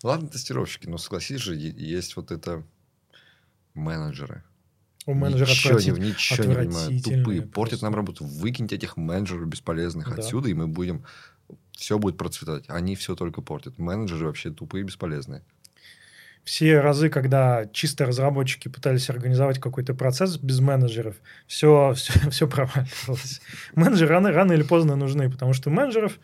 [0.04, 2.62] Ладно, тестировщики, но согласись же, есть вот это
[3.74, 4.44] менеджеры.
[5.06, 7.02] У менеджера ничего, отвратит- не, ничего не понимают.
[7.02, 7.42] Тупые.
[7.42, 7.84] Портят просто.
[7.86, 8.24] нам работу.
[8.24, 10.14] Выкиньте этих менеджеров бесполезных Да.
[10.22, 11.04] отсюда, и мы будем...
[11.80, 12.64] Все будет процветать.
[12.68, 13.78] Они все только портят.
[13.78, 15.42] Менеджеры вообще тупые и бесполезные.
[16.44, 21.16] все разы, когда чисто разработчики пытались организовать какой-то процесс без менеджеров,
[21.46, 23.40] все, все, все проваливалось.
[23.74, 26.18] Менеджеры рано, рано или поздно нужны, потому что менеджеров,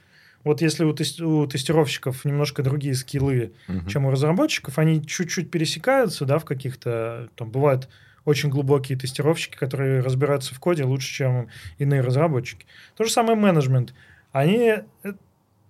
[0.45, 3.89] вот если у, тес- у тестировщиков немножко другие скиллы, Мгм.
[3.89, 7.89] чем у разработчиков, они чуть-чуть пересекаются, да, в каких-то, там, бывают
[8.27, 12.67] очень глубокие тестировщики, которые разбираются в коде лучше, чем иные разработчики.
[12.97, 13.95] То же самое менеджмент.
[14.33, 14.75] Они,
[15.05, 15.13] э,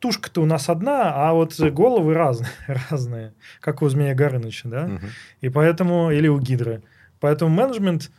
[0.01, 2.51] тушка-то у нас одна, а вот головы разные,
[2.91, 5.07] разные, как у Змея Горыныча, да, Мгм.
[5.41, 6.83] и поэтому, или у Гидры.
[7.21, 8.11] Поэтому менеджмент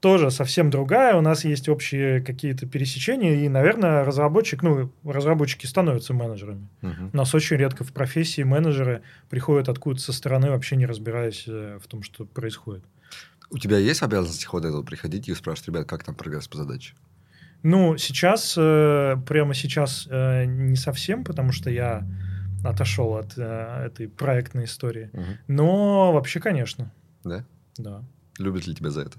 [0.00, 6.14] тоже совсем другая, у нас есть общие какие-то пересечения, и, наверное, разработчик, ну, разработчики становятся
[6.14, 6.68] менеджерами.
[6.80, 7.10] Мгм.
[7.12, 11.78] У нас очень редко в профессии менеджеры приходят откуда-то со стороны, вообще не разбираясь э,
[11.82, 12.82] в том, что происходит.
[13.50, 16.94] У тебя есть обязанность вот этого приходить и спрашивать, ребят, как там прогресс по задаче?
[17.62, 22.06] Ну, сейчас, э, прямо сейчас э, не совсем, потому что я
[22.64, 25.10] отошел от э, этой проектной истории.
[25.12, 25.38] Мгм.
[25.48, 26.92] Но вообще, конечно,
[27.24, 27.44] Да?
[27.76, 28.02] да.
[28.38, 29.18] Любят ли тебя за это?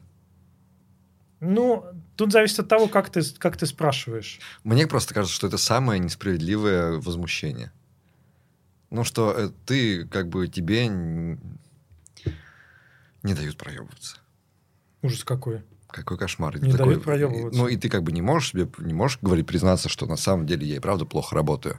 [1.40, 1.86] Ну,
[2.16, 4.40] тут зависит от того, как ты, как ты спрашиваешь.
[4.64, 7.72] Мне просто кажется, что это самое несправедливое возмущение.
[8.92, 11.38] Ну, что э, ты, как бы, тебе не
[13.34, 14.18] дают проебываться.
[15.02, 15.64] Ужас какой.
[15.92, 16.56] Какой кошмар.
[16.62, 17.60] Не такой- дают проебываться.
[17.60, 20.46] Ну, и ты как бы не можешь себе, не можешь говорить, признаться, что на самом
[20.46, 21.78] деле я и правда плохо работаю.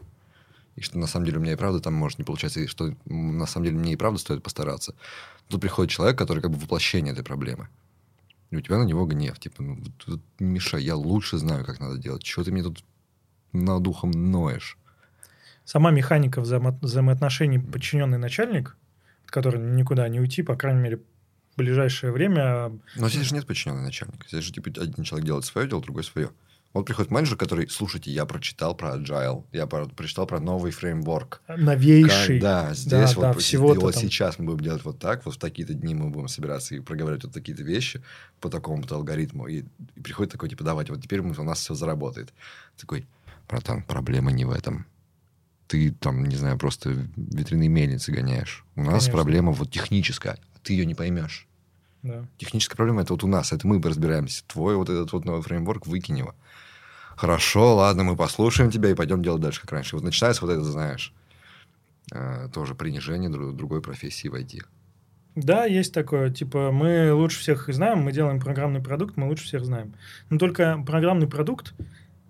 [0.76, 2.94] И что на самом деле у меня и правда там может не получаться, и что
[3.06, 4.94] на самом деле мне и правда стоит постараться.
[5.48, 7.68] Тут приходит человек, который как бы воплощение этой проблемы.
[8.50, 9.38] И у тебя на него гнев.
[9.38, 9.78] Типа, ну,
[10.38, 12.22] не мешай, я лучше знаю, как надо делать.
[12.22, 12.84] Чего ты мне тут
[13.52, 14.78] над ухом ноешь?
[15.64, 18.76] Сама механика взаимо- взаимоотношений подчиненный начальник,
[19.24, 21.00] от которой никуда не уйти, по крайней мере,
[21.56, 22.72] ближайшее время.
[22.96, 24.26] Но здесь же нет подчиненного начальника.
[24.28, 26.30] Здесь же типа один человек делает свое дело, другой свое.
[26.72, 31.42] Вот приходит менеджер, который, слушайте, я прочитал про agile, я про- прочитал про новый фреймворк.
[31.46, 32.40] Новейший.
[32.40, 34.02] Как- да, здесь да, вот, всего-то и вот там.
[34.02, 37.24] сейчас мы будем делать вот так, вот в такие-то дни мы будем собираться и проговаривать
[37.24, 38.02] вот такие-то вещи
[38.40, 39.48] по такому-то алгоритму.
[39.48, 39.64] И,
[39.96, 42.32] и приходит такой, типа, давайте, вот теперь мы- у нас все заработает.
[42.78, 43.06] Такой,
[43.50, 44.86] братан, проблема не в этом.
[45.72, 48.62] Ты там, не знаю, просто ветряные мельницы гоняешь.
[48.76, 49.12] У нас Конечно.
[49.12, 51.48] проблема вот техническая, а ты ее не поймешь.
[52.02, 52.26] Да.
[52.36, 54.44] Техническая проблема это вот у нас, это мы разбираемся.
[54.46, 56.34] Твой вот этот вот новый фреймворк выкинь его.
[57.16, 59.96] Хорошо, ладно, мы послушаем тебя и пойдем делать дальше, как раньше.
[59.96, 61.14] Вот начинается вот это, знаешь,
[62.12, 64.60] э, тоже принижение друг- другой профессии в IT.
[65.36, 66.30] Да, есть такое.
[66.30, 69.94] Типа, мы лучше всех знаем, мы делаем программный продукт, мы лучше всех знаем.
[70.28, 71.72] Но только программный продукт—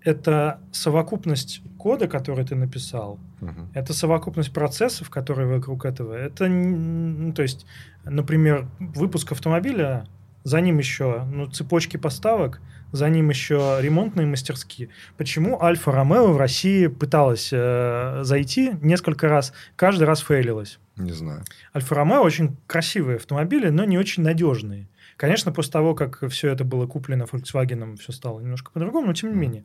[0.03, 3.69] это совокупность кода, который ты написал, Мгм.
[3.73, 6.13] это совокупность процессов, которые вокруг этого.
[6.13, 7.65] Это, ну, то есть,
[8.03, 10.05] например, выпуск автомобиля,
[10.43, 12.61] за ним еще ну, цепочки поставок,
[12.91, 14.89] за ним еще ремонтные мастерские.
[15.17, 20.79] Почему Альфа-Ромео в России пыталась э, зайти несколько раз, каждый раз фейлилась?
[20.97, 21.43] Не знаю.
[21.75, 24.87] Альфа-Ромео очень красивые автомобили, но не очень надежные.
[25.17, 29.31] Конечно, после того, как все это было куплено Volkswagen, все стало немножко по-другому, но тем
[29.31, 29.63] не менее.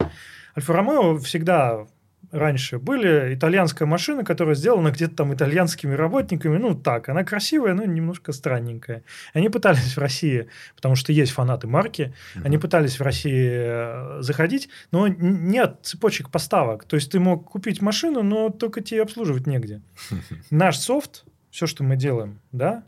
[0.56, 1.86] Альфа-Ромео всегда
[2.30, 6.58] раньше были итальянская машина, которая сделана где-то там итальянскими работниками.
[6.58, 9.02] Ну, так, она красивая, но немножко странненькая.
[9.32, 12.62] Они пытались в России, потому что есть фанаты марки, они Мгм.
[12.62, 16.84] пытались в России э, заходить, но нет цепочек поставок.
[16.84, 19.80] То есть ты мог купить машину, но только тебе обслуживать негде.
[20.50, 22.82] Наш софт, все, что мы делаем, да,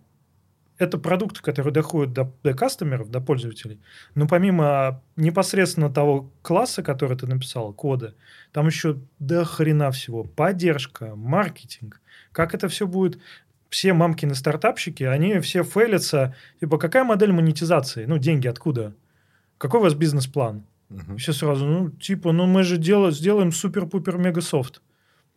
[0.81, 3.81] это продукт, который доходит до, до кастомеров, до пользователей.
[4.15, 8.15] Но помимо непосредственно того класса, который ты написал, кода,
[8.51, 10.25] там еще до хрена всего.
[10.25, 12.01] Поддержка, маркетинг.
[12.33, 13.21] Как это все будет?
[13.69, 16.35] Все мамкины стартапщики, они все фейлятся.
[16.61, 18.07] Типа, какая модель монетизации?
[18.07, 18.97] Ну, деньги откуда?
[19.59, 20.65] Какой у вас бизнес-план?
[20.89, 21.19] Мгм.
[21.19, 24.81] Все сразу, ну, типа, ну мы же дела- сделаем супер-пупер мега софт.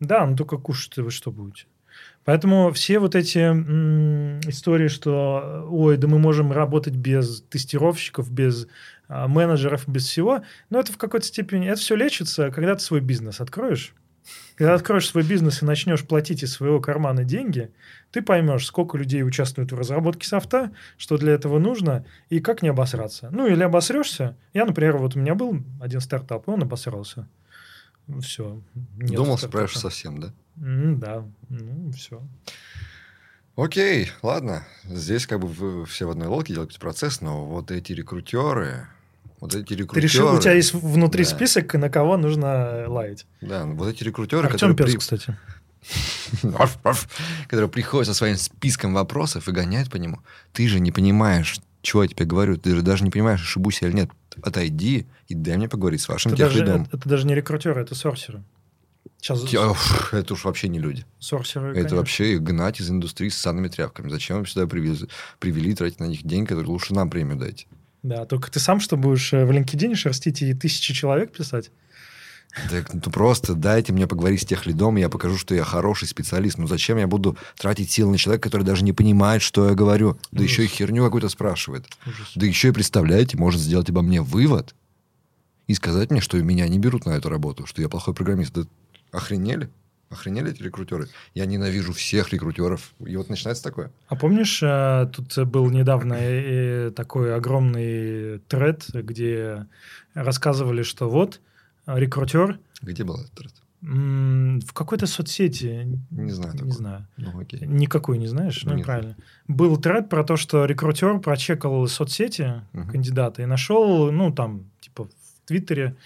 [0.00, 1.66] Да, ну только кушать вы что будете?
[2.24, 8.66] Поэтому все вот эти м, истории, что, ой, да мы можем работать без тестировщиков, без
[9.08, 13.00] а, менеджеров, без всего, но это в какой-то степени, это все лечится, когда ты свой
[13.00, 13.94] бизнес откроешь.
[14.56, 17.72] Когда откроешь свой бизнес и начнешь платить из своего кармана деньги,
[18.12, 22.68] ты поймешь, сколько людей участвует в разработке софта, что для этого нужно, и как не
[22.68, 23.28] обосраться.
[23.32, 24.36] Ну, или обосрешься.
[24.52, 27.28] Я, например, вот у меня был один стартап, и он обосрался.
[28.20, 28.60] Все.
[28.74, 30.32] Думал, справишься совсем, да?
[30.56, 32.22] Mm, да, ну, все.
[33.56, 34.66] Окей, ладно.
[34.84, 38.88] Здесь как бы вы все в одной лодке делаете процесс, но вот эти рекрутеры,
[39.40, 39.94] вот эти рекрутеры...
[39.94, 41.30] Ты решил, у тебя есть внутри да.
[41.30, 43.26] список, на кого нужно лаять.
[43.40, 44.76] Да, вот эти рекрутеры, Артем которые...
[44.76, 44.98] Пес, при...
[44.98, 45.38] кстати.
[47.48, 50.20] которые приходят со своим списком вопросов и гоняют по нему.
[50.52, 52.56] Ты же не понимаешь, чего я тебе говорю.
[52.56, 54.10] Ты же даже не понимаешь, ошибусь я или нет.
[54.42, 56.66] Отойди и дай мне поговорить с вашим это техлидом.
[56.66, 58.42] Даже, это, это даже не рекрутеры, это сорсеры.
[59.20, 59.42] Сейчас...
[60.12, 61.06] Это уж вообще не люди.
[61.18, 61.96] Сорсеры, Это конечно.
[61.96, 64.08] вообще гнать из индустрии с санными тряпками.
[64.08, 65.08] Зачем вы сюда привезли,
[65.38, 67.66] привели, тратить на них деньги, которые лучше нам премию дайте?
[68.02, 71.70] Да, только ты сам что будешь э, в LinkedIn шерстить и тысячи человек писать?
[72.70, 76.56] Так, ну просто дайте мне поговорить с тех лидом, я покажу, что я хороший специалист.
[76.56, 80.18] Ну зачем я буду тратить силы на человека, который даже не понимает, что я говорю?
[80.30, 80.50] Да Ужас.
[80.50, 81.86] еще и херню какую-то спрашивает.
[82.06, 82.32] Ужас.
[82.34, 84.74] Да еще и, представляете, может сделать обо мне вывод
[85.66, 88.52] и сказать мне, что меня не берут на эту работу, что я плохой программист.
[88.52, 88.62] Да
[89.10, 89.68] Охренели?
[90.10, 91.08] Охренели эти рекрутеры?
[91.34, 92.94] Я ненавижу всех рекрутеров.
[93.04, 93.90] И вот начинается такое.
[94.08, 99.66] А помнишь, э, тут был недавно такой огромный тред, где
[100.14, 101.40] рассказывали, что вот
[101.86, 102.58] рекрутер...
[102.82, 103.52] Где был этот тред?
[103.80, 105.86] В какой-то соцсети.
[106.10, 106.54] Не знаю.
[106.62, 107.06] Не знаю.
[107.18, 107.60] Ну, окей.
[107.66, 108.62] Никакой не знаешь?
[108.64, 108.86] Ну, Нет.
[108.86, 109.16] правильно.
[109.46, 112.92] Был тред про то, что рекрутер прочекал соцсети угу.
[112.92, 115.96] кандидата и нашел, ну, там, типа, в Твиттере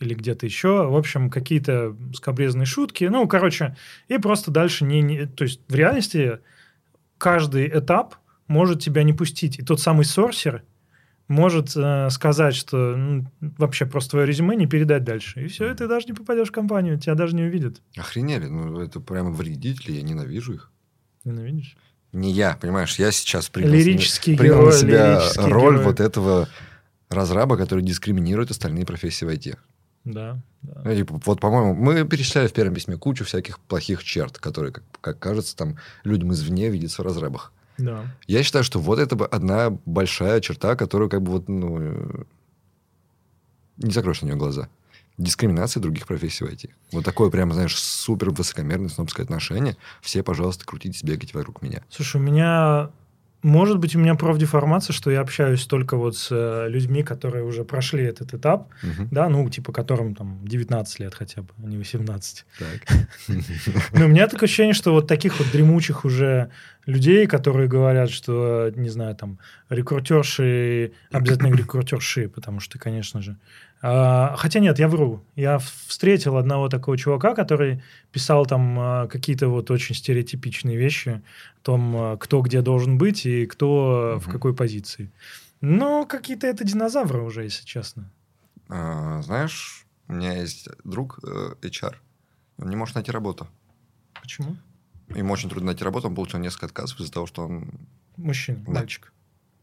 [0.00, 0.88] или где-то еще.
[0.88, 3.04] В общем, какие-то скобрезные шутки.
[3.04, 3.76] Ну, короче,
[4.08, 5.26] и просто дальше не, не...
[5.26, 6.40] То есть в реальности
[7.18, 8.16] каждый этап
[8.48, 9.60] может тебя не пустить.
[9.60, 10.64] И тот самый сорсер
[11.30, 13.24] может э, сказать, что ну,
[13.56, 15.44] вообще просто твое резюме не передать дальше.
[15.44, 17.80] И все, и ты даже не попадешь в компанию, тебя даже не увидят.
[17.96, 18.46] Охренели.
[18.46, 20.72] Ну, это прямо вредители, я ненавижу их.
[21.24, 21.76] Ненавидишь?
[22.12, 25.84] Не я, понимаешь, я сейчас принял, лирический принял герой, на себя роль герой.
[25.84, 26.48] вот этого
[27.08, 29.56] разраба, который дискриминирует остальные профессии в IT.
[30.02, 30.82] Да, да.
[30.84, 34.82] Ну, типа, вот, по-моему, мы перечисляли в первом письме кучу всяких плохих черт, которые, как,
[35.00, 37.52] как кажется, там людям извне видятся в разрабах.
[37.80, 38.16] Да.
[38.26, 42.26] Я считаю, что вот это одна большая черта, которую как бы вот, ну,
[43.76, 44.68] не закроешь на нее глаза.
[45.18, 46.70] Дискриминация других профессий в IT.
[46.92, 49.76] Вот такое прямо, знаешь, супер высокомерное снобское отношение.
[50.00, 51.82] Все, пожалуйста, крутитесь, бегайте вокруг меня.
[51.90, 52.90] Слушай, у меня
[53.42, 57.64] может быть, у меня профдеформация, что я общаюсь только вот с э, людьми, которые уже
[57.64, 59.08] прошли этот этап, угу.
[59.10, 62.46] да, ну, типа, которым там 19 лет хотя бы, а не 18.
[63.92, 66.50] Ну, у меня такое ощущение, что вот таких вот дремучих уже
[66.86, 69.38] людей, которые говорят, что, не знаю, там,
[69.68, 73.36] рекрутерши, обязательно рекрутерши, потому что, конечно же,
[73.82, 75.22] хотя нет, я вру.
[75.36, 77.82] Я встретил одного такого чувака, который
[78.12, 81.22] писал там а, какие-то вот очень стереотипичные вещи
[81.56, 84.20] о том, а, кто где должен быть и кто угу.
[84.20, 85.10] в какой позиции.
[85.62, 88.10] Но какие-то это динозавры уже, если честно.
[88.68, 91.94] А, знаешь, у меня есть друг э, HR.
[92.58, 93.46] Он не может найти работу.
[94.20, 94.56] Почему?
[95.14, 96.08] Ему очень трудно найти работу.
[96.08, 97.70] Он получил несколько отказов из-за того, что он...
[98.16, 98.72] Мужчина, да.
[98.72, 99.12] мальчик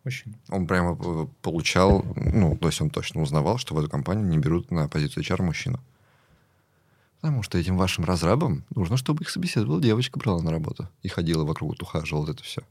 [0.07, 0.35] мужчин.
[0.49, 0.95] Он прямо
[1.41, 5.23] получал, ну, то есть он точно узнавал, что в эту компанию не берут на позицию
[5.23, 5.79] HR мужчину.
[7.19, 11.43] Потому что этим вашим разрабам нужно, чтобы их собеседовала девочка, брала на работу и ходила
[11.43, 12.61] вокруг, вот ухаживала, вот это все.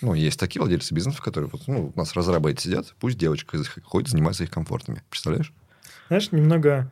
[0.00, 3.58] Ну, есть такие владельцы бизнесов, которые вот, ну, у нас разрабы эти сидят, пусть девочка
[3.84, 5.02] ходит, занимается их комфортами.
[5.10, 5.52] Представляешь?
[6.08, 6.90] Знаешь, немного,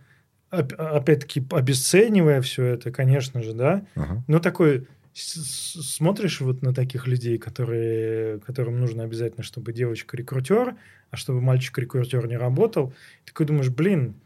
[0.51, 4.23] опять-таки, обесценивая все это, конечно же, да, ага.
[4.28, 4.86] но такой
[5.23, 10.77] смотришь вот на таких людей, которые, которым нужно обязательно, чтобы девочка рекрутер,
[11.11, 12.91] а чтобы мальчик рекрутер не работал,
[13.25, 14.17] ты такой думаешь, блин,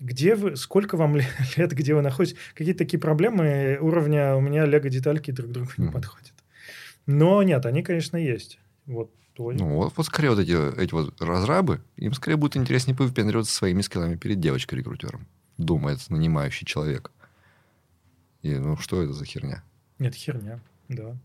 [0.00, 1.16] где вы, сколько вам
[1.56, 2.36] лет, где вы находитесь?
[2.54, 6.32] Какие-то такие проблемы уровня у меня лего-детальки друг другу не подходят.
[7.06, 8.58] Но нет, они, конечно, есть.
[8.86, 9.54] Вот твой.
[9.56, 13.80] Ну, вот, вот скорее вот эти, эти вот разрабы, им скорее будет интереснее повыпендриваться своими
[13.82, 17.12] скиллами перед девочкой-рекрутером, думает нанимающий человек.
[18.42, 19.62] И ну что это за херня?
[20.02, 20.58] Нет, херня,
[20.88, 21.16] да.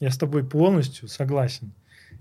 [0.00, 1.72] Я с тобой полностью согласен.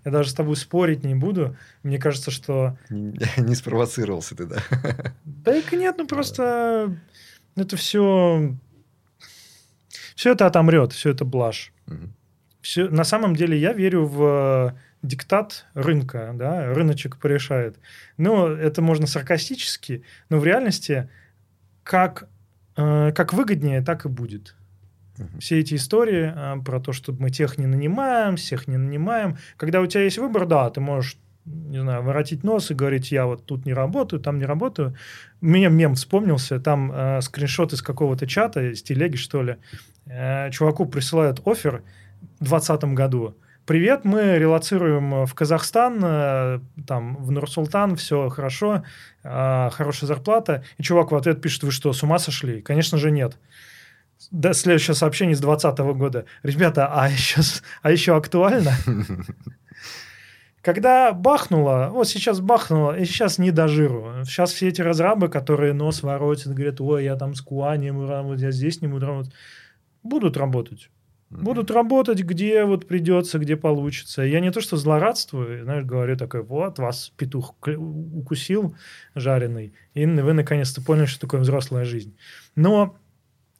[0.05, 1.57] Я даже с тобой спорить не буду.
[1.81, 2.77] Мне кажется, что...
[2.91, 4.57] Не спровоцировался ты, да?
[5.25, 6.95] Да и нет, ну просто
[7.55, 8.55] это все...
[10.15, 11.73] Все это отомрет, все это блажь.
[11.87, 12.09] Угу.
[12.61, 12.89] Все...
[12.89, 17.79] На самом деле я верю в диктат рынка, да, рыночек порешает.
[18.17, 21.09] Ну, это можно саркастически, но в реальности
[21.81, 22.29] как,
[22.75, 24.55] э, как выгоднее, так и будет.
[25.39, 29.37] Все эти истории а, про то, что мы тех не нанимаем, всех не нанимаем.
[29.57, 31.17] Когда у тебя есть выбор, да, ты можешь
[31.47, 34.95] не знаю, воротить нос и говорить, я вот тут не работаю, там не работаю.
[35.39, 39.55] Мне мем вспомнился, там э, скриншот из какого-то чата, из телеги, что ли.
[40.07, 41.83] Э, чуваку присылают офер
[42.39, 43.37] в 2020 году.
[43.65, 48.83] Привет, мы релацируем в Казахстан, э, там, в Нур-Султан, все хорошо,
[49.23, 50.63] э, хорошая зарплата.
[50.77, 52.61] И чувак в ответ пишет, вы что, с ума сошли?
[52.61, 53.37] Конечно же, нет.
[54.31, 56.25] Да, следующее сообщение с 2020 года.
[56.43, 57.41] Ребята, а еще,
[57.81, 58.73] а еще актуально?
[60.61, 64.25] Когда бахнуло, вот сейчас бахнуло, и сейчас не до жиру.
[64.25, 68.07] Сейчас все эти разрабы, которые нос воротят, говорят, ой, я там с Куа не буду
[68.07, 69.33] работать, я здесь не буду работать,
[70.03, 70.89] будут работать.
[71.29, 74.21] Будут работать, где вот придется, где получится.
[74.21, 78.75] Я не то, что злорадствую, знаешь, говорю такой, вот, вас петух укусил
[79.13, 82.17] жареный, и вы наконец-то поняли, что такое взрослая жизнь.
[82.55, 82.97] Но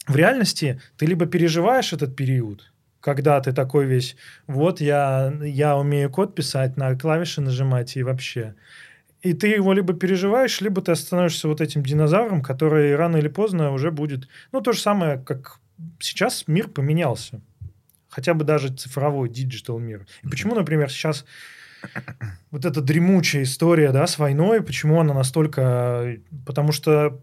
[0.08, 4.16] в реальности ты либо переживаешь этот период, когда ты такой весь,
[4.48, 8.56] вот я, я умею код писать, на клавиши нажимать и вообще.
[9.22, 13.72] И ты его либо переживаешь, либо ты становишься вот этим динозавром, который рано или поздно
[13.72, 14.28] уже будет...
[14.52, 15.60] Ну, то же самое, как
[16.00, 17.42] сейчас мир поменялся.
[18.10, 20.08] Хотя бы даже цифровой, digital мир.
[20.24, 21.26] И почему, например, сейчас
[22.52, 26.18] вот эта дремучая история да, с войной, почему она настолько...
[26.46, 27.22] Потому что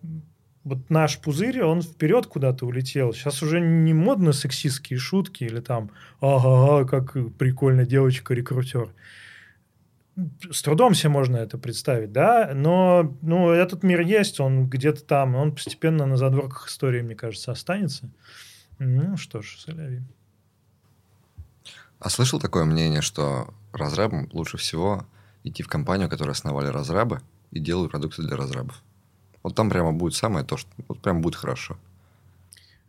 [0.65, 3.13] вот наш пузырь, он вперед куда-то улетел.
[3.13, 8.93] Сейчас уже не модно сексистские шутки или там, ага, как прикольно девочка-рекрутер.
[10.51, 15.35] С трудом себе можно это представить, да, но ну, этот мир есть, он где-то там,
[15.35, 18.09] он постепенно на задворках истории, мне кажется, останется.
[18.79, 20.03] Ну что ж, соляви.
[21.99, 25.05] А слышал такое мнение, что разрабам лучше всего
[25.43, 27.21] идти в компанию, которую основали разрабы
[27.51, 28.83] и делают продукты для разрабов?
[29.45, 31.77] Вот там прямо будет самое то, что вот прям будет хорошо.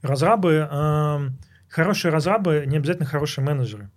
[0.01, 1.29] Разрабы, э,
[1.67, 3.89] хорошие разрабы не обязательно хорошие менеджеры.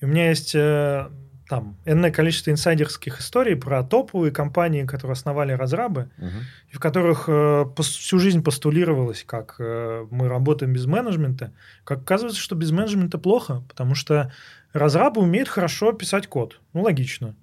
[0.00, 1.08] И у меня есть э,
[1.48, 6.28] там энное количество инсайдерских историй про топовые компании, которые основали разрабы, угу.
[6.70, 11.52] и в которых э, всю жизнь постулировалось, как э, мы работаем без менеджмента.
[11.84, 14.30] Как оказывается, что без менеджмента плохо, потому что
[14.74, 16.60] разрабы умеют хорошо писать код.
[16.74, 17.34] Ну, логично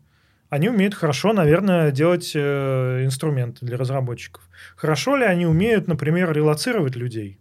[0.49, 4.43] они умеют хорошо, наверное, делать э, инструменты для разработчиков.
[4.75, 7.39] Хорошо ли они умеют, например, релацировать людей?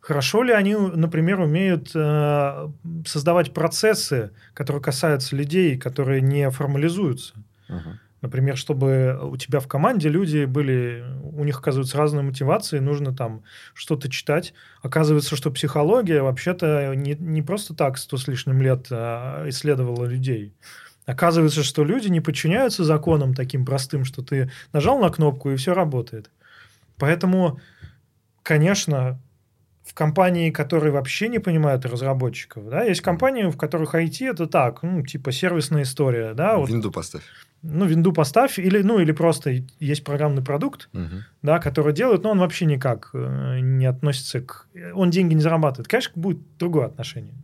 [0.00, 2.68] Хорошо ли они, например, умеют э,
[3.06, 7.34] создавать процессы, которые касаются людей, которые не формализуются?
[7.68, 7.94] Uh-huh.
[8.20, 13.44] Например, чтобы у тебя в команде люди были, у них, оказывается, разные мотивации, нужно там
[13.72, 14.52] что-то читать.
[14.82, 20.54] Оказывается, что психология вообще-то не, не просто так сто с лишним лет а исследовала людей.
[21.06, 25.74] Оказывается, что люди не подчиняются законам таким простым, что ты нажал на кнопку и все
[25.74, 26.30] работает.
[26.98, 27.58] Поэтому,
[28.42, 29.18] конечно,
[29.84, 34.82] в компании, которые вообще не понимают разработчиков, да, есть компании, в которых IT это так,
[34.82, 36.58] ну, типа сервисная история, да.
[36.58, 37.24] Вот, винду поставь.
[37.62, 41.24] Ну, винду поставь, или, ну, или просто есть программный продукт, угу.
[41.42, 44.66] да, который делают, но он вообще никак э, не относится к...
[44.94, 45.88] Он деньги не зарабатывает.
[45.88, 47.34] Конечно, будет другое отношение.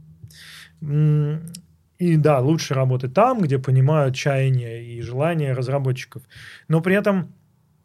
[1.98, 6.22] И да, лучше работать там, где понимают чаяния и желания разработчиков.
[6.68, 7.32] Но при этом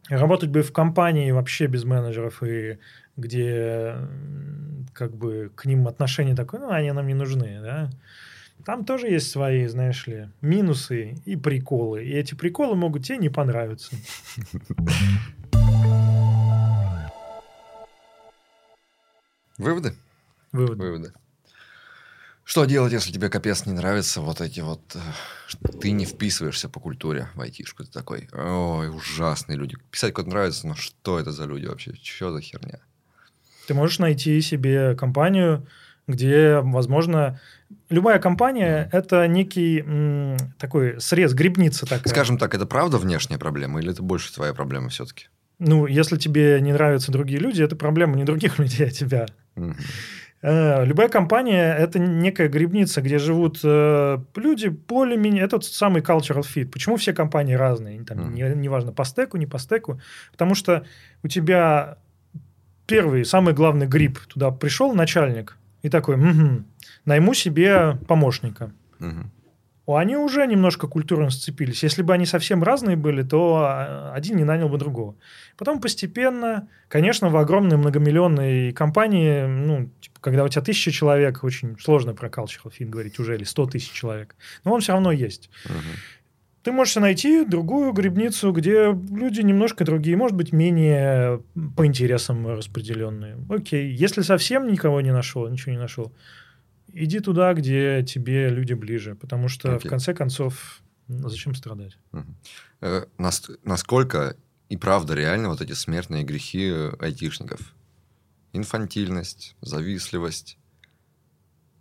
[0.09, 2.79] работать бы в компании вообще без менеджеров и
[3.15, 3.95] где
[4.93, 7.89] как бы к ним отношение такое, ну, они нам не нужны, да.
[8.65, 12.03] Там тоже есть свои, знаешь ли, минусы и приколы.
[12.03, 13.95] И эти приколы могут тебе не понравиться.
[19.57, 19.95] Выводы?
[20.51, 20.83] Выводы.
[20.83, 21.13] Выводы.
[22.43, 24.81] Что делать, если тебе капец не нравится вот эти вот...
[24.95, 27.83] Э, ты не вписываешься по культуре в айтишку.
[27.83, 29.77] Ты такой, ой, ужасные люди.
[29.89, 31.93] Писать код нравится, но что это за люди вообще?
[32.01, 32.79] Что за херня?
[33.67, 35.67] Ты можешь найти себе компанию,
[36.07, 37.39] где, возможно,
[37.89, 42.11] любая компания это некий м, такой срез, грибница такая.
[42.11, 45.27] Скажем так, это правда внешняя проблема или это больше твоя проблема все-таки?
[45.59, 49.27] Ну, если тебе не нравятся другие люди, это проблема не других людей, а тебя.
[49.55, 49.75] Mm-hmm.
[50.41, 55.43] Э, любая компания– это некая грибница, где живут э, люди более-менее…
[55.43, 56.69] Это тот самый cultural fit.
[56.69, 58.03] Почему все компании разные?
[58.03, 58.33] Там, mm.
[58.33, 59.99] не, неважно, по стеку, не по стеку.
[60.31, 60.83] Потому что
[61.23, 61.97] у тебя
[62.87, 64.19] первый, самый главный гриб.
[64.27, 66.63] Туда пришел начальник и такой, угу,
[67.05, 68.71] найму себе помощника.
[68.99, 69.25] Mm-hmm
[69.87, 71.83] они уже немножко культурно сцепились.
[71.83, 75.15] Если бы они совсем разные были, то а, один не нанял бы другого.
[75.57, 81.77] Потом постепенно, конечно, в огромной многомиллионной компании, ну, типа, когда у тебя тысяча человек, очень
[81.79, 85.49] сложно про cultural fit говорить уже, или сто тысяч человек, но он все равно есть.
[86.63, 91.41] ты можешь найти другую грибницу, где люди немножко другие, может быть, менее
[91.75, 93.37] по интересам распределенные.
[93.49, 96.13] Окей, если совсем никого не нашел, ничего не нашел,
[96.93, 99.87] иди туда, где тебе люди ближе, потому что Окей.
[99.87, 101.97] в конце концов зачем страдать?
[102.11, 103.55] Угу.
[103.63, 104.35] насколько
[104.69, 107.73] и правда реально вот эти смертные грехи э, айтишников?
[108.53, 110.57] Инфантильность, завистливость,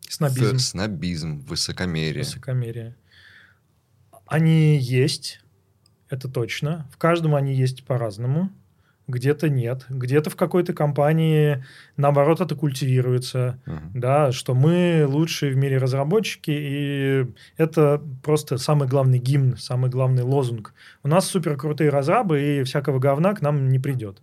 [0.08, 2.24] снобизм, снобизм высокомерие.
[2.24, 2.96] Высокомерие.
[4.26, 5.40] Они есть,
[6.08, 6.88] это точно.
[6.92, 8.52] В каждом они есть по-разному.
[9.10, 9.84] Где-то нет.
[9.88, 11.64] Где-то в какой-то компании,
[11.96, 13.58] наоборот, это культивируется.
[13.66, 13.78] Uh-huh.
[13.94, 17.26] Да, что мы лучшие в мире разработчики, и
[17.56, 20.74] это просто самый главный гимн, самый главный лозунг.
[21.02, 24.22] У нас супер крутые разрабы, и всякого говна к нам не придет.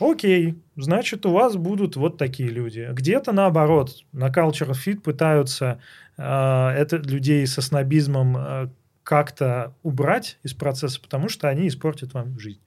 [0.00, 2.88] Окей, значит, у вас будут вот такие люди.
[2.92, 5.78] Где-то наоборот, на Culture Fit пытаются
[6.16, 8.68] э, это людей со снобизмом э,
[9.04, 12.60] как-то убрать из процесса, потому что они испортят вам жизнь.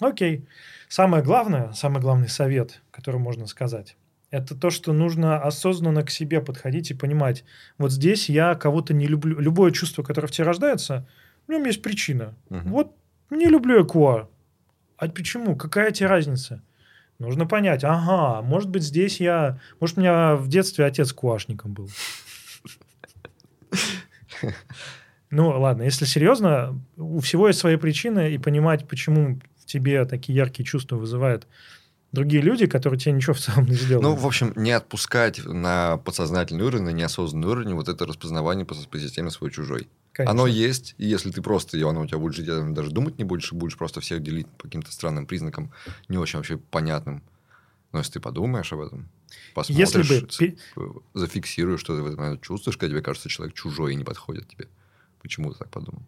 [0.00, 0.46] Окей.
[0.88, 3.96] Самое главное, самый главный совет, который можно сказать,
[4.30, 7.44] это то, что нужно осознанно к себе подходить и понимать,
[7.78, 9.38] вот здесь я кого-то не люблю.
[9.38, 11.06] Любое чувство, которое в тебе рождается,
[11.46, 12.34] в нем есть причина.
[12.48, 12.68] Угу.
[12.68, 12.96] Вот
[13.30, 14.28] не люблю я куа.
[14.96, 15.56] А почему?
[15.56, 16.62] Какая тебе разница?
[17.18, 19.58] Нужно понять, ага, может быть, здесь я...
[19.78, 21.90] Может, у меня в детстве отец куашником был.
[25.32, 29.38] Ну, ладно, если серьезно, у всего есть свои причины, и понимать, почему
[29.70, 31.46] тебе такие яркие чувства вызывают
[32.12, 34.04] другие люди, которые тебе ничего в целом не сделали.
[34.04, 38.74] Ну, в общем, не отпускать на подсознательный уровень, на неосознанный уровень вот это распознавание по,
[38.74, 39.88] по системе свой-чужой.
[40.18, 43.24] Оно есть, и если ты просто, и оно у тебя будет жить, даже думать не
[43.24, 45.72] будешь, и будешь просто всех делить по каким-то странным признакам,
[46.08, 47.22] не очень вообще понятным.
[47.92, 49.08] Но если ты подумаешь об этом,
[49.54, 51.02] посмотришь, если бы...
[51.14, 54.48] зафиксируешь, что ты в этот момент чувствуешь, когда тебе кажется, человек чужой и не подходит
[54.48, 54.68] тебе.
[55.22, 56.02] Почему ты так подумал?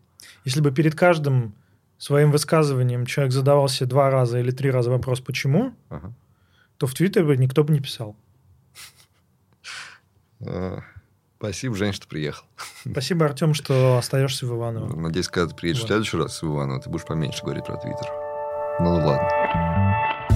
[0.44, 1.55] Если бы перед каждым
[2.03, 6.12] своим высказыванием человек задавался два раза или три раза вопрос «почему?», ага.
[6.77, 8.16] то в Твиттере бы никто бы не писал.
[10.45, 10.81] А,
[11.39, 12.45] спасибо, Жень, что приехал.
[12.91, 14.97] Спасибо, Артем, что остаешься в Иваново.
[14.97, 18.09] Надеюсь, когда ты приедешь в следующий раз в Иваново, ты будешь поменьше говорить про Твиттер.
[18.81, 20.32] Ну ладно.